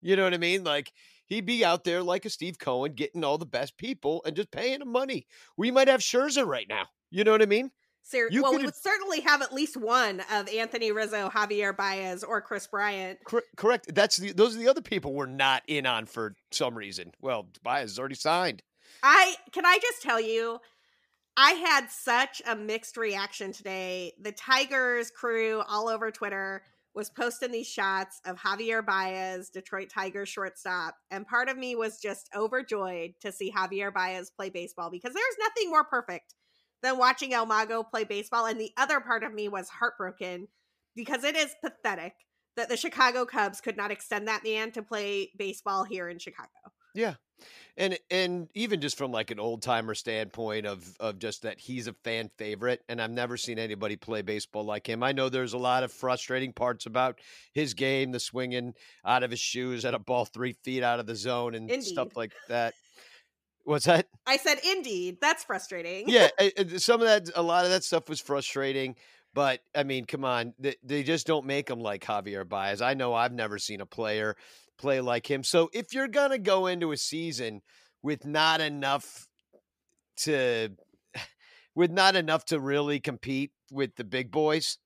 You 0.02 0.16
know 0.16 0.24
what 0.24 0.34
I 0.34 0.38
mean? 0.38 0.64
Like 0.64 0.94
he'd 1.26 1.46
be 1.46 1.66
out 1.66 1.84
there 1.84 2.02
like 2.02 2.24
a 2.24 2.30
Steve 2.30 2.58
Cohen, 2.58 2.94
getting 2.94 3.26
all 3.26 3.38
the 3.38 3.46
best 3.46 3.78
people 3.78 4.22
and 4.26 4.34
just 4.34 4.50
paying 4.50 4.80
them 4.80 4.94
money. 4.94 5.28
We 5.58 5.72
might 5.72 5.90
have 5.90 6.00
Scherzer 6.00 6.48
right 6.48 6.68
now. 6.70 6.86
You 7.12 7.26
know 7.26 7.34
what 7.34 7.42
I 7.42 7.48
mean? 7.48 7.70
Ser- 8.04 8.30
you 8.32 8.42
well, 8.42 8.56
we 8.56 8.64
would 8.64 8.76
certainly 8.76 9.20
have 9.22 9.42
at 9.42 9.54
least 9.54 9.76
one 9.76 10.22
of 10.32 10.48
Anthony 10.48 10.94
Rizzo, 10.94 11.30
Javier 11.30 11.76
Baez, 11.76 12.24
or 12.24 12.40
Kris 12.40 12.66
Bryant. 12.66 13.20
Cor- 13.26 13.44
correct. 13.58 13.94
That's 13.94 14.16
the, 14.16 14.32
those 14.32 14.56
are 14.56 14.60
the 14.60 14.70
other 14.70 14.82
people 14.82 15.14
we're 15.14 15.26
not 15.26 15.64
in 15.68 15.86
on 15.86 16.06
for 16.06 16.36
some 16.52 16.78
reason. 16.78 17.12
Well, 17.22 17.50
Baez 17.64 17.92
is 17.92 18.00
already 18.00 18.16
signed. 18.16 18.64
I 19.04 19.36
can 19.52 19.66
I 19.66 19.78
just 19.82 20.02
tell 20.02 20.22
you, 20.22 20.60
I 21.36 21.52
had 21.52 21.92
such 21.92 22.42
a 22.48 22.56
mixed 22.56 22.98
reaction 22.98 23.52
today. 23.52 24.14
The 24.22 24.32
Tigers 24.32 25.12
crew 25.12 25.62
all 25.68 25.90
over 25.90 26.10
Twitter 26.10 26.64
was 26.96 27.12
posting 27.12 27.52
these 27.52 27.68
shots 27.68 28.20
of 28.26 28.38
Javier 28.38 28.84
Baez, 28.84 29.52
Detroit 29.52 29.90
Tigers 29.94 30.30
shortstop, 30.30 30.96
and 31.12 31.28
part 31.28 31.48
of 31.48 31.56
me 31.56 31.76
was 31.76 32.00
just 32.00 32.28
overjoyed 32.36 33.14
to 33.22 33.32
see 33.32 33.52
Javier 33.52 33.94
Baez 33.94 34.32
play 34.32 34.50
baseball 34.50 34.90
because 34.90 35.14
there's 35.14 35.38
nothing 35.40 35.70
more 35.70 35.84
perfect 35.84 36.34
than 36.84 36.98
watching 36.98 37.34
El 37.34 37.46
Mago 37.46 37.84
play 37.84 38.04
baseball. 38.04 38.46
And 38.46 38.60
the 38.60 38.72
other 38.78 39.00
part 39.00 39.24
of 39.24 39.34
me 39.34 39.48
was 39.50 39.70
heartbroken 39.70 40.48
because 40.96 41.24
it 41.24 41.36
is 41.36 41.56
pathetic 41.64 42.14
that 42.56 42.70
the 42.70 42.78
Chicago 42.78 43.26
Cubs 43.26 43.62
could 43.62 43.78
not 43.78 43.92
extend 43.92 44.28
that 44.28 44.44
man 44.44 44.72
to 44.72 44.82
play 44.82 45.32
baseball 45.38 45.84
here 45.84 46.10
in 46.10 46.20
Chicago. 46.20 46.50
Yeah. 46.96 47.16
And 47.78 48.00
and 48.10 48.50
even 48.56 48.82
just 48.82 48.98
from 48.98 49.12
like 49.12 49.30
an 49.30 49.40
old 49.40 49.62
timer 49.62 49.94
standpoint 49.94 50.66
of 50.66 50.98
of 51.00 51.20
just 51.20 51.44
that 51.44 51.60
he's 51.60 51.86
a 51.86 51.94
fan 51.94 52.32
favorite 52.40 52.82
and 52.90 53.00
I've 53.00 53.12
never 53.12 53.38
seen 53.38 53.60
anybody 53.60 53.96
play 53.96 54.24
baseball 54.24 54.64
like 54.64 54.90
him. 54.90 55.04
I 55.04 55.12
know 55.12 55.30
there's 55.30 55.54
a 55.54 55.60
lot 55.60 55.84
of 55.84 55.92
frustrating 55.92 56.54
parts 56.54 56.88
about 56.88 57.20
his 57.54 57.76
game, 57.76 58.12
the 58.12 58.20
swinging 58.20 58.74
out 59.06 59.22
of 59.22 59.30
his 59.30 59.40
shoes 59.40 59.86
at 59.86 59.94
a 59.94 60.00
ball 60.00 60.26
3 60.26 60.54
feet 60.64 60.82
out 60.82 61.00
of 61.00 61.06
the 61.06 61.16
zone 61.16 61.54
and 61.54 61.70
Indeed. 61.70 61.86
stuff 61.86 62.18
like 62.18 62.34
that. 62.48 62.74
What's 63.68 63.86
that? 63.86 64.08
I 64.26 64.38
said, 64.38 64.60
indeed. 64.66 65.18
That's 65.20 65.44
frustrating. 65.44 66.08
yeah, 66.08 66.30
some 66.78 67.02
of 67.02 67.08
that, 67.08 67.30
a 67.36 67.42
lot 67.42 67.66
of 67.66 67.72
that 67.72 67.84
stuff 67.84 68.08
was 68.08 68.22
frustrating, 68.22 68.96
But 69.34 69.60
I 69.76 69.84
mean, 69.84 70.06
come 70.06 70.24
on, 70.24 70.54
they, 70.58 70.76
they 70.84 71.04
just 71.04 71.28
don't 71.28 71.46
make 71.46 71.68
them 71.68 71.82
like 71.82 72.06
Javier 72.06 72.48
Baez. 72.48 72.82
I 72.82 72.94
know 72.94 73.14
I've 73.14 73.34
never 73.34 73.60
seen 73.60 73.82
a 73.82 73.86
player 73.86 74.38
play 74.78 75.02
like 75.02 75.30
him. 75.30 75.44
So 75.44 75.70
if 75.74 75.94
you're 75.94 76.08
gonna 76.08 76.38
go 76.38 76.68
into 76.68 76.94
a 76.94 76.98
season 76.98 77.62
with 78.02 78.26
not 78.26 78.62
enough 78.62 79.28
to 80.22 80.70
with 81.76 81.92
not 81.92 82.16
enough 82.16 82.46
to 82.46 82.62
really 82.62 83.02
compete 83.02 83.52
with 83.70 83.98
the 83.98 84.06
big 84.06 84.32
boys, 84.32 84.78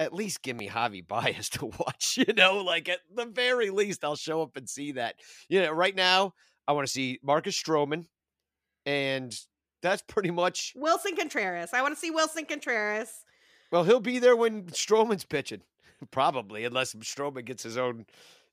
at 0.00 0.14
least 0.14 0.40
give 0.40 0.56
me 0.56 0.70
Javi 0.70 1.06
Baez 1.06 1.48
to 1.50 1.66
watch. 1.66 2.16
You 2.16 2.32
know, 2.32 2.64
like 2.64 2.88
at 2.88 3.00
the 3.14 3.26
very 3.26 3.68
least, 3.68 4.04
I'll 4.04 4.16
show 4.16 4.40
up 4.40 4.56
and 4.56 4.66
see 4.66 4.92
that. 4.92 5.16
You 5.50 5.60
know, 5.60 5.72
right 5.72 5.94
now, 5.94 6.32
I 6.68 6.72
want 6.72 6.86
to 6.86 6.92
see 6.92 7.18
Marcus 7.22 7.60
Stroman, 7.60 8.06
and 8.84 9.34
that's 9.82 10.02
pretty 10.02 10.30
much 10.30 10.74
Willson 10.76 11.16
Contreras. 11.16 11.70
I 11.72 11.82
want 11.82 11.94
to 11.94 12.00
see 12.00 12.10
Willson 12.10 12.48
Contreras. 12.48 13.10
Well, 13.70 13.84
he'll 13.84 14.00
be 14.00 14.18
there 14.18 14.36
when 14.36 14.64
Stroman's 14.66 15.24
pitching, 15.24 15.62
probably, 16.10 16.64
unless 16.64 16.94
Stroman 16.94 17.44
gets 17.44 17.62
his 17.62 17.76
own. 17.76 18.06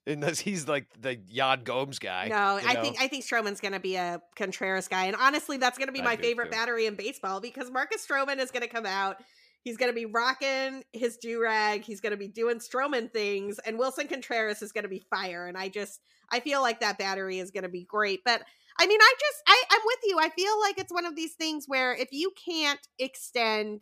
Unless 0.06 0.40
he's 0.40 0.68
like 0.68 0.86
the 1.00 1.16
Yan 1.30 1.64
Gomes 1.64 1.98
guy. 1.98 2.28
No, 2.28 2.60
I 2.62 2.74
know? 2.74 2.82
think 2.82 2.96
I 3.00 3.08
think 3.08 3.24
Stroman's 3.24 3.58
going 3.58 3.72
to 3.72 3.80
be 3.80 3.96
a 3.96 4.20
Contreras 4.36 4.86
guy, 4.86 5.04
and 5.06 5.16
honestly, 5.16 5.56
that's 5.56 5.78
going 5.78 5.88
to 5.88 5.94
be 5.94 6.02
I 6.02 6.04
my 6.04 6.16
favorite 6.16 6.46
too. 6.46 6.50
battery 6.50 6.84
in 6.84 6.94
baseball 6.94 7.40
because 7.40 7.70
Marcus 7.70 8.06
Stroman 8.06 8.38
is 8.38 8.50
going 8.50 8.62
to 8.62 8.68
come 8.68 8.84
out. 8.84 9.16
He's 9.64 9.78
going 9.78 9.90
to 9.90 9.94
be 9.94 10.04
rocking 10.04 10.84
his 10.92 11.16
do 11.16 11.42
rag. 11.42 11.84
He's 11.84 12.00
going 12.00 12.12
to 12.12 12.18
be 12.18 12.28
doing 12.28 12.58
Stroman 12.58 13.10
things, 13.10 13.58
and 13.60 13.78
Willson 13.78 14.08
Contreras 14.08 14.60
is 14.60 14.72
going 14.72 14.84
to 14.84 14.90
be 14.90 15.02
fire. 15.10 15.46
And 15.46 15.56
I 15.56 15.70
just 15.70 16.00
I 16.30 16.40
feel 16.40 16.60
like 16.60 16.80
that 16.80 16.98
battery 16.98 17.38
is 17.38 17.50
going 17.50 17.62
to 17.62 17.70
be 17.70 17.84
great. 17.84 18.20
But 18.24 18.42
I 18.78 18.86
mean, 18.86 19.00
I 19.00 19.14
just 19.18 19.42
I, 19.46 19.62
I'm 19.70 19.80
with 19.84 19.98
you. 20.04 20.18
I 20.20 20.28
feel 20.28 20.60
like 20.60 20.78
it's 20.78 20.92
one 20.92 21.06
of 21.06 21.16
these 21.16 21.32
things 21.32 21.64
where 21.66 21.94
if 21.94 22.08
you 22.12 22.30
can't 22.44 22.80
extend 22.98 23.80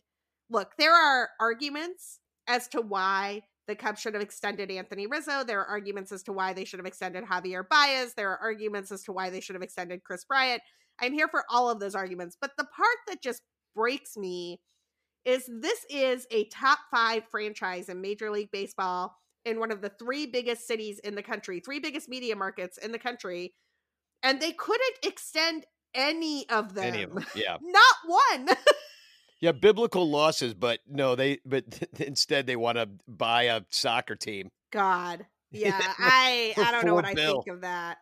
look, 0.48 0.70
there 0.78 0.94
are 0.94 1.30
arguments 1.40 2.20
as 2.46 2.68
to 2.68 2.80
why 2.80 3.42
the 3.66 3.74
Cubs 3.74 4.00
should 4.00 4.14
have 4.14 4.22
extended 4.22 4.70
Anthony 4.70 5.06
Rizzo. 5.06 5.44
There 5.44 5.60
are 5.60 5.66
arguments 5.66 6.12
as 6.12 6.22
to 6.24 6.32
why 6.32 6.52
they 6.52 6.64
should 6.64 6.78
have 6.78 6.86
extended 6.86 7.24
Javier 7.24 7.64
Baez. 7.68 8.14
There 8.14 8.30
are 8.30 8.38
arguments 8.38 8.92
as 8.92 9.02
to 9.04 9.12
why 9.12 9.30
they 9.30 9.40
should 9.40 9.54
have 9.54 9.62
extended 9.62 10.04
Kris 10.04 10.24
Bryant. 10.24 10.62
I'm 11.00 11.12
here 11.12 11.28
for 11.28 11.44
all 11.50 11.70
of 11.70 11.80
those 11.80 11.94
arguments. 11.94 12.36
But 12.40 12.52
the 12.58 12.64
part 12.64 12.96
that 13.08 13.22
just 13.22 13.42
breaks 13.74 14.16
me 14.16 14.60
is 15.24 15.48
this 15.60 15.84
is 15.88 16.26
a 16.30 16.44
top 16.46 16.78
five 16.90 17.24
franchise 17.30 17.88
in 17.88 18.00
Major 18.00 18.30
League 18.30 18.50
Baseball 18.50 19.16
in 19.44 19.58
one 19.58 19.70
of 19.70 19.80
the 19.80 19.90
three 19.90 20.26
biggest 20.26 20.66
cities 20.66 20.98
in 21.00 21.14
the 21.14 21.22
country, 21.22 21.60
three 21.60 21.80
biggest 21.80 22.08
media 22.08 22.36
markets 22.36 22.78
in 22.78 22.92
the 22.92 22.98
country. 22.98 23.54
And 24.22 24.40
they 24.40 24.52
couldn't 24.52 24.98
extend 25.04 25.66
any 25.94 26.48
of 26.48 26.74
them. 26.74 26.84
Any 26.84 27.02
of 27.02 27.14
them. 27.14 27.26
Yeah. 27.34 27.56
Not 27.62 27.96
one. 28.06 28.56
Yeah, 29.42 29.50
biblical 29.50 30.08
losses, 30.08 30.54
but 30.54 30.78
no, 30.88 31.16
they 31.16 31.40
but 31.44 31.64
instead 31.98 32.46
they 32.46 32.54
want 32.54 32.78
to 32.78 32.88
buy 33.08 33.44
a 33.44 33.62
soccer 33.70 34.14
team. 34.14 34.50
God, 34.70 35.26
yeah, 35.50 35.80
I 35.98 36.54
I 36.56 36.70
don't 36.70 36.86
know 36.86 36.94
what 36.94 37.12
bill. 37.16 37.40
I 37.40 37.42
think 37.42 37.56
of 37.56 37.60
that. 37.62 37.98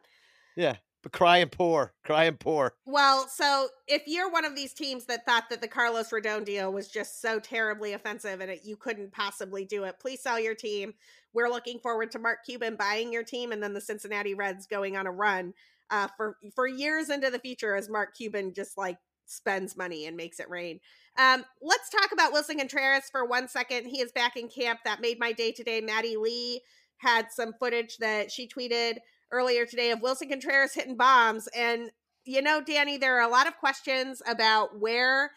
Yeah, 0.54 0.76
but 1.02 1.12
crying 1.12 1.48
poor, 1.48 1.92
crying 2.04 2.36
poor. 2.36 2.74
Well, 2.86 3.26
so 3.28 3.68
if 3.86 4.02
you're 4.06 4.30
one 4.30 4.44
of 4.44 4.54
these 4.54 4.74
teams 4.74 5.06
that 5.06 5.24
thought 5.24 5.50
that 5.50 5.60
the 5.60 5.68
Carlos 5.68 6.10
Rodón 6.10 6.44
deal 6.44 6.72
was 6.72 6.88
just 6.88 7.22
so 7.22 7.38
terribly 7.38 7.92
offensive 7.92 8.40
and 8.40 8.50
it, 8.50 8.60
you 8.64 8.76
couldn't 8.76 9.12
possibly 9.12 9.64
do 9.64 9.84
it, 9.84 9.96
please 10.00 10.22
sell 10.22 10.38
your 10.38 10.54
team. 10.54 10.94
We're 11.32 11.48
looking 11.48 11.78
forward 11.78 12.10
to 12.12 12.18
Mark 12.18 12.38
Cuban 12.44 12.76
buying 12.76 13.12
your 13.12 13.24
team 13.24 13.52
and 13.52 13.62
then 13.62 13.72
the 13.72 13.80
Cincinnati 13.80 14.34
Reds 14.34 14.66
going 14.66 14.96
on 14.96 15.06
a 15.06 15.12
run 15.12 15.54
uh, 15.90 16.08
for 16.16 16.36
for 16.54 16.66
years 16.66 17.10
into 17.10 17.30
the 17.30 17.38
future 17.38 17.74
as 17.74 17.88
Mark 17.88 18.16
Cuban 18.16 18.52
just 18.54 18.76
like 18.78 18.98
spends 19.26 19.76
money 19.76 20.06
and 20.06 20.16
makes 20.16 20.40
it 20.40 20.50
rain. 20.50 20.80
Um, 21.16 21.44
let's 21.62 21.90
talk 21.90 22.12
about 22.12 22.32
Willson 22.32 22.58
Contreras 22.58 23.08
for 23.10 23.24
one 23.24 23.48
second. 23.48 23.86
He 23.86 24.00
is 24.00 24.12
back 24.12 24.36
in 24.36 24.48
camp. 24.48 24.80
That 24.84 25.00
made 25.00 25.18
my 25.18 25.32
day 25.32 25.52
today. 25.52 25.80
Maddie 25.80 26.16
Lee 26.16 26.62
had 26.98 27.30
some 27.30 27.52
footage 27.58 27.96
that 27.98 28.30
she 28.30 28.48
tweeted 28.48 28.98
earlier 29.33 29.66
today 29.66 29.90
of 29.90 30.01
Willson 30.01 30.29
Contreras 30.29 30.75
hitting 30.75 30.97
bombs. 30.97 31.49
And, 31.57 31.90
you 32.25 32.43
know, 32.43 32.61
Danny, 32.61 32.97
there 32.97 33.16
are 33.19 33.29
a 33.29 33.31
lot 33.31 33.47
of 33.47 33.57
questions 33.57 34.23
about 34.27 34.79
where 34.79 35.33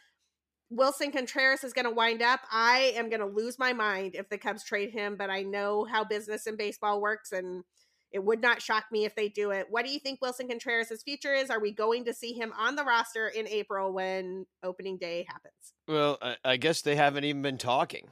Willson 0.71 1.11
Contreras 1.11 1.63
is 1.63 1.73
going 1.73 1.85
to 1.85 1.91
wind 1.91 2.21
up. 2.21 2.41
I 2.51 2.93
am 2.95 3.09
going 3.09 3.19
to 3.19 3.27
lose 3.27 3.59
my 3.59 3.73
mind 3.73 4.15
if 4.15 4.29
the 4.29 4.37
Cubs 4.37 4.63
trade 4.63 4.91
him, 4.91 5.15
but 5.17 5.29
I 5.29 5.43
know 5.43 5.85
how 5.85 6.03
business 6.03 6.47
in 6.47 6.55
baseball 6.55 7.01
works 7.01 7.31
and 7.31 7.63
it 8.11 8.23
would 8.23 8.41
not 8.41 8.61
shock 8.61 8.85
me 8.91 9.05
if 9.05 9.15
they 9.15 9.27
do 9.27 9.51
it. 9.51 9.67
What 9.69 9.85
do 9.85 9.91
you 9.91 9.99
think 9.99 10.21
Willson 10.21 10.47
Contreras' 10.47 11.01
future 11.03 11.33
is? 11.33 11.49
Are 11.49 11.59
we 11.59 11.71
going 11.71 12.05
to 12.05 12.13
see 12.13 12.33
him 12.33 12.53
on 12.57 12.75
the 12.75 12.83
roster 12.83 13.27
in 13.27 13.47
April 13.47 13.91
when 13.91 14.45
opening 14.61 14.97
day 14.97 15.25
happens? 15.27 15.73
Well, 15.87 16.19
I, 16.21 16.35
I 16.45 16.57
guess 16.57 16.81
they 16.81 16.95
haven't 16.95 17.23
even 17.23 17.41
been 17.41 17.57
talking. 17.57 18.09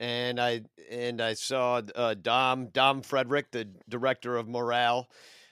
And 0.00 0.40
I 0.40 0.62
and 0.90 1.20
I 1.20 1.34
saw 1.34 1.82
uh, 1.94 2.14
Dom 2.14 2.68
Dom 2.68 3.02
Frederick, 3.02 3.50
the 3.50 3.68
director 3.88 4.36
of 4.36 4.48
morale, 4.48 5.08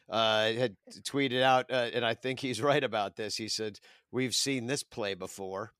uh, 0.09 0.53
had 0.53 0.77
tweeted 1.03 1.43
out, 1.43 1.71
uh, 1.71 1.91
and 1.93 2.05
I 2.05 2.15
think 2.15 2.41
he's 2.41 2.63
right 2.63 2.85
about 2.85 3.17
this. 3.17 3.37
He 3.37 3.49
said, 3.49 3.81
"We've 4.13 4.35
seen 4.35 4.67
this 4.67 4.83
play 4.83 5.15
before," 5.15 5.73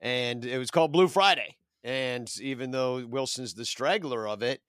and 0.00 0.44
it 0.44 0.58
was 0.58 0.70
called 0.70 0.92
Blue 0.92 1.08
Friday. 1.08 1.56
And 1.84 2.30
even 2.40 2.70
though 2.70 3.04
Willson's 3.04 3.54
the 3.54 3.64
straggler 3.64 4.28
of 4.28 4.42
it, 4.42 4.60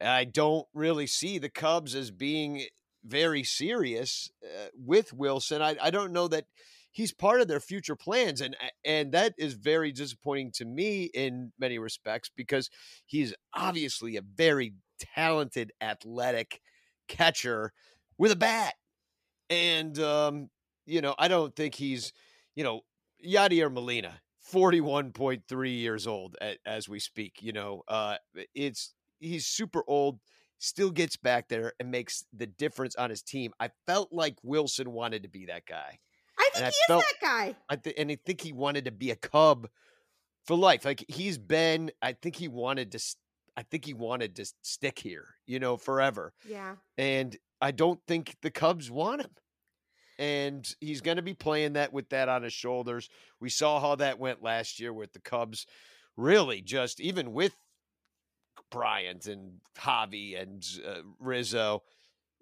I 0.00 0.24
don't 0.24 0.66
really 0.72 1.06
see 1.06 1.38
the 1.38 1.50
Cubs 1.50 1.94
as 1.94 2.10
being 2.10 2.64
very 3.04 3.44
serious 3.44 4.30
uh, 4.42 4.68
with 4.74 5.12
Willson. 5.12 5.60
I, 5.60 5.76
I 5.80 5.90
don't 5.90 6.12
know 6.12 6.28
that 6.28 6.46
he's 6.96 7.12
part 7.12 7.42
of 7.42 7.48
their 7.48 7.60
future 7.60 7.94
plans, 7.94 8.40
and 8.40 8.56
and 8.84 9.12
that 9.12 9.34
is 9.38 9.52
very 9.52 9.92
disappointing 9.92 10.50
to 10.52 10.64
me 10.64 11.04
in 11.12 11.52
many 11.58 11.78
respects 11.78 12.30
because 12.34 12.70
he's 13.04 13.34
obviously 13.52 14.16
a 14.16 14.22
very 14.22 14.72
talented, 15.14 15.72
athletic 15.82 16.62
catcher 17.06 17.72
with 18.16 18.32
a 18.32 18.36
bat, 18.36 18.74
and 19.50 19.98
um, 19.98 20.48
you 20.86 21.02
know 21.02 21.14
I 21.18 21.28
don't 21.28 21.54
think 21.54 21.74
he's 21.74 22.12
you 22.54 22.64
know 22.64 22.80
Yadier 23.24 23.72
Molina. 23.72 24.20
41.3 24.54 25.76
years 25.76 26.06
old 26.06 26.36
as 26.64 26.88
we 26.88 27.00
speak 27.00 27.38
you 27.40 27.52
know 27.52 27.82
uh 27.88 28.14
it's 28.54 28.94
he's 29.18 29.46
super 29.46 29.82
old, 29.86 30.20
still 30.58 30.90
gets 30.90 31.16
back 31.16 31.48
there 31.48 31.72
and 31.80 31.90
makes 31.90 32.24
the 32.32 32.46
difference 32.46 32.94
on 32.96 33.10
his 33.10 33.22
team. 33.22 33.52
I 33.60 33.70
felt 33.86 34.12
like 34.12 34.36
Willson 34.44 34.88
wanted 34.88 35.22
to 35.24 35.28
be 35.28 35.46
that 35.46 35.66
guy. 35.66 35.98
And 36.56 36.66
he 36.66 36.72
I 36.84 36.86
felt, 36.86 37.04
that 37.20 37.26
guy. 37.26 37.56
I 37.68 37.76
th- 37.76 37.96
and 37.98 38.10
I 38.10 38.18
think 38.24 38.40
he 38.40 38.52
wanted 38.52 38.86
to 38.86 38.90
be 38.92 39.10
a 39.10 39.16
Cub 39.16 39.68
for 40.44 40.56
life. 40.56 40.84
Like 40.84 41.04
he's 41.08 41.38
been. 41.38 41.90
I 42.02 42.12
think 42.12 42.36
he 42.36 42.48
wanted 42.48 42.92
to. 42.92 43.00
I 43.56 43.62
think 43.62 43.84
he 43.84 43.94
wanted 43.94 44.36
to 44.36 44.46
stick 44.62 44.98
here. 44.98 45.26
You 45.46 45.58
know, 45.58 45.76
forever. 45.76 46.32
Yeah. 46.48 46.76
And 46.98 47.36
I 47.60 47.70
don't 47.70 48.00
think 48.06 48.36
the 48.42 48.50
Cubs 48.50 48.90
want 48.90 49.22
him. 49.22 49.30
And 50.18 50.66
he's 50.80 51.02
going 51.02 51.18
to 51.18 51.22
be 51.22 51.34
playing 51.34 51.74
that 51.74 51.92
with 51.92 52.08
that 52.08 52.28
on 52.28 52.42
his 52.42 52.54
shoulders. 52.54 53.08
We 53.38 53.50
saw 53.50 53.80
how 53.80 53.96
that 53.96 54.18
went 54.18 54.42
last 54.42 54.80
year 54.80 54.92
with 54.92 55.12
the 55.12 55.20
Cubs. 55.20 55.66
Really, 56.16 56.62
just 56.62 57.00
even 57.00 57.32
with 57.32 57.54
Bryant 58.70 59.26
and 59.26 59.60
Javi 59.78 60.40
and 60.40 60.66
uh, 60.86 61.02
Rizzo, 61.20 61.82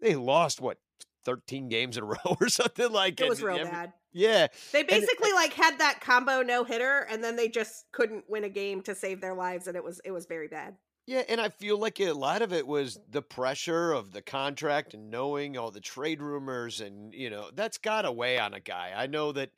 they 0.01 0.15
lost 0.15 0.61
what 0.61 0.79
13 1.25 1.69
games 1.69 1.97
in 1.97 2.05
a 2.05 2.07
row 2.07 2.37
or 2.41 2.49
something 2.49 2.91
like 2.91 3.17
that. 3.17 3.27
it. 3.27 3.31
was 3.31 3.43
real 3.43 3.57
every, 3.57 3.71
bad. 3.71 3.93
Yeah. 4.13 4.47
They 4.73 4.83
basically 4.83 5.31
and, 5.31 5.37
like 5.37 5.53
had 5.53 5.79
that 5.79 6.01
combo 6.01 6.43
no 6.43 6.65
hitter 6.65 7.07
and 7.11 7.23
then 7.23 7.37
they 7.37 7.49
just 7.49 7.87
couldn't 7.93 8.25
win 8.29 8.45
a 8.45 8.49
game 8.49 8.81
to 8.83 8.95
save 8.95 9.21
their 9.21 9.35
lives 9.35 9.67
and 9.67 9.77
it 9.77 9.85
was 9.85 10.01
it 10.05 10.13
was 10.13 10.27
very 10.27 10.49
bad. 10.49 10.77
Yeah, 11.07 11.23
and 11.29 11.39
I 11.39 11.51
feel 11.51 11.79
like 11.79 12.01
a 12.01 12.13
lot 12.13 12.41
of 12.41 12.55
it 12.55 12.67
was 12.67 12.99
the 13.11 13.21
pressure 13.21 13.93
of 13.93 14.13
the 14.13 14.23
contract 14.23 14.95
and 14.95 15.11
knowing 15.11 15.59
all 15.59 15.71
the 15.71 15.81
trade 15.81 16.23
rumors 16.23 16.81
and 16.81 17.13
you 17.13 17.29
know, 17.29 17.51
that's 17.55 17.77
got 17.77 18.07
a 18.07 18.13
weigh 18.13 18.39
on 18.39 18.55
a 18.55 18.61
guy. 18.61 18.93
I 18.97 19.07
know 19.07 19.33
that 19.33 19.51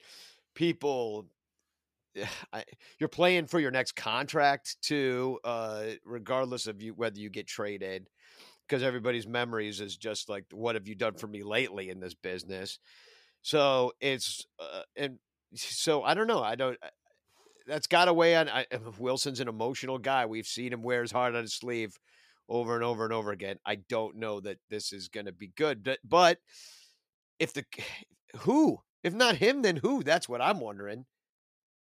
people 0.55 1.27
I, 2.53 2.65
you're 2.99 3.09
playing 3.09 3.47
for 3.47 3.61
your 3.61 3.71
next 3.71 3.95
contract 3.95 4.77
too, 4.83 5.39
uh, 5.45 5.85
regardless 6.05 6.67
of 6.67 6.83
you 6.83 6.95
whether 6.95 7.19
you 7.19 7.31
get 7.31 7.47
traded, 7.47 8.09
because 8.69 8.83
everybody's 8.83 9.27
memories 9.27 9.81
is 9.81 9.97
just 9.97 10.29
like, 10.29 10.45
what 10.53 10.75
have 10.75 10.89
you 10.89 10.95
done 10.95 11.15
for 11.15 11.27
me 11.27 11.43
lately 11.43 11.91
in 11.91 12.01
this 12.01 12.15
business? 12.15 12.79
So 13.43 13.93
it's 14.01 14.47
uh, 14.59 14.83
and 14.97 15.19
so 15.55 16.03
I 16.03 16.15
don't 16.15 16.27
know. 16.27 16.43
I 16.43 16.55
don't. 16.55 16.77
Uh, 16.83 16.89
that's 17.67 17.87
got 17.87 18.07
to 18.07 18.13
weigh 18.13 18.37
on. 18.37 18.49
I, 18.49 18.67
Willson's 18.99 19.41
an 19.41 19.49
emotional 19.49 19.99
guy. 19.99 20.27
We've 20.27 20.47
seen 20.47 20.73
him 20.73 20.83
wear 20.83 21.03
his 21.03 21.13
heart 21.13 21.35
on 21.35 21.43
his 21.43 21.55
sleeve 21.55 21.99
over 22.49 22.75
and 22.75 22.85
over 22.85 23.05
and 23.05 23.13
over 23.13 23.33
again. 23.33 23.57
I 23.65 23.77
don't 23.77 24.17
know 24.17 24.41
that 24.41 24.59
this 24.71 24.93
is 24.93 25.09
going 25.09 25.27
to 25.27 25.33
be 25.33 25.53
good, 25.57 25.83
but 25.83 25.99
but 26.05 26.39
if 27.39 27.53
the 27.53 27.65
who 28.39 28.79
if 29.03 29.15
not 29.15 29.37
him, 29.37 29.63
then 29.63 29.77
who? 29.77 30.03
That's 30.03 30.29
what 30.29 30.41
I'm 30.41 30.61
wondering 30.61 31.07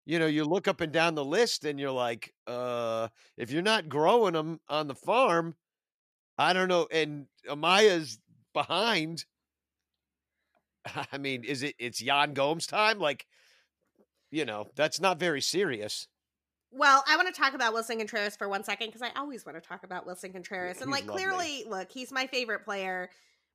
you 0.05 0.19
know, 0.19 0.25
you 0.25 0.43
look 0.45 0.67
up 0.67 0.81
and 0.81 0.91
down 0.91 1.15
the 1.15 1.23
list 1.23 1.65
and 1.65 1.79
you're 1.79 1.91
like, 1.91 2.33
uh, 2.47 3.07
if 3.37 3.51
you're 3.51 3.61
not 3.61 3.87
growing 3.87 4.33
them 4.33 4.59
on 4.67 4.87
the 4.87 4.95
farm, 4.95 5.55
I 6.37 6.53
don't 6.53 6.67
know. 6.67 6.87
And 6.91 7.27
Amaya's 7.47 8.19
behind. 8.53 9.25
I 11.11 11.17
mean, 11.17 11.43
is 11.43 11.63
it, 11.63 11.75
it's 11.79 12.01
Yan 12.01 12.33
Gomes 12.33 12.67
time? 12.67 12.99
Like, 12.99 13.25
you 14.31 14.45
know, 14.45 14.67
that's 14.75 14.99
not 14.99 15.19
very 15.19 15.41
serious. 15.41 16.07
Well, 16.71 17.03
I 17.07 17.15
want 17.17 17.33
to 17.33 17.39
talk 17.39 17.53
about 17.53 17.73
Willson 17.73 17.99
Contreras 17.99 18.35
for 18.35 18.49
one 18.49 18.63
second 18.63 18.87
because 18.87 19.03
I 19.03 19.11
always 19.15 19.45
want 19.45 19.61
to 19.61 19.67
talk 19.67 19.83
about 19.83 20.07
Willson 20.07 20.33
Contreras. 20.33 20.81
and 20.81 20.89
he's 20.89 21.01
like 21.01 21.07
lovely. 21.07 21.23
clearly, 21.23 21.65
look, 21.67 21.91
he's 21.91 22.11
my 22.11 22.25
favorite 22.25 22.65
player. 22.65 23.09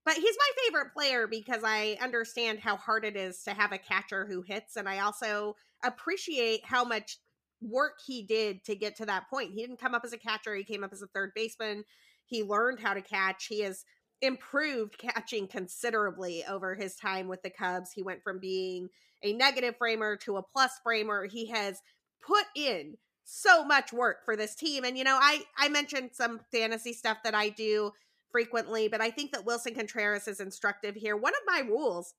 But 0.04 0.14
he's 0.14 0.36
my 0.38 0.64
favorite 0.64 0.94
player 0.94 1.26
because 1.26 1.62
I 1.64 1.98
understand 2.00 2.60
how 2.60 2.76
hard 2.76 3.04
it 3.04 3.16
is 3.16 3.42
to 3.42 3.50
have 3.50 3.72
a 3.72 3.78
catcher 3.78 4.24
who 4.24 4.40
hits 4.42 4.76
and 4.76 4.88
I 4.88 5.00
also 5.00 5.56
appreciate 5.84 6.64
how 6.64 6.84
much 6.84 7.18
work 7.60 7.98
he 8.06 8.22
did 8.22 8.64
to 8.64 8.74
get 8.74 8.96
to 8.96 9.06
that 9.06 9.28
point. 9.28 9.52
He 9.52 9.60
didn't 9.60 9.80
come 9.80 9.94
up 9.94 10.04
as 10.04 10.12
a 10.12 10.18
catcher, 10.18 10.54
he 10.54 10.64
came 10.64 10.84
up 10.84 10.92
as 10.92 11.02
a 11.02 11.08
third 11.08 11.32
baseman. 11.34 11.84
He 12.28 12.42
learned 12.42 12.80
how 12.80 12.94
to 12.94 13.00
catch. 13.00 13.46
He 13.46 13.60
has 13.60 13.84
improved 14.20 14.98
catching 14.98 15.46
considerably 15.48 16.44
over 16.44 16.74
his 16.74 16.96
time 16.96 17.28
with 17.28 17.42
the 17.42 17.50
Cubs. 17.50 17.92
He 17.92 18.02
went 18.02 18.22
from 18.22 18.38
being 18.38 18.88
a 19.22 19.32
negative 19.32 19.76
framer 19.78 20.16
to 20.16 20.36
a 20.36 20.42
plus 20.42 20.72
framer. 20.82 21.26
He 21.26 21.46
has 21.46 21.80
put 22.20 22.44
in 22.54 22.96
so 23.24 23.64
much 23.64 23.92
work 23.92 24.24
for 24.24 24.36
this 24.36 24.54
team. 24.54 24.84
And 24.84 24.96
you 24.96 25.04
know, 25.04 25.18
I 25.20 25.42
I 25.56 25.68
mentioned 25.68 26.10
some 26.12 26.40
fantasy 26.52 26.92
stuff 26.92 27.18
that 27.24 27.34
I 27.34 27.50
do 27.50 27.92
frequently, 28.30 28.88
but 28.88 29.00
I 29.00 29.10
think 29.10 29.32
that 29.32 29.44
Willson 29.44 29.74
Contreras 29.74 30.28
is 30.28 30.40
instructive 30.40 30.94
here. 30.94 31.16
One 31.16 31.34
of 31.34 31.40
my 31.46 31.60
rules 31.60 32.14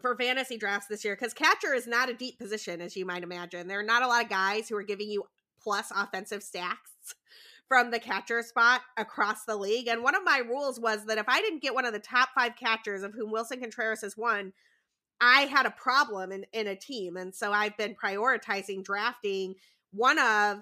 for 0.00 0.16
fantasy 0.16 0.56
drafts 0.56 0.86
this 0.86 1.04
year 1.04 1.16
cuz 1.16 1.34
catcher 1.34 1.74
is 1.74 1.86
not 1.86 2.08
a 2.08 2.14
deep 2.14 2.38
position 2.38 2.80
as 2.80 2.96
you 2.96 3.04
might 3.04 3.22
imagine. 3.22 3.68
There 3.68 3.80
are 3.80 3.84
not 3.84 4.02
a 4.02 4.06
lot 4.06 4.24
of 4.24 4.30
guys 4.30 4.68
who 4.68 4.76
are 4.76 4.82
giving 4.82 5.10
you 5.10 5.24
plus 5.60 5.90
offensive 5.94 6.42
stacks 6.42 7.14
from 7.68 7.90
the 7.90 7.98
catcher 7.98 8.42
spot 8.42 8.80
across 8.96 9.44
the 9.44 9.56
league. 9.56 9.88
And 9.88 10.02
one 10.02 10.14
of 10.14 10.24
my 10.24 10.38
rules 10.38 10.80
was 10.80 11.04
that 11.04 11.18
if 11.18 11.28
I 11.28 11.40
didn't 11.40 11.62
get 11.62 11.74
one 11.74 11.84
of 11.84 11.92
the 11.92 11.98
top 11.98 12.30
5 12.34 12.56
catchers 12.56 13.02
of 13.02 13.12
whom 13.14 13.30
Willson 13.30 13.60
Contreras 13.60 14.02
is 14.02 14.16
one, 14.16 14.52
I 15.20 15.42
had 15.42 15.66
a 15.66 15.70
problem 15.70 16.32
in, 16.32 16.46
in 16.52 16.66
a 16.66 16.76
team. 16.76 17.16
And 17.16 17.34
so 17.34 17.52
I've 17.52 17.76
been 17.76 17.94
prioritizing 17.94 18.84
drafting 18.84 19.54
one 19.92 20.18
of 20.18 20.58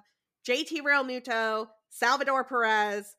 JT 0.49 0.81
Realmuto, 0.83 1.69
Salvador 1.91 2.45
Perez, 2.45 3.17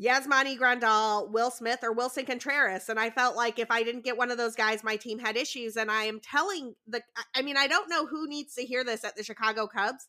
Yasmani 0.00 0.56
Grandal, 0.56 1.30
Will 1.30 1.50
Smith, 1.50 1.80
or 1.82 1.92
Willson 1.92 2.24
Contreras. 2.24 2.88
And 2.88 3.00
I 3.00 3.10
felt 3.10 3.36
like 3.36 3.58
if 3.58 3.70
I 3.70 3.82
didn't 3.82 4.04
get 4.04 4.16
one 4.16 4.30
of 4.30 4.38
those 4.38 4.54
guys, 4.54 4.84
my 4.84 4.96
team 4.96 5.18
had 5.18 5.36
issues. 5.36 5.76
And 5.76 5.90
I 5.90 6.04
am 6.04 6.20
telling 6.20 6.74
the, 6.86 7.02
I 7.34 7.42
mean, 7.42 7.56
I 7.56 7.66
don't 7.66 7.90
know 7.90 8.06
who 8.06 8.28
needs 8.28 8.54
to 8.54 8.64
hear 8.64 8.84
this 8.84 9.04
at 9.04 9.16
the 9.16 9.24
Chicago 9.24 9.66
Cubs, 9.66 10.06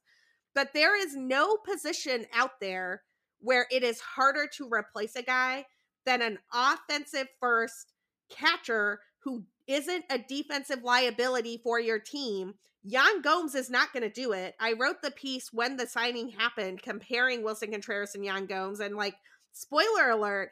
but 0.53 0.73
there 0.73 0.99
is 0.99 1.15
no 1.15 1.57
position 1.57 2.25
out 2.33 2.59
there 2.61 3.01
where 3.41 3.67
it 3.71 3.83
is 3.83 3.99
harder 3.99 4.47
to 4.57 4.69
replace 4.71 5.15
a 5.15 5.21
guy 5.21 5.65
than 6.05 6.21
an 6.21 6.39
offensive 6.53 7.27
first 7.39 7.93
catcher 8.29 8.99
who 9.19 9.43
isn't 9.67 10.05
a 10.09 10.17
defensive 10.17 10.83
liability 10.83 11.59
for 11.63 11.79
your 11.79 11.99
team. 11.99 12.53
Yan 12.83 13.21
Gomes 13.21 13.55
is 13.55 13.69
not 13.69 13.91
going 13.93 14.03
to 14.03 14.09
do 14.09 14.31
it. 14.31 14.55
I 14.59 14.73
wrote 14.73 15.01
the 15.01 15.11
piece 15.11 15.51
when 15.51 15.77
the 15.77 15.85
signing 15.85 16.29
happened 16.29 16.81
comparing 16.81 17.43
Willson 17.43 17.71
Contreras 17.71 18.15
and 18.15 18.23
Yan 18.23 18.45
Gomes. 18.45 18.79
And 18.79 18.95
like, 18.95 19.15
spoiler 19.51 20.09
alert, 20.09 20.51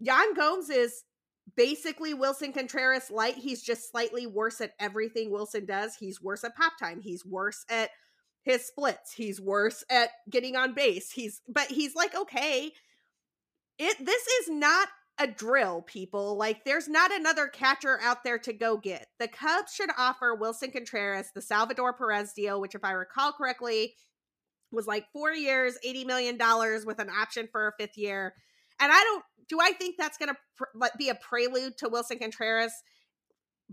Yan 0.00 0.34
Gomes 0.34 0.68
is 0.68 1.04
basically 1.56 2.14
Willson 2.14 2.52
Contreras 2.52 3.10
light. 3.10 3.36
He's 3.36 3.62
just 3.62 3.90
slightly 3.90 4.26
worse 4.26 4.60
at 4.60 4.74
everything 4.78 5.30
Willson 5.30 5.66
does. 5.66 5.96
He's 5.96 6.22
worse 6.22 6.44
at 6.44 6.56
pop 6.56 6.74
time. 6.78 7.00
He's 7.00 7.24
worse 7.24 7.64
at 7.70 7.90
his 8.44 8.66
splits. 8.66 9.12
He's 9.12 9.40
worse 9.40 9.84
at 9.90 10.10
getting 10.30 10.54
on 10.54 10.74
base. 10.74 11.10
He's 11.10 11.40
but 11.48 11.66
he's 11.68 11.94
like 11.94 12.14
okay. 12.14 12.72
It 13.78 13.96
this 14.04 14.26
is 14.26 14.50
not 14.50 14.88
a 15.18 15.26
drill, 15.26 15.82
people. 15.82 16.36
Like 16.36 16.64
there's 16.64 16.88
not 16.88 17.12
another 17.12 17.48
catcher 17.48 17.98
out 18.02 18.22
there 18.22 18.38
to 18.38 18.52
go 18.52 18.76
get. 18.76 19.06
The 19.18 19.28
Cubs 19.28 19.72
should 19.74 19.90
offer 19.96 20.36
Willson 20.38 20.72
Contreras 20.72 21.30
the 21.34 21.42
Salvador 21.42 21.94
Perez 21.94 22.32
deal, 22.32 22.60
which 22.60 22.74
if 22.74 22.84
I 22.84 22.92
recall 22.92 23.32
correctly 23.32 23.94
was 24.70 24.86
like 24.86 25.06
4 25.12 25.32
years, 25.32 25.78
80 25.84 26.04
million 26.04 26.36
dollars 26.36 26.84
with 26.84 26.98
an 26.98 27.08
option 27.10 27.48
for 27.50 27.68
a 27.68 27.72
fifth 27.78 27.96
year. 27.96 28.34
And 28.80 28.92
I 28.92 29.02
don't 29.02 29.24
do 29.48 29.58
I 29.60 29.72
think 29.72 29.96
that's 29.98 30.18
going 30.18 30.30
to 30.30 30.36
pr- 30.56 30.88
be 30.98 31.08
a 31.08 31.14
prelude 31.14 31.78
to 31.78 31.88
Willson 31.88 32.18
Contreras 32.18 32.72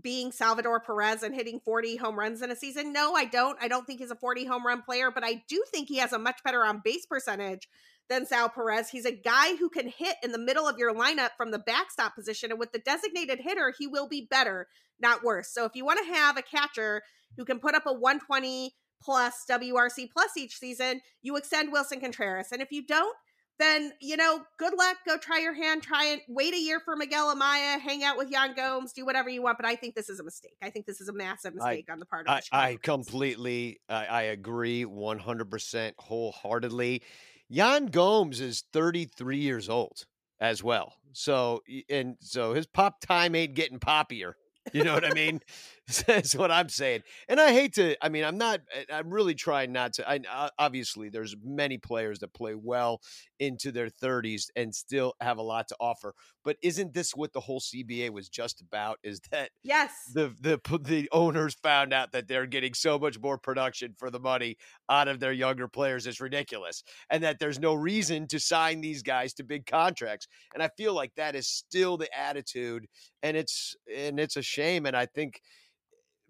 being 0.00 0.32
Salvador 0.32 0.80
Perez 0.80 1.22
and 1.22 1.34
hitting 1.34 1.60
40 1.60 1.96
home 1.96 2.18
runs 2.18 2.42
in 2.42 2.50
a 2.50 2.56
season? 2.56 2.92
No, 2.92 3.14
I 3.14 3.24
don't. 3.24 3.58
I 3.60 3.68
don't 3.68 3.86
think 3.86 4.00
he's 4.00 4.10
a 4.10 4.16
40 4.16 4.44
home 4.46 4.66
run 4.66 4.82
player, 4.82 5.10
but 5.10 5.24
I 5.24 5.42
do 5.48 5.62
think 5.70 5.88
he 5.88 5.98
has 5.98 6.12
a 6.12 6.18
much 6.18 6.42
better 6.44 6.64
on 6.64 6.80
base 6.84 7.06
percentage 7.06 7.68
than 8.08 8.26
Sal 8.26 8.48
Perez. 8.48 8.90
He's 8.90 9.04
a 9.04 9.12
guy 9.12 9.56
who 9.56 9.68
can 9.68 9.88
hit 9.88 10.16
in 10.22 10.32
the 10.32 10.38
middle 10.38 10.66
of 10.66 10.78
your 10.78 10.94
lineup 10.94 11.30
from 11.36 11.50
the 11.50 11.58
backstop 11.58 12.14
position. 12.14 12.50
And 12.50 12.58
with 12.58 12.72
the 12.72 12.78
designated 12.78 13.40
hitter, 13.40 13.72
he 13.78 13.86
will 13.86 14.08
be 14.08 14.26
better, 14.30 14.68
not 15.00 15.22
worse. 15.22 15.48
So 15.48 15.64
if 15.64 15.74
you 15.74 15.84
want 15.84 16.00
to 16.04 16.14
have 16.14 16.36
a 16.36 16.42
catcher 16.42 17.02
who 17.36 17.44
can 17.44 17.58
put 17.58 17.74
up 17.74 17.86
a 17.86 17.92
120 17.92 18.74
plus 19.02 19.44
WRC 19.50 20.10
plus 20.12 20.36
each 20.36 20.56
season, 20.56 21.00
you 21.22 21.36
extend 21.36 21.72
Willson 21.72 22.00
Contreras. 22.00 22.52
And 22.52 22.62
if 22.62 22.70
you 22.70 22.84
don't, 22.86 23.16
then 23.62 23.92
you 24.00 24.16
know, 24.16 24.42
good 24.58 24.74
luck. 24.76 24.96
Go 25.06 25.16
try 25.16 25.38
your 25.38 25.54
hand. 25.54 25.82
Try 25.82 26.06
and 26.06 26.20
wait 26.28 26.52
a 26.52 26.58
year 26.58 26.80
for 26.80 26.96
Miguel 26.96 27.34
Amaya. 27.34 27.80
Hang 27.80 28.02
out 28.04 28.18
with 28.18 28.30
Yan 28.30 28.54
Gomes. 28.54 28.92
Do 28.92 29.06
whatever 29.06 29.30
you 29.30 29.42
want. 29.42 29.56
But 29.58 29.66
I 29.66 29.76
think 29.76 29.94
this 29.94 30.08
is 30.08 30.20
a 30.20 30.24
mistake. 30.24 30.56
I 30.62 30.70
think 30.70 30.86
this 30.86 31.00
is 31.00 31.08
a 31.08 31.12
massive 31.12 31.54
mistake 31.54 31.88
on 31.90 31.98
the 31.98 32.06
part 32.06 32.26
of. 32.26 32.42
I, 32.52 32.70
I 32.70 32.76
completely, 32.82 33.80
I, 33.88 34.06
I 34.06 34.22
agree 34.22 34.84
one 34.84 35.18
hundred 35.18 35.50
percent 35.50 35.94
wholeheartedly. 35.98 37.02
Yan 37.48 37.86
Gomes 37.86 38.40
is 38.40 38.64
thirty 38.72 39.04
three 39.04 39.38
years 39.38 39.68
old 39.68 40.06
as 40.40 40.62
well. 40.62 40.94
So 41.12 41.62
and 41.88 42.16
so 42.20 42.52
his 42.52 42.66
pop 42.66 43.00
time 43.00 43.34
ain't 43.34 43.54
getting 43.54 43.78
poppier. 43.78 44.32
You 44.72 44.84
know 44.84 44.94
what 44.94 45.04
I 45.04 45.12
mean? 45.12 45.40
That's 46.06 46.34
what 46.36 46.50
I'm 46.52 46.68
saying. 46.68 47.02
And 47.28 47.40
I 47.40 47.52
hate 47.52 47.74
to. 47.74 47.96
I 48.04 48.08
mean, 48.08 48.24
I'm 48.24 48.38
not. 48.38 48.60
I- 48.72 48.98
I'm 48.98 49.10
really 49.10 49.34
trying 49.34 49.72
not 49.72 49.94
to. 49.94 50.08
I 50.08 50.20
uh, 50.30 50.48
obviously 50.58 51.08
there's 51.08 51.34
many 51.42 51.76
players 51.76 52.20
that 52.20 52.32
play 52.32 52.54
well 52.54 53.00
into 53.40 53.72
their 53.72 53.88
30s 53.88 54.44
and 54.54 54.72
still 54.72 55.14
have 55.20 55.38
a 55.38 55.42
lot 55.42 55.66
to 55.68 55.76
offer. 55.80 56.14
But 56.44 56.56
isn't 56.62 56.94
this 56.94 57.16
what 57.16 57.32
the 57.32 57.40
whole 57.40 57.60
CBA 57.60 58.10
was 58.10 58.28
just 58.28 58.60
about? 58.60 58.98
Is 59.02 59.20
that 59.32 59.50
Yes. 59.64 59.90
the 60.14 60.32
the 60.40 60.60
the 60.78 61.08
owners 61.10 61.54
found 61.62 61.92
out 61.92 62.12
that 62.12 62.28
they're 62.28 62.46
getting 62.46 62.74
so 62.74 62.98
much 62.98 63.18
more 63.18 63.36
production 63.38 63.94
for 63.98 64.10
the 64.10 64.20
money 64.20 64.56
out 64.88 65.08
of 65.08 65.18
their 65.20 65.32
younger 65.32 65.68
players 65.68 66.06
it's 66.06 66.20
ridiculous 66.20 66.82
and 67.10 67.22
that 67.22 67.38
there's 67.38 67.58
no 67.58 67.74
reason 67.74 68.26
to 68.28 68.38
sign 68.38 68.80
these 68.80 69.02
guys 69.02 69.32
to 69.34 69.42
big 69.44 69.64
contracts 69.66 70.26
and 70.54 70.62
i 70.62 70.68
feel 70.76 70.94
like 70.94 71.12
that 71.16 71.34
is 71.34 71.46
still 71.48 71.96
the 71.96 72.08
attitude 72.18 72.86
and 73.22 73.36
it's 73.36 73.74
and 73.94 74.18
it's 74.20 74.36
a 74.36 74.42
shame 74.42 74.86
and 74.86 74.96
i 74.96 75.06
think 75.06 75.40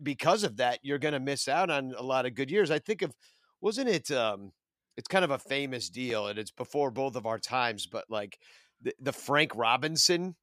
because 0.03 0.44
of 0.44 0.57
that 0.57 0.78
you're 0.82 0.98
going 0.98 1.14
to 1.14 1.20
miss 1.20 1.48
out 1.48 1.70
on 1.70 1.92
a 1.96 2.03
lot 2.03 2.26
of 2.26 2.34
good 2.34 2.50
years 2.50 2.70
i 2.70 2.78
think 2.78 3.03
of 3.03 3.14
wasn't 3.61 3.88
it 3.88 4.11
um 4.11 4.53
it's 4.96 5.09
kind 5.09 5.24
of 5.24 5.30
a 5.30 5.38
famous 5.38 5.88
deal 5.88 6.26
and 6.26 6.38
it's 6.38 6.50
before 6.50 6.90
both 6.90 7.16
of 7.16 7.26
our 7.26 7.38
times 7.38 7.86
but 7.86 8.05
like 8.09 8.38
the, 8.82 8.92
the 9.00 9.12
frank 9.12 9.55
robinson 9.55 10.34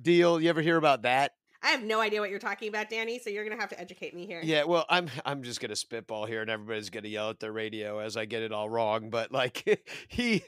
deal 0.00 0.40
you 0.40 0.48
ever 0.48 0.62
hear 0.62 0.76
about 0.76 1.02
that 1.02 1.32
I 1.62 1.70
have 1.70 1.82
no 1.82 2.00
idea 2.00 2.20
what 2.20 2.30
you're 2.30 2.38
talking 2.38 2.68
about, 2.68 2.88
Danny. 2.88 3.18
So 3.18 3.28
you're 3.28 3.44
gonna 3.44 3.60
have 3.60 3.68
to 3.70 3.80
educate 3.80 4.14
me 4.14 4.26
here. 4.26 4.40
Yeah, 4.42 4.64
well, 4.64 4.86
I'm 4.88 5.10
I'm 5.26 5.42
just 5.42 5.60
gonna 5.60 5.76
spitball 5.76 6.24
here, 6.24 6.40
and 6.40 6.50
everybody's 6.50 6.90
gonna 6.90 7.08
yell 7.08 7.30
at 7.30 7.38
the 7.38 7.52
radio 7.52 7.98
as 7.98 8.16
I 8.16 8.24
get 8.24 8.42
it 8.42 8.52
all 8.52 8.70
wrong. 8.70 9.10
But 9.10 9.30
like 9.30 9.84
he, 10.08 10.42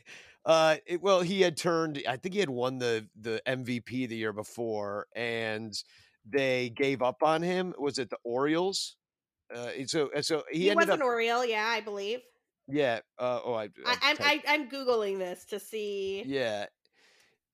uh, 0.45 0.77
it, 0.87 1.03
well, 1.03 1.21
he 1.21 1.43
had 1.43 1.57
turned. 1.57 2.03
I 2.09 2.17
think 2.17 2.35
he 2.35 2.41
had 2.41 2.51
won 2.51 2.79
the 2.79 3.07
the 3.21 3.43
MVP 3.47 4.09
the 4.09 4.17
year 4.17 4.33
before, 4.33 5.07
and 5.15 5.75
they 6.29 6.71
gave 6.71 7.03
up 7.03 7.23
on 7.23 7.43
him. 7.43 7.75
Was 7.79 7.99
it 7.99 8.11
the 8.11 8.19
Orioles? 8.25 8.97
Uh, 9.55 9.69
so 9.87 10.11
so 10.21 10.43
he, 10.51 10.61
He, 10.61 10.71
ended 10.71 10.89
was 10.89 10.93
up. 10.93 11.01
an 11.01 11.03
Oriole, 11.03 11.45
yeah, 11.45 11.67
I 11.67 11.81
believe. 11.81 12.21
yeah. 12.69 13.01
Uh, 13.19 13.41
oh, 13.45 13.55
I. 13.55 13.65
I, 13.65 13.69
I 13.87 13.97
I'm 14.03 14.17
I, 14.21 14.43
I'm 14.49 14.69
googling 14.71 15.19
this 15.19 15.45
to 15.47 15.59
see. 15.61 16.23
Yeah. 16.27 16.67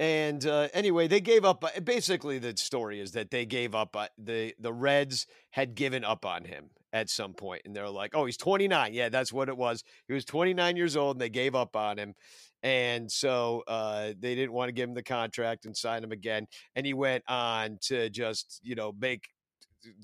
And 0.01 0.46
uh, 0.46 0.68
anyway, 0.72 1.09
they 1.09 1.20
gave 1.20 1.44
up. 1.44 1.64
uh, 1.64 1.80
Basically, 1.80 2.38
the 2.38 2.57
story 2.57 3.01
is 3.01 3.12
that 3.12 3.30
they 3.30 3.44
gave 3.46 3.74
up. 3.74 3.96
uh, 3.96 4.09
the 4.16 4.55
The 4.59 4.72
Reds 4.72 5.26
had 5.51 5.74
given 5.74 6.05
up 6.05 6.24
on 6.24 6.44
him 6.44 6.70
at 6.92 7.11
some 7.11 7.34
point, 7.34 7.62
and 7.64 7.74
they're 7.74 7.88
like, 7.90 8.12
"Oh, 8.14 8.24
he's 8.24 8.36
29." 8.36 8.94
Yeah, 8.94 9.09
that's 9.09 9.32
what 9.32 9.49
it 9.49 9.57
was. 9.57 9.82
He 10.07 10.14
was 10.14 10.24
29 10.24 10.76
years 10.76 10.96
old, 10.96 11.16
and 11.16 11.20
they 11.20 11.28
gave 11.30 11.55
up 11.55 11.74
on 11.74 11.99
him. 11.99 12.14
And 12.62 13.11
so 13.11 13.62
uh, 13.68 14.12
they 14.18 14.34
didn't 14.34 14.53
want 14.53 14.68
to 14.68 14.72
give 14.72 14.88
him 14.88 14.94
the 14.94 15.03
contract 15.03 15.64
and 15.64 15.76
sign 15.76 16.03
him 16.03 16.12
again. 16.12 16.46
And 16.74 16.84
he 16.86 16.92
went 16.94 17.22
on 17.28 17.78
to 17.82 18.11
just, 18.11 18.61
you 18.64 18.74
know, 18.74 18.92
make 18.99 19.28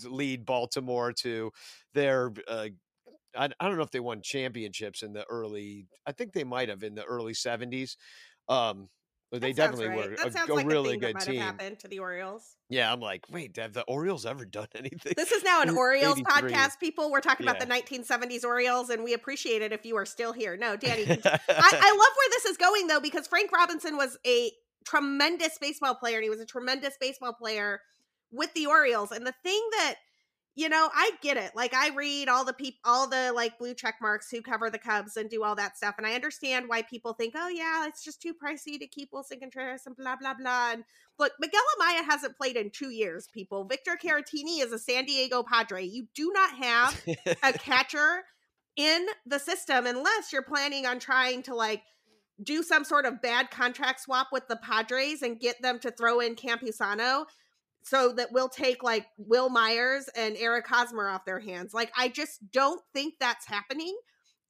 lead 0.05 0.45
Baltimore 0.45 1.13
to 1.13 1.53
their. 1.95 2.33
Uh, 2.49 2.69
I, 3.37 3.49
I 3.59 3.69
don't 3.69 3.77
know 3.77 3.83
if 3.83 3.91
they 3.91 4.01
won 4.01 4.23
championships 4.23 5.03
in 5.03 5.13
the 5.13 5.25
early. 5.29 5.87
I 6.07 6.13
think 6.13 6.33
they 6.33 6.45
might 6.45 6.69
have 6.69 6.83
in 6.83 6.95
the 6.95 7.05
early 7.05 7.35
70s. 7.35 7.97
Um, 8.49 8.89
but 9.31 9.41
they 9.41 9.53
definitely 9.53 9.89
right. 9.89 10.11
were 10.11 10.17
That 10.17 10.27
a, 10.29 10.33
sounds 10.33 10.51
a 10.51 10.55
like 10.55 10.67
really 10.67 10.95
a 10.95 10.97
good 10.97 11.15
might 11.15 11.25
team. 11.25 11.41
happened 11.41 11.79
to 11.81 11.89
the 11.89 11.99
Orioles. 11.99 12.57
Yeah, 12.69 12.93
I'm 12.93 13.01
like, 13.01 13.25
wait, 13.31 13.57
have 13.57 13.73
the 13.73 13.83
Orioles 13.83 14.27
ever 14.27 14.45
done 14.45 14.69
anything? 14.75 15.15
This 15.17 15.33
is 15.33 15.43
now 15.43 15.63
an 15.63 15.71
Orioles 15.71 16.21
podcast, 16.21 16.79
people. 16.81 17.11
We're 17.11 17.21
talking 17.21 17.47
about 17.47 17.61
the 17.61 17.67
1970s 17.67 18.45
Orioles, 18.45 18.91
and 18.91 19.03
we 19.03 19.15
appreciate 19.15 19.63
it 19.63 19.73
if 19.73 19.85
you 19.85 19.97
are 19.97 20.07
still 20.07 20.33
here. 20.33 20.57
No, 20.57 20.77
Danny, 20.77 21.03
I, 21.09 21.39
I 21.49 21.91
love 21.91 22.13
where 22.17 22.31
this 22.31 22.45
is 22.47 22.57
going 22.57 22.87
though, 22.87 23.01
because 23.01 23.27
Frank 23.27 23.53
Robinson 23.53 23.97
was 23.97 24.19
a 24.27 24.53
tremendous 24.85 25.59
baseball 25.61 25.95
player, 25.95 26.17
and 26.17 26.25
he 26.25 26.31
was 26.31 26.41
a 26.41 26.47
tremendous 26.47 26.97
baseball 27.01 27.33
player 27.33 27.81
with 28.31 28.53
the 28.55 28.67
Orioles. 28.67 29.13
And 29.13 29.27
the 29.27 29.35
thing 29.43 29.61
that 29.79 29.97
you 30.57 30.69
know, 30.69 30.89
I 30.95 31.13
get 31.21 31.37
it. 31.37 31.53
Like 31.57 31.75
I 31.75 31.91
read 31.91 32.29
all 32.29 32.45
the 32.45 32.53
people, 32.53 32.79
all 32.85 33.09
the 33.09 33.33
like 33.35 33.59
blue 33.59 33.75
check 33.75 33.97
marks 34.01 34.31
who 34.31 34.41
cover 34.41 34.71
the 34.71 34.79
Cubs 34.79 35.17
and 35.17 35.29
do 35.29 35.43
all 35.43 35.57
that 35.57 35.77
stuff, 35.77 35.97
and 35.99 36.07
I 36.07 36.15
understand 36.15 36.69
why 36.69 36.83
people 36.83 37.13
think, 37.13 37.35
oh 37.37 37.49
yeah, 37.49 37.87
it's 37.87 38.05
just 38.05 38.23
too 38.23 38.35
pricey 38.35 38.79
to 38.79 38.87
keep 38.87 39.11
Willson 39.13 39.41
Contreras 39.41 39.87
and 39.87 39.97
blah 39.97 40.17
blah 40.17 40.35
blah. 40.35 40.73
And 40.73 40.85
look, 41.19 41.33
Miguel 41.41 41.61
Amaya 41.79 42.05
hasn't 42.05 42.37
played 42.37 42.57
in 42.57 42.71
two 42.71 42.91
years. 42.91 43.29
People, 43.33 43.65
Victor 43.65 43.99
mm. 44.01 44.09
Caratini 44.09 44.63
is 44.63 44.73
a 44.73 44.79
San 44.79 45.05
Diego 45.07 45.43
Padre. 45.43 45.85
You 45.85 46.07
do 46.15 46.33
not 46.33 46.51
have 46.55 47.03
a 47.43 47.53
catcher 47.59 48.25
in 48.77 49.07
the 49.27 49.39
system 49.39 49.87
unless 49.87 50.33
you're 50.33 50.43
planning 50.43 50.87
on 50.87 50.99
trying 50.99 51.43
to 51.45 51.55
like 51.55 51.83
do 52.43 52.63
some 52.63 52.85
sort 52.85 53.07
of 53.07 53.23
bad 53.23 53.51
contract 53.51 54.01
swap 54.01 54.29
with 54.33 54.47
the 54.49 54.57
Padres 54.57 55.23
and 55.23 55.39
get 55.39 55.61
them 55.63 55.79
to 55.81 55.91
throw 55.91 56.21
in 56.21 56.35
Campusano 56.35 57.27
so 57.85 58.13
that 58.13 58.33
we'll 58.33 58.49
take 58.49 58.83
like 58.83 59.07
Wil 59.19 59.51
Myers 59.51 60.09
and 60.17 60.37
Eric 60.39 60.67
Hosmer 60.67 61.07
off 61.07 61.27
their 61.27 61.39
hands. 61.39 61.75
Like, 61.75 61.93
I 61.97 62.09
just 62.09 62.51
don't 62.51 62.81
think 62.95 63.15
that's 63.21 63.47
happening. 63.47 63.95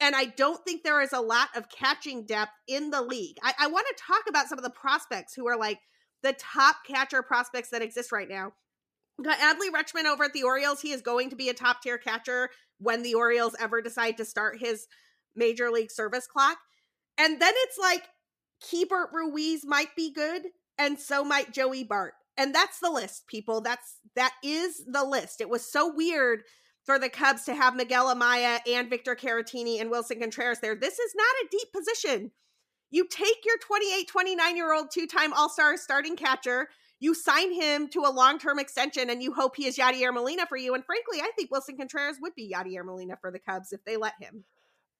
And 0.01 0.14
I 0.14 0.26
don't 0.26 0.64
think 0.64 0.82
there 0.82 1.03
is 1.03 1.12
a 1.12 1.20
lot 1.20 1.49
of 1.57 1.68
catching 1.68 2.26
depth 2.26 2.53
in 2.68 2.91
the 2.91 3.03
league. 3.03 3.37
I, 3.43 3.53
I 3.59 3.66
want 3.66 3.87
to 3.89 4.03
talk 4.03 4.22
about 4.28 4.47
some 4.47 4.59
of 4.59 4.64
the 4.64 4.70
prospects 4.70 5.35
who 5.35 5.49
are 5.49 5.59
like 5.59 5.80
the 6.22 6.32
top 6.35 6.76
catcher 6.87 7.22
prospects 7.22 7.70
that 7.70 7.82
exist 7.82 8.12
right 8.12 8.28
now. 8.28 8.53
Got 9.22 9.39
Adley 9.39 9.70
Rutschman 9.70 10.07
over 10.07 10.24
at 10.24 10.32
the 10.32 10.43
Orioles. 10.45 10.80
He 10.80 10.93
is 10.93 11.03
going 11.03 11.30
to 11.30 11.37
be 11.37 11.49
a 11.49 11.55
top 11.55 11.82
tier 11.82 11.99
catcher 11.99 12.51
when 12.78 13.03
the 13.03 13.14
Orioles 13.14 13.57
ever 13.59 13.82
decide 13.82 14.16
to 14.16 14.24
start 14.24 14.59
his 14.61 14.87
major 15.35 15.70
league 15.70 15.91
service 15.91 16.26
clock. 16.26 16.59
And 17.18 17.41
then 17.41 17.53
it's 17.57 17.78
like 17.78 18.05
Keibert 18.64 19.12
Ruiz 19.12 19.64
might 19.64 19.95
be 19.97 20.12
good, 20.12 20.43
and 20.78 20.99
so 20.99 21.24
might 21.24 21.53
Joey 21.53 21.85
Bart 21.85 22.14
and 22.37 22.55
that's 22.55 22.80
the 22.80 22.91
list 22.91 23.26
people. 23.26 23.61
That's 23.61 23.99
that 24.16 24.35
is 24.43 24.85
the 24.87 25.05
list. 25.05 25.41
It 25.41 25.49
was 25.49 25.70
so 25.70 25.93
weird 25.95 26.43
for 26.85 26.99
the 26.99 27.09
cubs 27.09 27.45
to 27.45 27.55
have 27.55 27.76
miguel 27.76 28.14
amaya 28.14 28.59
and 28.68 28.91
victor 28.91 29.16
caratini 29.16 29.80
and 29.80 29.91
Willson 29.91 30.20
contreras 30.20 30.61
there. 30.61 30.74
This 30.74 30.99
is 30.99 31.14
not 31.14 31.24
a 31.45 31.49
deep 31.51 31.68
position. 31.72 32.30
You 32.91 33.07
take 33.09 33.45
your 33.45 33.59
28 33.59 34.09
29 34.09 34.57
year 34.57 34.74
old 34.74 34.91
two-time 34.93 35.32
all-star 35.32 35.76
starting 35.76 36.16
catcher 36.16 36.68
you 37.01 37.12
sign 37.12 37.53
him 37.53 37.89
to 37.89 38.01
a 38.01 38.11
long-term 38.11 38.59
extension 38.59 39.11
and 39.11 39.22
you 39.22 39.32
hope 39.32 39.57
he 39.57 39.66
is 39.66 39.76
yadier 39.76 40.14
molina 40.14 40.47
for 40.47 40.57
you. 40.57 40.74
And 40.74 40.85
frankly 40.85 41.20
i 41.20 41.30
think 41.37 41.51
Willson 41.51 41.76
contreras 41.76 42.18
would 42.20 42.35
be 42.35 42.53
yadier 42.55 42.85
molina 42.85 43.16
for 43.20 43.30
the 43.30 43.39
cubs 43.39 43.72
if 43.72 43.85
they 43.85 43.97
let 43.97 44.14
him 44.20 44.45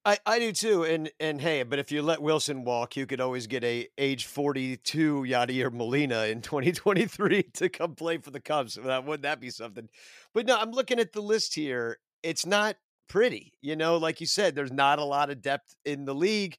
I, 0.07 0.19
I 0.27 0.39
do 0.39 0.53
too, 0.53 0.85
and 0.85 1.11
and 1.19 1.41
hey, 1.41 1.63
but 1.63 1.79
if 1.79 1.91
you 1.91 2.03
let 2.03 2.21
Willson 2.21 2.65
walk, 2.65 2.95
you 2.95 3.07
could 3.07 3.23
always 3.23 3.47
get 3.47 3.65
a 3.65 3.89
age 3.97 4.27
forty 4.27 4.77
two 4.77 5.23
Yadier 5.23 5.73
Molina 5.73 6.25
in 6.25 6.43
twenty 6.43 6.73
twenty 6.73 7.07
three 7.07 7.43
to 7.55 7.71
come 7.71 7.95
play 7.95 8.19
for 8.19 8.31
the 8.31 8.41
Cubs. 8.41 8.75
That 8.75 9.05
wouldn't 9.05 9.23
that 9.23 9.41
be 9.41 9.49
something? 9.51 9.89
But 10.35 10.47
no, 10.47 10.59
I'm 10.59 10.73
looking 10.73 10.99
at 10.99 11.13
the 11.13 11.23
list 11.23 11.55
here. 11.55 11.99
It's 12.23 12.45
not 12.45 12.77
pretty, 13.09 13.55
you 13.63 13.77
know. 13.77 13.97
Like 13.97 14.21
you 14.21 14.27
said, 14.27 14.55
there's 14.55 14.73
not 14.73 14.99
a 14.99 15.05
lot 15.05 15.31
of 15.31 15.41
depth 15.41 15.75
in 15.87 16.05
the 16.05 16.15
league, 16.15 16.59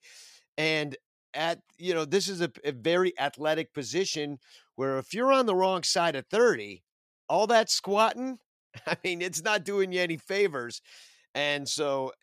and 0.57 0.95
at 1.35 1.59
you 1.77 1.93
know 1.93 2.05
this 2.05 2.27
is 2.27 2.41
a, 2.41 2.49
a 2.63 2.71
very 2.71 3.13
athletic 3.19 3.73
position 3.73 4.39
where 4.75 4.97
if 4.97 5.13
you're 5.13 5.31
on 5.31 5.45
the 5.45 5.55
wrong 5.55 5.83
side 5.83 6.15
of 6.15 6.25
thirty, 6.27 6.83
all 7.29 7.45
that 7.45 7.69
squatting, 7.69 8.39
I 8.87 8.97
mean, 9.03 9.21
it's 9.21 9.43
not 9.43 9.65
doing 9.65 9.91
you 9.91 10.01
any 10.01 10.17
favors. 10.17 10.81
And 11.35 11.67
so 11.67 12.13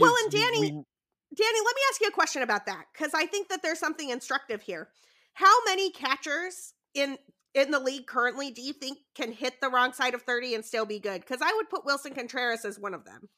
well, 0.00 0.14
and 0.22 0.32
Danny, 0.32 0.60
we, 0.60 0.68
Danny, 0.70 1.58
let 1.64 1.76
me 1.76 1.82
ask 1.90 2.00
you 2.00 2.08
a 2.08 2.12
question 2.12 2.42
about 2.42 2.66
that 2.66 2.84
because 2.92 3.12
I 3.14 3.26
think 3.26 3.48
that 3.48 3.62
there's 3.62 3.78
something 3.78 4.10
instructive 4.10 4.62
here. 4.62 4.88
How 5.34 5.54
many 5.64 5.90
catchers 5.90 6.74
in 6.94 7.18
in 7.54 7.70
the 7.70 7.80
league 7.80 8.06
currently 8.06 8.50
do 8.50 8.62
you 8.62 8.72
think 8.72 8.98
can 9.14 9.32
hit 9.32 9.60
the 9.60 9.68
wrong 9.68 9.92
side 9.92 10.14
of 10.14 10.22
30 10.22 10.54
and 10.54 10.64
still 10.64 10.86
be 10.86 10.98
good? 10.98 11.20
Because 11.20 11.40
I 11.42 11.52
would 11.56 11.68
put 11.68 11.84
Willson 11.84 12.14
Contreras 12.14 12.64
as 12.64 12.78
one 12.78 12.94
of 12.94 13.04
them. 13.04 13.28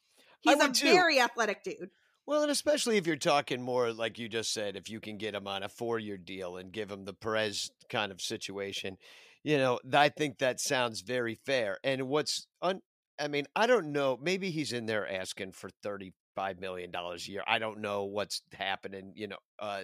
He's 0.41 0.61
a 0.61 0.71
too. 0.71 0.93
very 0.93 1.19
athletic 1.19 1.63
dude. 1.63 1.89
Well, 2.27 2.41
and 2.41 2.51
especially 2.51 2.97
if 2.97 3.05
you're 3.05 3.17
talking 3.17 3.61
more 3.61 3.93
like 3.93 4.17
you 4.17 4.27
just 4.27 4.51
said, 4.53 4.75
if 4.75 4.89
you 4.89 4.99
can 4.99 5.17
get 5.17 5.35
him 5.35 5.47
on 5.47 5.63
a 5.63 5.69
four 5.69 5.99
year 5.99 6.17
deal 6.17 6.57
and 6.57 6.71
give 6.71 6.89
him 6.89 7.05
the 7.05 7.13
Perez 7.13 7.69
kind 7.89 8.11
of 8.11 8.21
situation, 8.21 8.97
you 9.43 9.57
know, 9.57 9.79
I 9.93 10.09
think 10.09 10.39
that 10.39 10.59
sounds 10.59 11.01
very 11.01 11.35
fair. 11.35 11.77
And 11.83 12.07
what's 12.07 12.47
un- 12.61 12.81
I 13.19 13.27
mean, 13.27 13.45
I 13.55 13.67
don't 13.67 13.91
know. 13.91 14.17
Maybe 14.21 14.49
he's 14.49 14.73
in 14.73 14.87
there 14.87 15.09
asking 15.09 15.51
for 15.51 15.69
30 15.83 16.13
five 16.35 16.59
million 16.59 16.91
dollars 16.91 17.27
a 17.27 17.31
year. 17.31 17.43
I 17.47 17.59
don't 17.59 17.79
know 17.79 18.03
what's 18.03 18.41
happening. 18.53 19.13
You 19.15 19.29
know, 19.29 19.37
uh, 19.59 19.83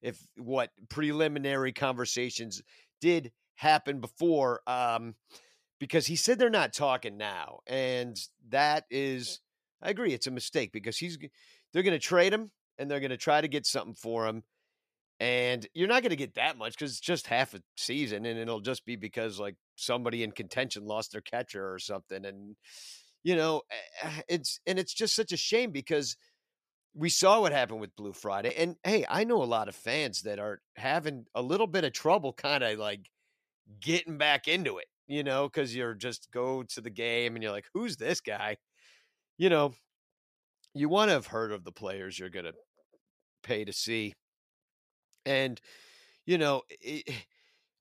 if 0.00 0.18
what 0.36 0.70
preliminary 0.88 1.72
conversations 1.72 2.62
did 3.00 3.32
happen 3.56 4.00
before, 4.00 4.60
um, 4.66 5.14
because 5.78 6.06
he 6.06 6.16
said 6.16 6.38
they're 6.38 6.50
not 6.50 6.72
talking 6.72 7.16
now, 7.16 7.58
and 7.66 8.16
that 8.50 8.84
is, 8.90 9.40
I 9.82 9.90
agree, 9.90 10.12
it's 10.12 10.26
a 10.26 10.32
mistake 10.32 10.72
because 10.72 10.96
he's 10.96 11.18
they're 11.72 11.82
going 11.82 11.92
to 11.92 11.98
trade 11.98 12.32
him 12.32 12.50
and 12.78 12.90
they're 12.90 13.00
going 13.00 13.10
to 13.10 13.16
try 13.16 13.40
to 13.40 13.48
get 13.48 13.66
something 13.66 13.94
for 13.94 14.26
him. 14.26 14.42
And 15.20 15.66
you're 15.74 15.88
not 15.88 16.02
going 16.02 16.10
to 16.10 16.16
get 16.16 16.36
that 16.36 16.56
much 16.56 16.74
because 16.74 16.92
it's 16.92 17.00
just 17.00 17.26
half 17.26 17.52
a 17.52 17.60
season, 17.76 18.24
and 18.24 18.38
it'll 18.38 18.60
just 18.60 18.84
be 18.86 18.94
because 18.94 19.40
like 19.40 19.56
somebody 19.74 20.22
in 20.22 20.30
contention 20.30 20.84
lost 20.84 21.10
their 21.10 21.20
catcher 21.20 21.72
or 21.72 21.80
something, 21.80 22.24
and 22.24 22.54
you 23.22 23.36
know, 23.36 23.62
eh, 24.02 24.22
it's 24.28 24.60
and 24.66 24.78
it's 24.78 24.94
just 24.94 25.14
such 25.14 25.32
a 25.32 25.36
shame 25.36 25.70
because 25.70 26.16
we 26.94 27.08
saw 27.08 27.40
what 27.40 27.52
happened 27.52 27.80
with 27.80 27.94
Blue 27.96 28.12
Friday. 28.12 28.54
And 28.56 28.76
hey, 28.84 29.04
I 29.08 29.24
know 29.24 29.42
a 29.42 29.44
lot 29.44 29.68
of 29.68 29.76
fans 29.76 30.22
that 30.22 30.38
are 30.38 30.60
having 30.76 31.26
a 31.34 31.42
little 31.42 31.66
bit 31.66 31.84
of 31.84 31.92
trouble 31.92 32.32
kind 32.32 32.64
of 32.64 32.78
like 32.78 33.08
getting 33.80 34.18
back 34.18 34.48
into 34.48 34.78
it, 34.78 34.86
you 35.06 35.22
know, 35.22 35.48
because 35.48 35.74
you're 35.74 35.94
just 35.94 36.28
go 36.32 36.62
to 36.64 36.80
the 36.80 36.90
game 36.90 37.36
and 37.36 37.42
you're 37.42 37.52
like, 37.52 37.66
who's 37.74 37.96
this 37.96 38.20
guy? 38.20 38.56
You 39.36 39.50
know, 39.50 39.74
you 40.74 40.88
want 40.88 41.10
to 41.10 41.12
have 41.14 41.28
heard 41.28 41.52
of 41.52 41.64
the 41.64 41.72
players 41.72 42.18
you're 42.18 42.30
going 42.30 42.46
to 42.46 42.54
pay 43.42 43.64
to 43.64 43.72
see. 43.72 44.14
And, 45.24 45.60
you 46.26 46.38
know, 46.38 46.62
it, 46.80 47.08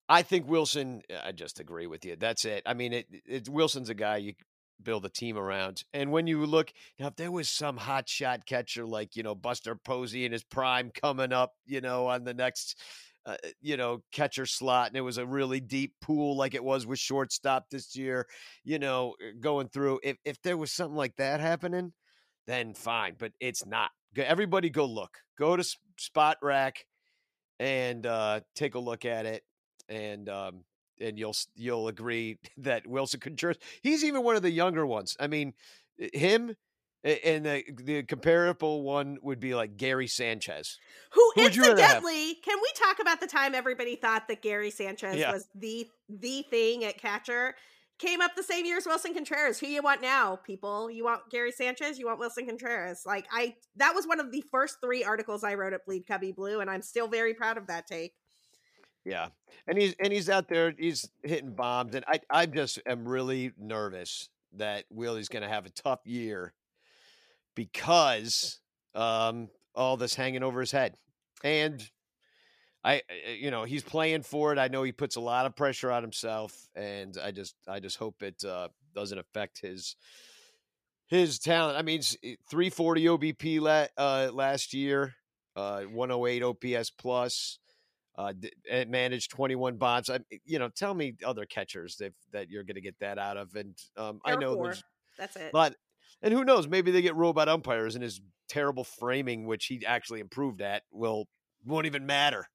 I 0.10 0.22
think 0.22 0.48
Willson, 0.48 1.02
I 1.24 1.32
just 1.32 1.60
agree 1.60 1.88
with 1.88 2.06
you. 2.06 2.16
That's 2.16 2.46
it. 2.46 2.64
I 2.66 2.74
mean, 2.74 2.94
it, 2.94 3.08
it 3.26 3.50
Willson's 3.50 3.90
a 3.90 3.94
guy 3.94 4.18
you 4.18 4.34
build 4.82 5.06
a 5.06 5.10
team 5.10 5.38
around. 5.38 5.84
And 5.94 6.12
when 6.12 6.28
you 6.28 6.46
look 6.46 6.72
now, 7.00 7.08
if 7.08 7.16
there 7.16 7.32
was 7.32 7.50
some 7.50 7.78
hot 7.78 8.08
shot 8.08 8.46
catcher 8.46 8.86
like 8.86 9.16
you 9.16 9.24
know 9.24 9.36
Buster 9.36 9.76
Posey 9.76 10.26
in 10.26 10.32
his 10.32 10.44
prime 10.44 10.92
coming 10.92 11.34
up, 11.34 11.54
you 11.66 11.82
know, 11.82 12.08
on 12.08 12.24
the 12.24 12.34
next. 12.34 12.78
Uh, 13.26 13.36
you 13.60 13.76
know, 13.76 14.02
catcher 14.14 14.46
slot, 14.46 14.88
and 14.88 14.96
it 14.96 15.02
was 15.02 15.18
a 15.18 15.26
really 15.26 15.60
deep 15.60 15.92
pool 16.00 16.38
like 16.38 16.54
it 16.54 16.64
was 16.64 16.88
with 16.88 16.98
shortstop 16.98 17.66
this 17.70 17.94
year. 17.94 18.26
You 18.64 18.80
know, 18.80 19.16
uh, 19.22 19.32
going 19.42 19.68
through. 19.68 20.00
If 20.02 20.16
if 20.24 20.42
there 20.44 20.56
was 20.56 20.72
something 20.72 20.96
like 20.96 21.14
that 21.18 21.42
happening, 21.42 21.92
then 22.46 22.74
fine. 22.74 23.16
But 23.20 23.34
it's 23.42 23.66
not. 23.66 23.92
Everybody, 24.16 24.70
go 24.70 24.86
look. 24.86 25.18
Go 25.38 25.58
to 25.58 25.76
Spotrac 26.00 26.78
and 27.60 28.06
uh, 28.06 28.40
take 28.56 28.76
a 28.76 28.80
look 28.80 29.06
at 29.06 29.26
it. 29.26 29.44
And 29.90 30.28
um, 30.30 30.64
and 31.00 31.18
you'll 31.18 31.36
you'll 31.56 31.88
agree 31.88 32.38
that 32.58 32.86
Willson 32.88 33.20
Contreras 33.20 33.58
he's 33.82 34.04
even 34.04 34.24
one 34.24 34.36
of 34.36 34.42
the 34.42 34.52
younger 34.52 34.86
ones. 34.86 35.16
I 35.20 35.28
mean, 35.28 35.54
him 35.98 36.56
and 37.04 37.46
the 37.46 37.64
the 37.84 38.04
comparable 38.04 38.84
one 38.84 39.18
would 39.22 39.40
be 39.40 39.56
like 39.56 39.78
Gary 39.78 40.08
Sanchez. 40.08 40.78
Who, 41.12 41.32
Who 41.36 41.46
incidentally, 41.46 42.36
can 42.44 42.58
we 42.62 42.70
talk 42.76 43.00
about 43.00 43.20
the 43.20 43.28
time 43.28 43.56
everybody 43.56 43.96
thought 43.96 44.28
that 44.28 44.42
Gary 44.42 44.72
Sanchez 44.72 45.16
yeah. 45.16 45.32
was 45.32 45.48
the 45.56 45.88
the 46.10 46.44
thing 46.50 46.84
at 46.84 46.98
catcher? 46.98 47.56
Came 48.00 48.22
up 48.22 48.36
the 48.36 48.44
same 48.44 48.68
year 48.68 48.78
as 48.78 48.86
Willson 48.86 49.16
Contreras. 49.16 49.60
Who 49.60 49.66
you 49.66 49.82
want 49.82 50.04
now, 50.04 50.36
people? 50.36 50.92
You 50.92 51.04
want 51.04 51.32
Gary 51.32 51.52
Sanchez? 51.52 51.98
You 51.98 52.06
want 52.06 52.20
Willson 52.20 52.46
Contreras? 52.46 53.04
Like 53.06 53.26
I 53.32 53.56
that 53.78 53.96
was 53.96 54.06
one 54.06 54.20
of 54.20 54.32
the 54.32 54.44
first 54.52 54.78
three 54.84 55.04
articles 55.04 55.44
I 55.44 55.56
wrote 55.56 55.74
at 55.74 55.86
Bleed 55.86 56.06
Cubbie 56.06 56.36
Blue, 56.36 56.60
and 56.60 56.70
I'm 56.70 56.82
still 56.82 57.08
very 57.08 57.34
proud 57.34 57.58
of 57.58 57.68
that 57.68 57.88
take. 57.88 58.14
Yeah, 59.08 59.30
and 59.66 59.78
he's 59.78 59.96
and 60.02 60.12
he's 60.12 60.30
out 60.30 60.50
there. 60.50 60.74
He's 60.78 61.10
hitting 61.24 61.54
bombs, 61.54 61.96
and 61.96 62.04
I 62.10 62.20
I 62.30 62.46
just 62.46 62.78
am 62.86 63.08
really 63.08 63.54
nervous 63.58 64.28
that 64.58 64.84
Willie's 64.90 65.30
going 65.30 65.44
to 65.44 65.50
have 65.50 65.66
a 65.66 65.70
tough 65.70 66.02
year 66.06 66.54
because 67.56 68.60
um 68.96 69.48
all 69.74 69.96
this 69.96 70.14
hanging 70.14 70.44
over 70.44 70.60
his 70.60 70.72
head, 70.72 70.98
and 71.42 71.90
I 72.84 73.02
you 73.34 73.50
know 73.50 73.64
he's 73.64 73.82
playing 73.82 74.24
for 74.24 74.52
it. 74.52 74.60
I 74.60 74.68
know 74.68 74.84
he 74.84 74.92
puts 74.92 75.16
a 75.16 75.22
lot 75.22 75.46
of 75.46 75.56
pressure 75.56 75.90
on 75.90 76.04
himself, 76.04 76.54
and 76.76 77.18
I 77.24 77.32
just 77.32 77.56
I 77.66 77.80
just 77.80 77.96
hope 77.96 78.22
it 78.22 78.44
uh, 78.44 78.68
doesn't 78.94 79.18
affect 79.18 79.62
his 79.62 79.96
his 81.08 81.40
talent. 81.40 81.78
I 81.78 81.82
mean, 81.82 82.02
340 82.02 83.06
OBP 83.06 83.62
la- 83.62 83.88
uh, 83.98 84.32
last 84.34 84.74
year, 84.74 85.14
uh, 85.56 85.84
108 85.84 86.44
OPS 86.44 86.90
plus 86.90 87.60
uh, 88.18 88.34
managed 88.88 89.32
21 89.32 89.78
bombs. 89.78 90.10
I, 90.10 90.20
you 90.46 90.60
know, 90.60 90.70
tell 90.70 90.94
me 90.94 91.16
other 91.24 91.46
catchers 91.46 91.98
that 91.98 92.14
that 92.32 92.50
you're 92.50 92.64
going 92.64 92.76
to 92.76 92.82
get 92.82 92.98
that 93.00 93.18
out 93.18 93.38
of. 93.38 93.56
And 93.56 93.76
um, 93.96 94.20
I 94.26 94.36
know 94.36 94.56
four. 94.56 94.66
there's 94.66 94.84
that's 95.18 95.36
it. 95.36 95.52
But 95.52 95.76
and 96.22 96.34
who 96.34 96.44
knows? 96.44 96.68
Maybe 96.68 96.92
they 96.92 97.02
get 97.02 97.16
robot 97.16 97.48
umpires, 97.48 97.96
and 97.96 98.04
his 98.04 98.22
terrible 98.50 98.84
framing, 98.84 99.46
which 99.46 99.66
he 99.66 99.86
actually 99.86 100.20
improved 100.20 100.62
at, 100.62 100.84
will 100.92 101.28
won't 101.66 101.86
even 101.86 102.06
matter. 102.06 102.48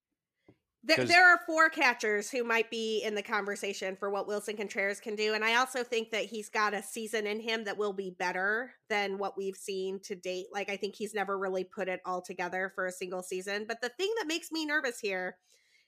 There, 0.84 1.04
there 1.04 1.32
are 1.32 1.38
four 1.46 1.70
catchers 1.70 2.28
who 2.28 2.42
might 2.42 2.68
be 2.68 3.02
in 3.04 3.14
the 3.14 3.22
conversation 3.22 3.94
for 3.94 4.10
what 4.10 4.26
Willson 4.26 4.56
Contreras 4.56 4.98
can 4.98 5.14
do. 5.14 5.32
And 5.32 5.44
I 5.44 5.54
also 5.54 5.84
think 5.84 6.10
that 6.10 6.24
he's 6.24 6.48
got 6.48 6.74
a 6.74 6.82
season 6.82 7.24
in 7.26 7.38
him 7.38 7.64
that 7.64 7.78
will 7.78 7.92
be 7.92 8.10
better 8.10 8.72
than 8.88 9.16
what 9.16 9.36
we've 9.36 9.56
seen 9.56 10.00
to 10.04 10.16
date. 10.16 10.46
Like, 10.52 10.68
I 10.68 10.76
think 10.76 10.96
he's 10.96 11.14
never 11.14 11.38
really 11.38 11.62
put 11.62 11.88
it 11.88 12.00
all 12.04 12.20
together 12.20 12.72
for 12.74 12.86
a 12.86 12.92
single 12.92 13.22
season. 13.22 13.64
But 13.68 13.80
the 13.80 13.90
thing 13.90 14.12
that 14.18 14.26
makes 14.26 14.50
me 14.50 14.66
nervous 14.66 14.98
here 14.98 15.36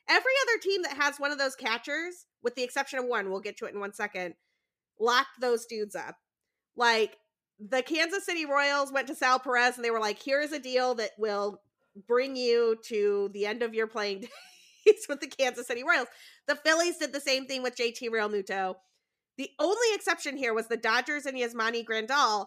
every 0.08 0.32
other 0.42 0.60
team 0.60 0.82
that 0.82 0.96
has 0.96 1.18
one 1.18 1.32
of 1.32 1.38
those 1.38 1.56
catchers, 1.56 2.26
with 2.42 2.54
the 2.54 2.62
exception 2.62 2.98
of 2.98 3.06
one, 3.06 3.30
we'll 3.30 3.40
get 3.40 3.56
to 3.56 3.64
it 3.64 3.74
in 3.74 3.80
one 3.80 3.94
second, 3.94 4.34
locked 5.00 5.40
those 5.40 5.66
dudes 5.66 5.96
up. 5.96 6.16
Like, 6.76 7.16
the 7.58 7.82
Kansas 7.82 8.26
City 8.26 8.46
Royals 8.46 8.92
went 8.92 9.08
to 9.08 9.14
Sal 9.14 9.38
Perez 9.38 9.76
and 9.76 9.84
they 9.84 9.90
were 9.90 10.00
like, 10.00 10.22
here's 10.22 10.52
a 10.52 10.58
deal 10.58 10.94
that 10.96 11.12
will 11.18 11.62
bring 12.06 12.36
you 12.36 12.76
to 12.86 13.30
the 13.32 13.46
end 13.46 13.62
of 13.62 13.74
your 13.74 13.86
playing 13.86 14.26
days 14.84 15.04
with 15.08 15.20
the 15.20 15.26
Kansas 15.26 15.66
City 15.66 15.82
Royals. 15.82 16.08
The 16.46 16.56
Phillies 16.56 16.98
did 16.98 17.12
the 17.12 17.20
same 17.20 17.46
thing 17.46 17.62
with 17.62 17.76
JT 17.76 18.10
Realmuto. 18.10 18.74
The 19.36 19.50
only 19.58 19.88
exception 19.94 20.36
here 20.36 20.54
was 20.54 20.68
the 20.68 20.76
Dodgers 20.76 21.26
and 21.26 21.36
Yasmani 21.36 21.84
Grandal. 21.84 22.46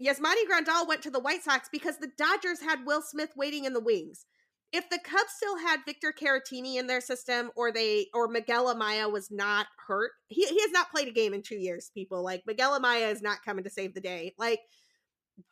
Yasmani 0.00 0.44
Grandal 0.50 0.88
went 0.88 1.02
to 1.02 1.10
the 1.10 1.20
White 1.20 1.42
Sox 1.42 1.68
because 1.70 1.98
the 1.98 2.10
Dodgers 2.16 2.60
had 2.60 2.86
Will 2.86 3.02
Smith 3.02 3.30
waiting 3.36 3.64
in 3.64 3.72
the 3.72 3.80
wings. 3.80 4.24
If 4.72 4.88
the 4.88 5.00
Cubs 5.02 5.32
still 5.36 5.58
had 5.58 5.80
Victor 5.84 6.12
Caratini 6.16 6.76
in 6.76 6.86
their 6.86 7.00
system, 7.00 7.50
or 7.56 7.72
they 7.72 8.06
or 8.14 8.28
Miguel 8.28 8.72
Amaya 8.72 9.10
was 9.10 9.28
not 9.30 9.66
hurt, 9.88 10.12
he, 10.28 10.46
he 10.46 10.60
has 10.60 10.70
not 10.70 10.92
played 10.92 11.08
a 11.08 11.12
game 11.12 11.34
in 11.34 11.42
two 11.42 11.56
years. 11.56 11.90
People 11.92 12.22
like 12.22 12.44
Miguel 12.46 12.78
Amaya 12.78 13.10
is 13.10 13.20
not 13.20 13.44
coming 13.44 13.64
to 13.64 13.70
save 13.70 13.94
the 13.94 14.00
day. 14.00 14.32
Like 14.38 14.60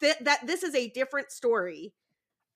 th- 0.01 0.18
that, 0.20 0.47
this 0.47 0.62
is 0.62 0.74
a 0.74 0.91
different 0.91 1.33
story. 1.33 1.93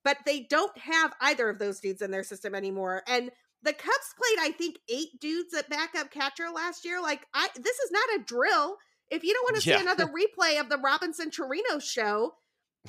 But 0.04 0.18
they 0.24 0.46
don't 0.48 0.76
have 0.78 1.12
either 1.20 1.48
of 1.48 1.58
those 1.58 1.80
dudes 1.80 2.02
in 2.02 2.10
their 2.10 2.24
system 2.24 2.54
anymore, 2.54 3.02
and 3.06 3.30
the 3.62 3.72
Cubs 3.72 4.14
played, 4.16 4.48
I 4.48 4.52
think, 4.52 4.76
eight 4.88 5.20
dudes 5.20 5.54
at 5.54 5.70
backup 5.70 6.10
catcher 6.10 6.48
last 6.54 6.84
year. 6.84 7.00
Like, 7.00 7.26
I 7.34 7.48
this 7.56 7.78
is 7.78 7.90
not 7.90 8.20
a 8.20 8.24
drill. 8.24 8.76
If 9.10 9.22
you 9.24 9.34
don't 9.34 9.44
want 9.44 9.62
to 9.62 9.68
yeah. 9.68 9.76
see 9.76 9.82
another 9.82 10.06
replay 10.06 10.60
of 10.60 10.68
the 10.68 10.78
Robinson 10.78 11.30
Chirinos 11.30 11.82
show, 11.82 12.34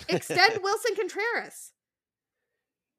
extend 0.10 0.54
Willson 0.64 0.96
Contreras. 0.96 1.72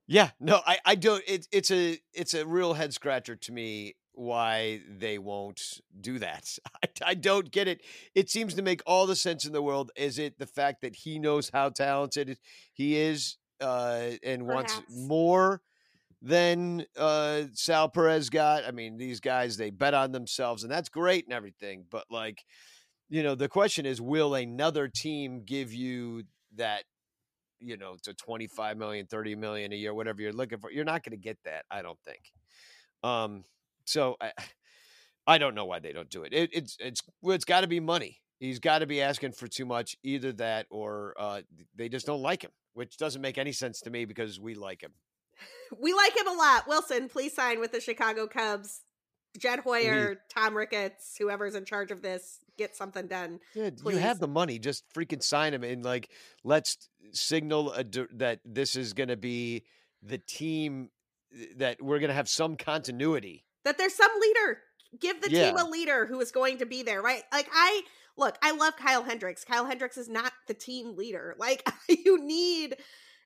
Yeah, 0.07 0.31
no, 0.39 0.61
I, 0.67 0.79
I 0.85 0.95
don't. 0.95 1.23
It's 1.27 1.49
it's 1.51 1.71
a 1.71 1.99
it's 2.13 2.35
a 2.35 2.47
real 2.47 2.75
head 2.75 2.93
scratcher 2.93 3.37
to 3.37 3.53
me 3.53 3.95
why 4.13 4.81
they 4.89 5.19
won't 5.19 5.81
do 6.01 6.19
that. 6.19 6.57
I, 6.85 7.11
I 7.11 7.15
don't 7.15 7.51
get 7.51 7.69
it. 7.69 7.83
It 8.15 8.31
seems 8.31 8.55
to 8.55 8.63
make 8.63 8.83
all 8.87 9.07
the 9.07 9.17
sense 9.17 9.45
in 9.45 9.53
the 9.53 9.63
world. 9.63 9.91
Is 9.97 10.19
it 10.19 10.39
the 10.39 10.47
fact 10.47 10.83
that 10.83 10.95
he 10.95 11.19
knows 11.19 11.51
how 11.53 11.71
talented 11.71 12.39
he 12.73 12.97
is 12.97 13.39
uh, 13.61 14.11
and 14.23 14.47
Perhaps. 14.47 14.77
wants 14.77 14.83
more? 14.91 15.63
Than 16.25 16.87
uh, 16.97 17.43
Sal 17.53 17.91
Perez 17.91 18.31
got. 18.31 18.65
I 18.65 18.71
mean, 18.71 18.97
these 18.97 19.21
guys 19.21 19.57
they 19.59 19.69
bet 19.71 19.93
on 19.93 20.11
themselves, 20.11 20.63
and 20.63 20.73
that's 20.73 20.89
great 20.89 21.27
and 21.27 21.35
everything. 21.35 21.85
But 21.91 22.07
like, 22.11 22.43
you 23.11 23.23
know, 23.23 23.35
the 23.35 23.49
question 23.49 23.85
is, 23.85 24.01
will 24.01 24.35
another 24.35 24.89
team 24.89 25.43
give 25.45 25.73
you 25.73 26.25
that? 26.57 26.85
You 27.61 27.77
know, 27.77 27.97
to 28.03 28.13
25 28.13 28.77
million, 28.77 29.07
30 29.07 29.37
million 29.37 29.73
a 29.73 29.77
year, 29.77 29.95
whatever 29.95 30.21
you're 30.21 30.33
looking 30.33 30.59
for. 30.59 30.71
You're 30.71 30.85
not 30.85 31.03
going 31.03 31.13
to 31.13 31.23
get 31.23 31.39
that, 31.45 31.65
I 31.71 31.81
don't 31.81 31.99
think. 32.05 32.21
Um, 33.03 33.45
so 33.87 34.17
I, 34.21 34.33
I 35.27 35.39
don't 35.39 35.55
know 35.55 35.65
why 35.65 35.79
they 35.79 35.93
don't 35.93 36.11
do 36.11 36.25
it. 36.25 36.33
it 36.33 36.51
it's 36.53 36.77
it's 36.81 37.03
well, 37.23 37.35
it's 37.35 37.45
got 37.45 37.61
to 37.61 37.67
be 37.67 37.81
money. 37.81 38.21
He's 38.41 38.59
got 38.59 38.81
to 38.81 38.87
be 38.87 39.01
asking 39.01 39.33
for 39.33 39.47
too 39.47 39.65
much, 39.65 39.97
either 40.03 40.33
that 40.33 40.67
or 40.71 41.15
uh, 41.19 41.43
they 41.77 41.89
just 41.89 42.07
don't 42.07 42.21
like 42.21 42.43
him, 42.43 42.51
which 42.73 42.97
doesn't 42.97 43.23
make 43.23 43.39
any 43.39 43.53
sense 43.53 43.81
to 43.81 43.91
me 43.91 44.05
because 44.05 44.41
we 44.41 44.55
like 44.55 44.83
him 44.83 44.93
we 45.81 45.93
like 45.93 46.17
him 46.17 46.29
a 46.29 46.33
lot. 46.33 46.67
Willson, 46.67 47.09
please 47.09 47.35
sign 47.35 47.61
with 47.61 47.73
the 47.73 47.81
Chicago 47.81 48.27
Cubs. 48.27 48.83
Jed 49.39 49.61
Hoyer, 49.61 50.17
Tom 50.29 50.57
Ricketts, 50.57 51.17
whoever's 51.19 51.55
in 51.55 51.65
charge 51.65 51.91
of 51.91 52.03
this, 52.03 52.39
get 52.57 52.77
something 52.77 53.09
done. 53.09 53.41
Please. 53.53 53.73
you 53.85 53.97
have 53.97 54.21
the 54.21 54.29
money. 54.29 54.59
Just 54.59 54.85
freaking 54.95 55.23
sign 55.23 55.55
him 55.55 55.65
and 55.65 55.85
like 55.85 56.11
let's 56.45 56.89
signal 57.13 57.73
a, 57.73 57.85
that 58.15 58.41
this 58.45 58.77
is 58.77 58.93
going 58.93 59.09
to 59.09 59.17
be 59.17 59.65
the 60.03 60.19
team 60.19 60.91
eh, 61.37 61.47
that 61.57 61.83
we're 61.83 61.99
going 61.99 62.09
to 62.09 62.15
have 62.15 62.29
some 62.29 62.57
continuity. 62.57 63.45
That 63.65 63.79
there's 63.79 63.95
some 63.95 64.11
leader. 64.21 64.59
Give 65.01 65.21
the 65.21 65.31
yeah. 65.31 65.47
team 65.47 65.57
a 65.57 65.69
leader 65.69 66.07
who 66.07 66.21
is 66.21 66.31
going 66.31 66.59
to 66.59 66.67
be 66.67 66.85
there, 66.85 67.03
right? 67.03 67.23
Like 67.33 67.49
I 67.53 67.83
look, 68.17 68.39
I 68.43 68.53
love 68.53 68.77
Kyle 68.77 69.03
Hendricks. 69.03 69.45
Kyle 69.45 69.67
Hendricks 69.67 69.97
is 69.97 70.09
not 70.09 70.33
the 70.47 70.55
team 70.55 70.97
leader. 70.97 71.35
Like 71.39 71.69
you 71.89 72.25
need 72.25 72.77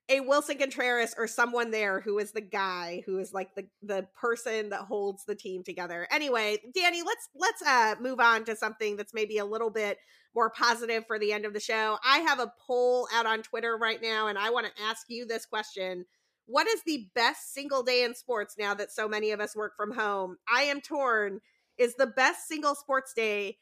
a 0.09 0.21
Willson 0.21 0.59
Contreras 0.59 1.15
or 1.19 1.27
someone 1.27 1.71
there 1.71 2.01
who 2.01 2.19
is 2.19 2.33
the 2.33 2.41
guy 2.41 3.03
who 3.05 3.19
is 3.19 3.33
like 3.33 3.55
the 3.55 3.67
the 3.83 4.07
person 4.19 4.71
that 4.71 4.81
holds 4.81 5.25
the 5.25 5.35
team 5.35 5.63
together. 5.63 6.07
Anyway, 6.11 6.59
Danny, 6.75 7.03
let's 7.03 7.29
let's 7.35 7.63
uh 7.63 7.95
move 8.01 8.21
on 8.21 8.45
to 8.47 8.57
something 8.57 8.97
that's 8.97 9.15
maybe 9.15 9.39
a 9.39 9.45
little 9.45 9.71
bit 9.71 9.99
more 10.35 10.51
positive 10.51 11.07
for 11.07 11.19
the 11.19 11.33
end 11.33 11.45
of 11.45 11.53
the 11.53 11.61
show. 11.61 11.99
I 12.05 12.19
have 12.21 12.39
a 12.39 12.53
poll 12.67 13.09
out 13.13 13.27
on 13.27 13.43
Twitter 13.43 13.77
right 13.77 14.01
now 14.01 14.29
and 14.29 14.39
I 14.39 14.51
want 14.51 14.67
to 14.67 14.83
ask 14.83 15.07
you 15.09 15.27
this 15.27 15.45
question. 15.45 16.05
What 16.47 16.67
is 16.67 16.83
the 16.85 17.09
best 17.15 17.53
single 17.53 17.83
day 17.83 18.05
in 18.05 18.15
sports 18.15 18.57
now 18.59 18.73
that 18.75 18.91
so 18.91 19.09
many 19.09 19.33
of 19.33 19.41
us 19.41 19.55
work 19.55 19.77
from 19.77 19.93
home? 19.93 20.37
I 20.53 20.63
am 20.63 20.81
torn. 20.81 21.41
Is 21.77 21.95
the 21.95 22.07
best 22.07 22.49
single 22.49 22.75
sports 22.75 23.13
day 23.15 23.59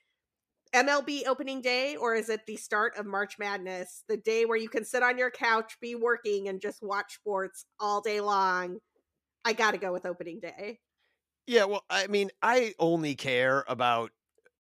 MLB 0.73 1.25
opening 1.27 1.61
day 1.61 1.97
or 1.97 2.14
is 2.14 2.29
it 2.29 2.47
the 2.47 2.57
start 2.57 2.97
of 2.97 3.07
March 3.07 3.39
Madness, 3.39 4.05
the 4.09 4.17
day 4.17 4.45
where 4.45 4.59
you 4.59 4.69
can 4.69 4.85
sit 4.85 5.03
on 5.03 5.19
your 5.19 5.31
couch, 5.31 5.79
be 5.81 5.95
working, 5.95 6.49
and 6.49 6.61
just 6.61 6.83
watch 6.83 7.14
sports 7.14 7.67
all 7.79 8.01
day 8.01 8.21
long? 8.21 8.79
I 9.45 9.53
got 9.55 9.73
to 9.73 9.79
go 9.79 9.93
with 9.93 10.07
opening 10.07 10.41
day. 10.41 10.81
Yeah, 11.47 11.64
well, 11.64 11.85
I 11.89 12.07
mean, 12.09 12.31
I 12.43 12.75
only 12.79 13.14
care 13.14 13.64
about 13.69 14.11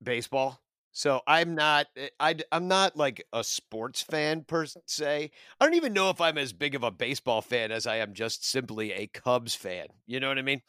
baseball. 0.02 0.60
So 0.92 1.22
I'm 1.26 1.54
not 1.54 1.86
eh, 1.96 2.10
I 2.20 2.36
I'm 2.52 2.68
not 2.68 2.96
like 2.96 3.26
a 3.32 3.42
sports 3.44 4.02
fan 4.02 4.44
per 4.44 4.66
se. 4.86 5.30
I 5.60 5.64
don't 5.64 5.74
even 5.74 5.94
know 5.94 6.10
if 6.10 6.20
I'm 6.20 6.38
as 6.38 6.52
big 6.52 6.74
of 6.74 6.82
a 6.84 6.90
baseball 6.90 7.40
fan 7.42 7.72
as 7.72 7.86
I 7.86 7.96
am 7.96 8.12
just 8.14 8.44
simply 8.44 8.92
a 8.92 9.06
Cubs 9.06 9.54
fan. 9.54 9.88
You 10.06 10.20
know 10.20 10.28
what 10.28 10.38
I 10.38 10.42
mean? 10.42 10.62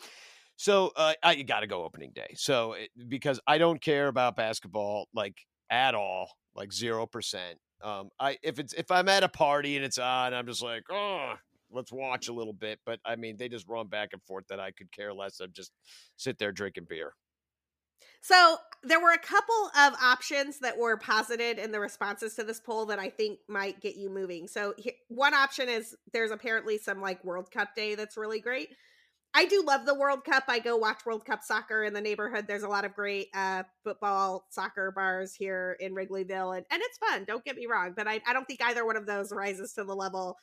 So 0.64 0.94
uh, 0.96 1.12
I 1.22 1.36
got 1.42 1.60
to 1.60 1.68
go 1.68 1.84
opening 1.84 2.14
day. 2.16 2.36
So 2.38 2.72
it, 2.72 2.90
because 3.10 3.38
I 3.46 3.58
don't 3.58 3.82
care 3.82 4.08
about 4.08 4.38
basketball 4.38 5.10
like 5.14 5.36
at 5.70 5.94
all, 5.94 6.30
like 6.56 6.72
zero 6.72 7.06
percent. 7.06 7.60
Um, 7.84 8.12
I 8.18 8.38
if 8.42 8.60
it's 8.60 8.72
if 8.72 8.90
I'm 8.90 9.10
at 9.10 9.24
a 9.26 9.28
party 9.28 9.76
and 9.76 9.84
it's 9.84 9.98
on, 9.98 10.34
I'm 10.34 10.48
just 10.48 10.64
like, 10.64 10.84
oh, 10.90 11.34
let's 11.70 11.92
watch 11.92 12.30
a 12.30 12.34
little 12.34 12.54
bit. 12.54 12.80
But 12.86 13.02
I 13.04 13.18
mean, 13.18 13.36
they 13.36 13.50
just 13.50 13.68
run 13.68 13.88
back 13.88 14.12
and 14.14 14.24
forth 14.24 14.46
that 14.48 14.62
I 14.62 14.72
could 14.72 14.90
care 14.90 15.14
less. 15.14 15.42
I'm 15.42 15.52
just 15.52 15.74
sit 16.16 16.40
there 16.40 16.54
drinking 16.54 16.86
beer. 16.88 17.12
So 18.22 18.56
there 18.84 19.02
were 19.02 19.12
a 19.12 19.18
couple 19.18 19.70
of 19.78 19.96
options 20.02 20.60
that 20.60 20.78
were 20.78 20.96
posited 20.96 21.60
in 21.60 21.74
the 21.74 21.82
responses 21.82 22.36
to 22.36 22.44
this 22.46 22.62
poll 22.62 22.86
that 22.86 23.00
I 23.00 23.10
think 23.10 23.40
might 23.50 23.82
get 23.82 23.98
you 23.98 24.10
moving. 24.10 24.48
So 24.48 24.76
one 25.10 25.34
option 25.34 25.68
is 25.68 25.94
there's 26.14 26.32
apparently 26.32 26.78
some 26.78 27.02
like 27.02 27.22
World 27.26 27.52
Cup 27.52 27.76
day 27.76 27.96
that's 27.96 28.16
really 28.16 28.40
great. 28.40 28.70
I 29.36 29.46
do 29.46 29.64
love 29.66 29.86
the 29.86 29.96
World 29.96 30.24
Cup. 30.24 30.44
I 30.48 30.60
go 30.60 30.78
watch 30.78 31.06
World 31.06 31.26
Cup 31.26 31.42
soccer 31.44 31.84
in 31.84 31.94
the 31.94 32.02
neighborhood. 32.02 32.46
There's 32.48 32.64
a 32.64 32.68
lot 32.68 32.86
of 32.86 32.94
great 32.94 33.30
uh, 33.34 33.64
football 33.84 34.46
soccer 34.52 34.92
bars 34.92 35.34
here 35.34 35.76
in 35.80 35.96
Wrigleyville, 35.96 36.56
and, 36.56 36.66
and 36.70 36.82
it's 36.84 37.00
fun. 37.00 37.26
Don't 37.26 37.44
get 37.44 37.56
me 37.56 37.66
wrong, 37.66 37.94
but 37.96 38.08
I, 38.08 38.22
I 38.28 38.34
don't 38.34 38.46
think 38.46 38.62
either 38.62 38.86
one 38.86 38.96
of 38.96 39.08
those 39.08 39.32
rises 39.32 39.74
to 39.74 39.84
the 39.84 39.96
level 39.96 40.38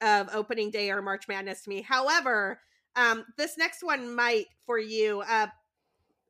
of 0.00 0.30
opening 0.32 0.70
day 0.70 0.90
or 0.90 1.02
March 1.02 1.28
Madness 1.28 1.64
to 1.64 1.68
me. 1.68 1.82
However, 1.82 2.60
um, 2.96 3.26
this 3.36 3.58
next 3.58 3.82
one 3.82 4.14
might 4.14 4.46
for 4.64 4.78
you. 4.78 5.20
Uh, 5.20 5.48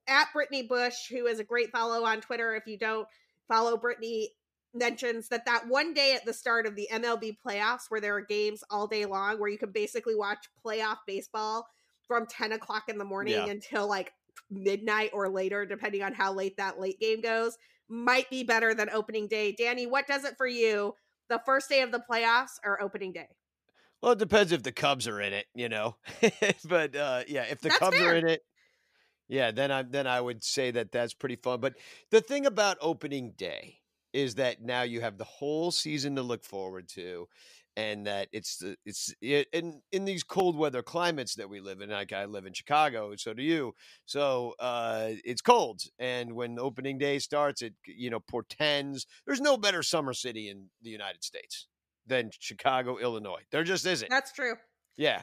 at 0.08 0.32
Brittany 0.32 0.62
Bush, 0.62 1.08
who 1.08 1.26
is 1.26 1.38
a 1.38 1.44
great 1.44 1.70
follow 1.70 2.04
on 2.04 2.20
Twitter. 2.20 2.56
If 2.56 2.66
you 2.66 2.76
don't 2.76 3.06
follow 3.46 3.76
Brittany, 3.76 4.30
mentions 4.74 5.28
that 5.28 5.46
that 5.46 5.68
one 5.68 5.94
day 5.94 6.14
at 6.14 6.24
the 6.24 6.32
start 6.32 6.66
of 6.66 6.74
the 6.74 6.88
MLB 6.92 7.36
playoffs, 7.46 7.84
where 7.88 8.00
there 8.00 8.16
are 8.16 8.20
games 8.20 8.64
all 8.70 8.88
day 8.88 9.04
long, 9.04 9.38
where 9.38 9.48
you 9.48 9.58
can 9.58 9.70
basically 9.70 10.16
watch 10.16 10.48
playoff 10.64 10.98
baseball 11.06 11.66
from 12.11 12.26
10 12.26 12.50
o'clock 12.50 12.88
in 12.88 12.98
the 12.98 13.04
morning 13.04 13.34
yeah. 13.34 13.46
until 13.46 13.88
like 13.88 14.12
midnight 14.50 15.11
or 15.12 15.28
later, 15.28 15.64
depending 15.64 16.02
on 16.02 16.12
how 16.12 16.32
late 16.32 16.56
that 16.56 16.80
late 16.80 16.98
game 16.98 17.20
goes, 17.20 17.56
might 17.88 18.28
be 18.30 18.42
better 18.42 18.74
than 18.74 18.90
opening 18.90 19.28
day. 19.28 19.52
Danny, 19.52 19.86
what 19.86 20.08
does 20.08 20.24
it 20.24 20.34
for 20.36 20.48
you? 20.48 20.96
The 21.28 21.40
first 21.46 21.68
day 21.68 21.82
of 21.82 21.92
the 21.92 22.02
playoffs 22.11 22.58
or 22.64 22.82
opening 22.82 23.12
day? 23.12 23.28
Well, 24.02 24.12
it 24.12 24.18
depends 24.18 24.50
if 24.50 24.64
the 24.64 24.72
Cubs 24.72 25.06
are 25.06 25.20
in 25.20 25.32
it, 25.32 25.46
you 25.54 25.68
know. 25.68 25.94
but 26.68 26.96
uh, 26.96 27.22
yeah, 27.28 27.44
if 27.44 27.61
the 27.61 27.68
that's 27.68 27.78
Cubs 27.78 27.96
fair. 27.96 28.12
are 28.12 28.16
in 28.16 28.28
it, 28.28 28.42
yeah, 29.28 29.52
then 29.52 29.70
I 29.70 29.82
then 29.82 30.08
I 30.08 30.20
would 30.20 30.42
say 30.42 30.72
that 30.72 30.90
that's 30.90 31.14
pretty 31.14 31.36
fun. 31.36 31.61
But 31.61 31.74
the 32.11 32.20
thing 32.20 32.44
about 32.44 32.78
opening 32.80 33.34
day 33.36 33.76
is 34.12 34.34
that 34.34 34.61
now 34.61 34.82
you 34.82 35.00
have 35.00 35.16
the 35.16 35.24
whole 35.24 35.70
season 35.70 36.16
to 36.16 36.22
look 36.22 36.44
forward 36.44 36.88
to 36.88 37.28
and 37.76 38.06
that 38.06 38.28
it's 38.32 38.62
it's 38.84 39.14
it, 39.20 39.48
in 39.52 39.80
in 39.92 40.04
these 40.04 40.22
cold 40.22 40.56
weather 40.56 40.82
climates 40.82 41.34
that 41.34 41.48
we 41.48 41.60
live 41.60 41.80
in 41.80 41.90
like 41.90 42.12
i 42.12 42.24
live 42.24 42.46
in 42.46 42.52
chicago 42.52 43.14
so 43.16 43.32
do 43.32 43.42
you 43.42 43.72
so 44.06 44.54
uh 44.58 45.10
it's 45.24 45.40
cold 45.40 45.82
and 45.98 46.32
when 46.32 46.58
opening 46.58 46.98
day 46.98 47.18
starts 47.18 47.62
it 47.62 47.74
you 47.86 48.10
know 48.10 48.20
portends 48.20 49.06
there's 49.26 49.40
no 49.40 49.56
better 49.56 49.82
summer 49.82 50.12
city 50.12 50.48
in 50.48 50.66
the 50.82 50.90
united 50.90 51.22
states 51.22 51.68
than 52.06 52.30
chicago 52.38 52.98
illinois 52.98 53.42
there 53.52 53.64
just 53.64 53.86
isn't. 53.86 54.10
That's 54.10 54.32
true 54.32 54.54
Yeah, 55.01 55.22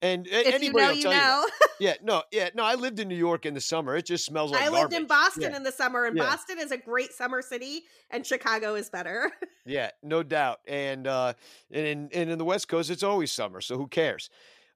and 0.00 0.26
If 0.26 0.46
you 0.46 0.52
anybody 0.54 0.72
know, 0.72 0.88
will 0.88 0.96
you 0.96 1.02
tell 1.02 1.12
you. 1.12 1.18
know. 1.18 1.46
that. 1.60 1.68
Yeah, 1.80 1.94
no, 2.02 2.22
yeah, 2.32 2.48
no. 2.54 2.62
I 2.64 2.76
lived 2.76 2.98
in 2.98 3.08
New 3.08 3.14
York 3.16 3.44
in 3.44 3.52
the 3.52 3.60
summer. 3.60 3.94
It 3.94 4.06
just 4.06 4.24
smells 4.24 4.52
like 4.52 4.62
I 4.62 4.70
lived 4.70 4.94
in. 4.94 5.06
Boston 5.06 5.50
Yeah. 5.50 5.56
in 5.58 5.62
the 5.64 5.70
summer, 5.72 6.06
and 6.06 6.16
Yeah. 6.16 6.24
Boston 6.24 6.58
is 6.58 6.72
a 6.72 6.78
great 6.78 7.12
summer 7.12 7.42
city, 7.42 7.82
and 8.10 8.26
Chicago 8.26 8.74
is 8.74 8.88
better. 8.90 9.30
Yeah, 9.66 9.90
no 10.02 10.22
doubt. 10.22 10.60
And 10.66 11.06
uh 11.06 11.34
and 11.70 11.86
in 11.86 12.08
and 12.14 12.30
in 12.30 12.38
the 12.38 12.44
West 12.46 12.68
Coast 12.68 12.88
it's 12.88 13.02
always 13.02 13.30
summer, 13.30 13.60
so 13.60 13.76
who 13.76 13.86
cares? 13.86 14.30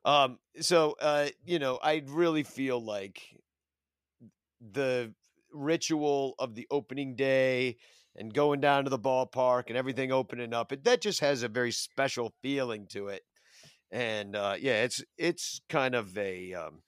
Um 0.05 0.39
so 0.61 0.97
uh 1.01 1.29
you 1.47 1.59
know, 1.59 1.79
I 1.83 2.03
really 2.07 2.43
feel 2.43 2.79
like 2.85 3.23
the 4.61 5.15
ritual 5.53 6.35
of 6.39 6.55
the 6.55 6.67
opening 6.71 7.15
day 7.17 7.77
and 8.17 8.33
going 8.35 8.61
down 8.61 8.85
to 8.85 8.91
the 8.91 8.99
ballpark 8.99 9.65
and 9.69 9.77
everything 9.79 10.13
opening 10.13 10.53
up, 10.53 10.73
it 10.73 10.85
that 10.85 11.01
just 11.01 11.21
has 11.21 11.43
a 11.43 11.49
very 11.49 11.73
special 11.73 12.33
feeling 12.43 12.87
to 12.89 13.09
it. 13.09 13.23
And 13.93 14.35
uh 14.35 14.57
yeah, 14.59 14.83
it's 14.83 15.05
it's 15.17 15.61
kind 15.69 15.95
of 15.95 16.17
a 16.19 16.55
um 16.55 16.83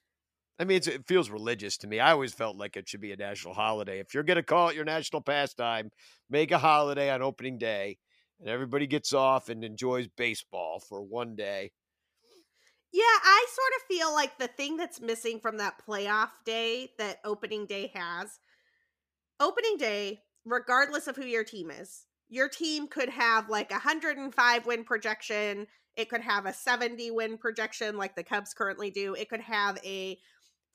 I 0.59 0.65
mean, 0.65 0.81
it 0.87 1.07
feels 1.07 1.31
religious 1.31 1.77
to 1.79 1.89
me. 1.89 1.99
I 2.01 2.13
always 2.13 2.33
felt 2.33 2.57
like 2.57 2.77
it 2.77 2.89
should 2.89 3.01
be 3.01 3.13
a 3.13 3.17
national 3.17 3.55
holiday. 3.55 3.99
If 3.99 4.15
you're 4.15 4.23
going 4.23 4.37
to 4.37 4.43
call 4.43 4.69
it 4.69 4.77
your 4.77 4.85
national 4.85 5.21
pastime, 5.21 5.91
make 6.31 6.53
a 6.53 6.59
holiday 6.59 7.11
on 7.11 7.23
opening 7.23 7.59
day 7.59 7.99
and 8.41 8.49
everybody 8.49 8.87
gets 8.87 9.13
off 9.13 9.49
and 9.49 9.65
enjoys 9.65 10.09
baseball 10.17 10.81
for 10.81 11.03
one 11.03 11.35
day. 11.35 11.73
Yeah, 12.93 13.03
I 13.03 13.47
sort 13.49 13.73
of 13.77 13.97
feel 13.97 14.13
like 14.13 14.39
the 14.39 14.47
thing 14.47 14.77
that's 14.77 15.01
missing 15.01 15.41
from 15.41 15.57
that 15.59 15.81
playoff 15.87 16.31
day 16.45 16.91
that 16.99 17.19
opening 17.25 17.67
day 17.67 17.91
has, 17.95 18.39
opening 19.41 19.77
day, 19.79 20.21
regardless 20.45 21.09
of 21.09 21.17
who 21.17 21.25
your 21.25 21.43
team 21.43 21.71
is, 21.71 22.07
your 22.29 22.49
team 22.49 22.87
could 22.87 23.09
have 23.09 23.49
like 23.49 23.71
a 23.71 23.75
105 23.75 24.67
win 24.67 24.85
projection. 24.85 25.67
It 25.97 26.09
could 26.09 26.22
have 26.22 26.47
a 26.47 26.53
70 26.53 27.11
win 27.12 27.38
projection 27.38 27.97
like 27.97 28.16
the 28.16 28.24
Cubs 28.24 28.55
currently 28.55 28.90
do. 28.90 29.14
It 29.14 29.28
could 29.28 29.40
have 29.40 29.78
a 29.84 30.18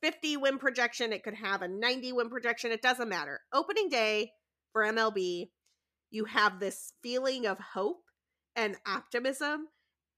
50 0.01 0.38
win 0.38 0.57
projection. 0.57 1.11
It 1.11 1.24
could 1.24 1.36
have 1.36 1.61
a 1.61 1.67
90 1.67 2.13
win 2.13 2.30
projection. 2.30 2.72
It 2.72 2.82
doesn't 2.82 3.09
matter. 3.09 3.41
Opening 3.53 3.89
day 3.89 4.32
for 4.72 4.84
MLB, 4.84 5.49
you 6.11 6.26
have 6.26 6.59
this 6.59 6.93
feeling 7.03 7.45
of 7.45 7.59
hope 7.59 8.03
and 8.55 8.78
optimism. 8.88 9.67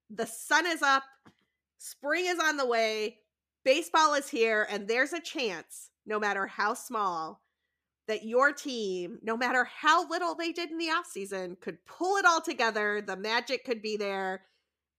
The 0.10 0.26
sun 0.26 0.66
is 0.66 0.82
up, 0.82 1.04
spring 1.78 2.26
is 2.28 2.40
on 2.40 2.58
the 2.58 2.66
way, 2.66 3.18
baseball 3.64 4.14
is 4.14 4.30
here, 4.30 4.68
and 4.70 4.88
there's 4.88 5.14
a 5.14 5.22
chance, 5.22 5.90
no 6.06 6.20
matter 6.20 6.48
how 6.48 6.74
small, 6.74 7.42
that 8.08 8.26
your 8.26 8.52
team, 8.52 9.20
no 9.22 9.38
matter 9.38 9.64
how 9.64 10.08
little 10.10 10.36
they 10.36 10.52
did 10.52 10.70
in 10.70 10.78
the 10.78 10.90
offseason, 10.90 11.60
could 11.62 11.86
pull 11.86 12.18
it 12.18 12.26
all 12.26 12.42
together. 12.42 13.02
The 13.02 13.16
magic 13.16 13.64
could 13.64 13.82
be 13.82 13.96
there, 13.96 14.42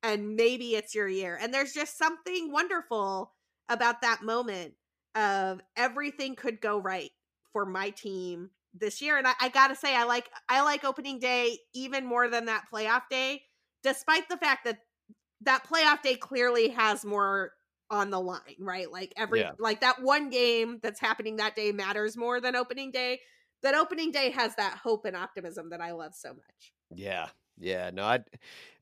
and 0.02 0.36
maybe 0.36 0.74
it's 0.74 0.94
your 0.94 1.08
year. 1.08 1.38
And 1.40 1.52
there's 1.52 1.72
just 1.72 1.96
something 1.98 2.52
wonderful 2.52 3.34
about 3.68 4.02
that 4.02 4.22
moment 4.22 4.74
of 5.14 5.60
everything 5.76 6.34
could 6.34 6.60
go 6.60 6.78
right 6.78 7.10
for 7.52 7.64
my 7.64 7.90
team 7.90 8.50
this 8.74 9.02
year. 9.02 9.18
And 9.18 9.26
I, 9.26 9.34
I 9.40 9.48
gotta 9.48 9.76
say, 9.76 9.94
I 9.94 10.04
like 10.04 10.30
I 10.48 10.62
like 10.62 10.84
opening 10.84 11.18
day 11.18 11.58
even 11.74 12.06
more 12.06 12.28
than 12.28 12.46
that 12.46 12.64
playoff 12.72 13.02
day, 13.10 13.42
despite 13.82 14.28
the 14.28 14.36
fact 14.36 14.64
that 14.64 14.80
that 15.42 15.64
playoff 15.66 16.02
day 16.02 16.14
clearly 16.14 16.68
has 16.70 17.04
more 17.04 17.52
on 17.90 18.10
the 18.10 18.20
line, 18.20 18.56
right? 18.58 18.90
Like 18.90 19.12
every 19.16 19.40
Yeah. 19.40 19.52
like 19.58 19.80
that 19.80 20.02
one 20.02 20.30
game 20.30 20.80
that's 20.82 21.00
happening 21.00 21.36
that 21.36 21.54
day 21.56 21.72
matters 21.72 22.16
more 22.16 22.40
than 22.40 22.56
opening 22.56 22.90
day. 22.90 23.20
That 23.62 23.74
opening 23.74 24.10
day 24.10 24.30
has 24.30 24.56
that 24.56 24.78
hope 24.78 25.04
and 25.04 25.16
optimism 25.16 25.70
that 25.70 25.80
I 25.80 25.92
love 25.92 26.14
so 26.14 26.30
much. 26.34 26.72
Yeah. 26.94 27.30
Yeah, 27.58 27.90
no, 27.92 28.04
I, 28.04 28.24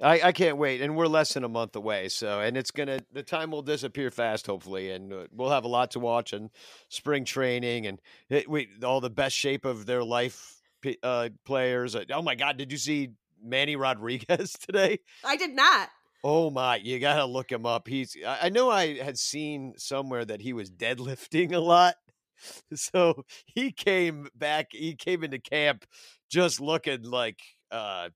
I, 0.01 0.21
I 0.23 0.33
can't 0.33 0.57
wait, 0.57 0.81
and 0.81 0.97
we're 0.97 1.07
less 1.07 1.35
than 1.35 1.45
a 1.45 1.49
month 1.49 1.77
away. 1.77 2.09
So, 2.09 2.41
and 2.41 2.57
it's 2.57 2.71
gonna, 2.71 3.01
the 3.13 3.23
time 3.23 3.51
will 3.51 3.63
disappear 3.63 4.11
fast, 4.11 4.47
hopefully, 4.47 4.91
and 4.91 5.13
uh, 5.13 5.27
we'll 5.33 5.51
have 5.51 5.65
a 5.65 5.69
lot 5.69 5.91
to 5.93 6.01
watch 6.01 6.33
and 6.33 6.51
spring 6.89 7.25
training 7.25 7.87
and 7.87 8.01
it, 8.29 8.49
we 8.49 8.69
all 8.83 9.01
the 9.01 9.11
best 9.11 9.37
shape 9.37 9.65
of 9.65 9.87
their 9.87 10.03
life 10.05 10.61
uh, 11.03 11.29
players. 11.45 11.95
Uh, 11.95 12.05
Oh 12.13 12.23
my 12.23 12.35
God, 12.35 12.57
did 12.57 12.73
you 12.73 12.79
see 12.79 13.11
Manny 13.43 13.77
Rodriguez 13.77 14.53
today? 14.61 15.01
I 15.25 15.37
did 15.37 15.51
not. 15.55 15.91
Oh 16.23 16.51
my, 16.51 16.77
you 16.77 16.99
gotta 16.99 17.25
look 17.25 17.51
him 17.51 17.65
up. 17.67 17.89
He's 17.89 18.17
I 18.27 18.39
I 18.43 18.49
know 18.51 18.71
I 18.71 18.99
had 19.03 19.19
seen 19.19 19.75
somewhere 19.79 20.25
that 20.25 20.43
he 20.43 20.53
was 20.53 20.71
deadlifting 20.71 21.53
a 21.53 21.59
lot. 21.59 21.97
So 22.73 23.27
he 23.45 23.71
came 23.71 24.29
back, 24.35 24.69
he 24.73 24.95
came 24.95 25.23
into 25.23 25.39
camp 25.39 25.85
just 26.31 26.59
looking 26.59 27.03
like 27.03 27.39
uh 27.71 28.09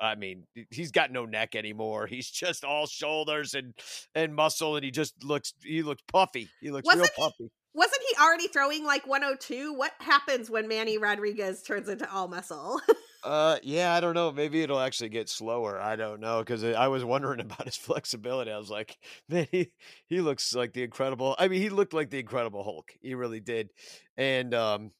I 0.00 0.14
mean, 0.14 0.44
he's 0.70 0.90
got 0.92 1.10
no 1.10 1.24
neck 1.24 1.54
anymore. 1.54 2.06
He's 2.06 2.30
just 2.30 2.64
all 2.64 2.86
shoulders 2.86 3.54
and 3.54 3.74
and 4.14 4.34
muscle 4.34 4.76
and 4.76 4.84
he 4.84 4.90
just 4.90 5.24
looks 5.24 5.54
he 5.62 5.82
looks 5.82 6.02
puffy. 6.12 6.48
He 6.60 6.70
looks 6.70 6.86
real 6.88 6.98
Wasn't 7.00 7.16
he- 7.16 7.22
puffy. 7.22 7.50
Wasn't 7.74 8.02
he 8.10 8.16
already 8.20 8.48
throwing 8.48 8.84
like 8.84 9.06
102? 9.06 9.72
What 9.72 9.92
happens 10.00 10.50
when 10.50 10.66
Manny 10.66 10.98
Rodriguez 10.98 11.62
turns 11.62 11.88
into 11.88 12.10
all 12.12 12.26
muscle? 12.28 12.80
Uh, 13.24 13.58
yeah, 13.64 13.92
I 13.94 14.00
don't 14.00 14.14
know. 14.14 14.30
Maybe 14.30 14.62
it'll 14.62 14.78
actually 14.78 15.08
get 15.08 15.28
slower. 15.28 15.80
I 15.80 15.96
don't 15.96 16.20
know 16.20 16.38
because 16.38 16.62
I 16.62 16.86
was 16.86 17.04
wondering 17.04 17.40
about 17.40 17.64
his 17.64 17.76
flexibility. 17.76 18.52
I 18.52 18.56
was 18.58 18.70
like, 18.70 18.96
man, 19.28 19.48
he 19.50 19.72
he 20.06 20.20
looks 20.20 20.54
like 20.54 20.72
the 20.72 20.84
incredible. 20.84 21.34
I 21.36 21.48
mean, 21.48 21.60
he 21.60 21.68
looked 21.68 21.92
like 21.92 22.10
the 22.10 22.20
Incredible 22.20 22.62
Hulk. 22.62 22.92
He 23.02 23.14
really 23.14 23.40
did. 23.40 23.70
And 24.16 24.54
um, 24.54 24.92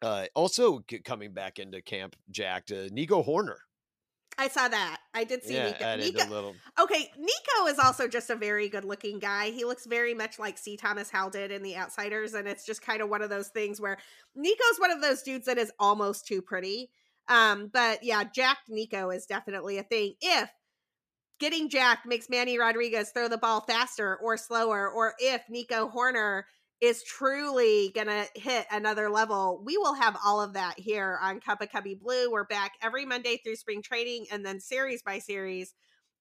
uh, 0.00 0.26
also 0.34 0.82
coming 1.04 1.32
back 1.34 1.58
into 1.58 1.82
camp, 1.82 2.16
jacked 2.30 2.72
uh, 2.72 2.88
Nico 2.90 3.22
Hoerner. 3.22 3.58
I 4.38 4.48
saw 4.48 4.68
that. 4.68 4.98
I 5.14 5.24
did 5.24 5.42
see 5.42 5.54
yeah, 5.54 5.96
Nico. 5.96 5.96
Nico- 5.96 6.30
little. 6.30 6.54
Okay, 6.78 7.10
Nico 7.18 7.66
is 7.68 7.78
also 7.78 8.06
just 8.06 8.28
a 8.28 8.36
very 8.36 8.68
good 8.68 8.84
looking 8.84 9.18
guy. 9.18 9.50
He 9.50 9.64
looks 9.64 9.86
very 9.86 10.12
much 10.12 10.38
like 10.38 10.58
C. 10.58 10.76
Thomas 10.76 11.10
Howell 11.10 11.30
did 11.30 11.50
in 11.50 11.62
The 11.62 11.76
Outsiders, 11.76 12.34
and 12.34 12.46
it's 12.46 12.66
just 12.66 12.82
kind 12.82 13.00
of 13.00 13.08
one 13.08 13.22
of 13.22 13.30
those 13.30 13.48
things 13.48 13.80
where 13.80 13.96
Nico's 14.34 14.78
one 14.78 14.90
of 14.90 15.00
those 15.00 15.22
dudes 15.22 15.46
that 15.46 15.58
is 15.58 15.72
almost 15.78 16.26
too 16.26 16.42
pretty. 16.42 16.90
Um, 17.28 17.70
but 17.72 18.02
yeah, 18.02 18.24
jacked 18.24 18.68
Nico 18.68 19.10
is 19.10 19.26
definitely 19.26 19.78
a 19.78 19.82
thing. 19.82 20.14
If 20.20 20.50
getting 21.40 21.68
jacked 21.68 22.06
makes 22.06 22.28
Manny 22.28 22.58
Rodriguez 22.58 23.10
throw 23.10 23.28
the 23.28 23.38
ball 23.38 23.62
faster 23.62 24.16
or 24.16 24.36
slower, 24.36 24.88
or 24.88 25.14
if 25.18 25.42
Nico 25.48 25.88
Hoerner 25.88 26.42
is 26.80 27.02
truly 27.02 27.92
gonna 27.94 28.26
hit 28.34 28.66
another 28.70 29.08
level, 29.08 29.62
we 29.64 29.78
will 29.78 29.94
have 29.94 30.16
all 30.24 30.40
of 30.42 30.54
that 30.54 30.78
here 30.78 31.18
on 31.22 31.40
Cup 31.40 31.62
of 31.62 31.70
Cubby 31.70 31.94
Blue. 31.94 32.30
We're 32.30 32.44
back 32.44 32.72
every 32.82 33.06
Monday 33.06 33.40
through 33.42 33.56
spring 33.56 33.82
training 33.82 34.26
and 34.30 34.44
then 34.44 34.60
series 34.60 35.02
by 35.02 35.18
series 35.18 35.74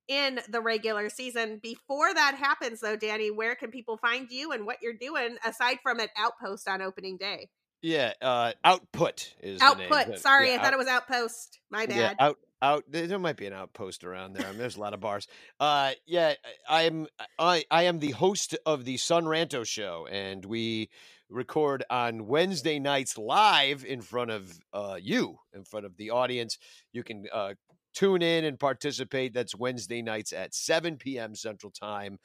in 0.08 0.40
the 0.50 0.62
regular 0.62 1.10
season. 1.10 1.60
Before 1.62 2.14
that 2.14 2.36
happens, 2.36 2.80
though, 2.80 2.96
Danny, 2.96 3.32
where 3.32 3.56
can 3.56 3.72
people 3.72 3.98
find 3.98 4.30
you 4.30 4.52
and 4.52 4.66
what 4.66 4.78
you're 4.82 4.94
doing 4.94 5.38
aside 5.46 5.80
from 5.84 6.00
an 6.00 6.10
outpost 6.18 6.68
on 6.68 6.82
opening 6.82 7.18
day? 7.18 7.50
Yeah, 7.86 8.14
uh, 8.20 8.54
output 8.64 9.36
is 9.44 9.60
the 9.60 9.76
name, 9.76 9.94
Output. 9.94 10.18
Sorry, 10.18 10.50
yeah, 10.50 10.56
I 10.56 10.58
thought 10.58 10.74
it 10.74 10.80
was 10.80 10.88
outpost. 10.88 11.60
My 11.70 11.84
Yeah, 11.84 12.14
bad. 12.14 12.16
out 12.18 12.38
out 12.64 12.84
there 12.88 13.06
there 13.06 13.20
might 13.20 13.38
be 13.38 13.46
an 13.46 13.54
outpost 13.54 14.04
around 14.04 14.34
there. 14.34 14.44
I 14.48 14.50
mean, 14.50 14.58
there's 14.58 14.76
a 14.76 14.80
lot 14.80 14.96
of 14.96 15.02
bars. 15.02 15.28
Uh 15.60 15.92
yeah, 16.08 16.34
I'm 16.68 17.06
I 17.38 17.64
I 17.70 17.84
am 17.84 18.00
the 18.00 18.10
host 18.12 18.58
of 18.66 18.86
the 18.86 18.98
Sun 18.98 19.26
Ranto 19.26 19.64
show 19.68 20.08
and 20.10 20.44
we 20.44 20.90
record 21.30 21.84
on 21.92 22.26
Wednesday 22.26 22.80
nights 22.80 23.20
live 23.20 23.86
in 23.86 24.02
front 24.02 24.32
of 24.32 24.60
uh 24.74 24.98
you, 25.00 25.38
in 25.54 25.64
front 25.64 25.86
of 25.86 25.96
the 25.98 26.10
audience. 26.10 26.58
You 26.92 27.04
can 27.04 27.26
uh 27.32 27.54
tune 27.94 28.24
in 28.24 28.46
and 28.46 28.60
participate. 28.60 29.34
That's 29.34 29.56
Wednesday 29.56 30.02
nights 30.02 30.34
at 30.34 30.56
7 30.56 30.98
p.m. 30.98 31.36
Central 31.36 31.72
Time. 31.72 32.18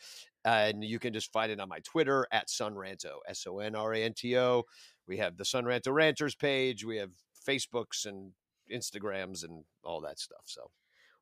And 0.43 0.83
you 0.83 0.99
can 0.99 1.13
just 1.13 1.33
find 1.33 1.53
it 1.53 1.61
on 1.61 1.69
my 1.69 1.81
Twitter 1.81 2.27
at 2.33 2.49
Sonranto, 2.49 3.19
S 3.29 3.47
O 3.47 3.59
N 3.59 3.75
R 3.75 3.93
A 3.93 4.03
N 4.03 4.15
T 4.15 4.39
O. 4.39 4.65
We 5.11 5.17
have 5.17 5.37
the 5.37 5.45
Sun 5.45 5.65
Sonranto 5.65 5.93
Ranters 5.93 6.37
page. 6.37 6.85
We 6.85 6.99
have 6.99 7.11
Facebooks 7.45 8.07
and 8.07 8.31
Instagrams 8.73 9.43
and 9.43 9.65
all 9.83 10.01
that 10.03 10.21
stuff. 10.21 10.43
So 10.45 10.71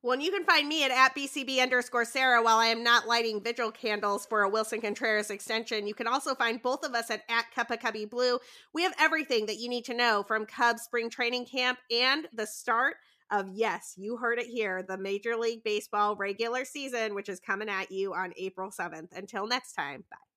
Well, 0.03 0.13
and 0.13 0.21
you 0.21 0.29
can 0.29 0.45
find 0.45 0.67
me 0.69 0.83
at, 0.83 0.91
at 0.91 1.15
BCB 1.15 1.59
underscore 1.59 2.05
Sara 2.05 2.43
while 2.43 2.59
I 2.59 2.67
am 2.67 2.83
not 2.83 3.07
lighting 3.07 3.41
vigil 3.43 3.71
candles 3.71 4.27
for 4.27 4.43
a 4.43 4.49
Willson 4.49 4.79
Contreras 4.79 5.31
extension. 5.31 5.87
You 5.87 5.95
can 5.95 6.05
also 6.05 6.35
find 6.35 6.61
both 6.61 6.85
of 6.85 6.93
us 6.93 7.09
at, 7.09 7.23
at 7.29 7.49
Cup 7.55 7.71
of 7.71 7.79
Cubby 7.79 8.05
Blue. 8.05 8.37
We 8.75 8.83
have 8.83 8.93
everything 8.99 9.47
that 9.47 9.57
you 9.57 9.67
need 9.69 9.85
to 9.85 9.95
know 9.95 10.23
from 10.27 10.45
Cubs 10.45 10.83
spring 10.83 11.09
training 11.09 11.47
camp 11.47 11.79
and 11.89 12.27
the 12.31 12.45
start 12.45 12.97
of, 13.31 13.47
yes, 13.51 13.95
you 13.97 14.17
heard 14.17 14.37
it 14.37 14.45
here, 14.45 14.83
the 14.83 14.99
Major 14.99 15.35
League 15.35 15.63
Baseball 15.63 16.15
regular 16.15 16.63
season, 16.63 17.15
which 17.15 17.27
is 17.27 17.39
coming 17.39 17.69
at 17.69 17.91
you 17.91 18.13
on 18.13 18.33
April 18.37 18.69
7th. 18.69 19.17
Until 19.17 19.47
next 19.47 19.73
time, 19.73 20.03
bye. 20.11 20.28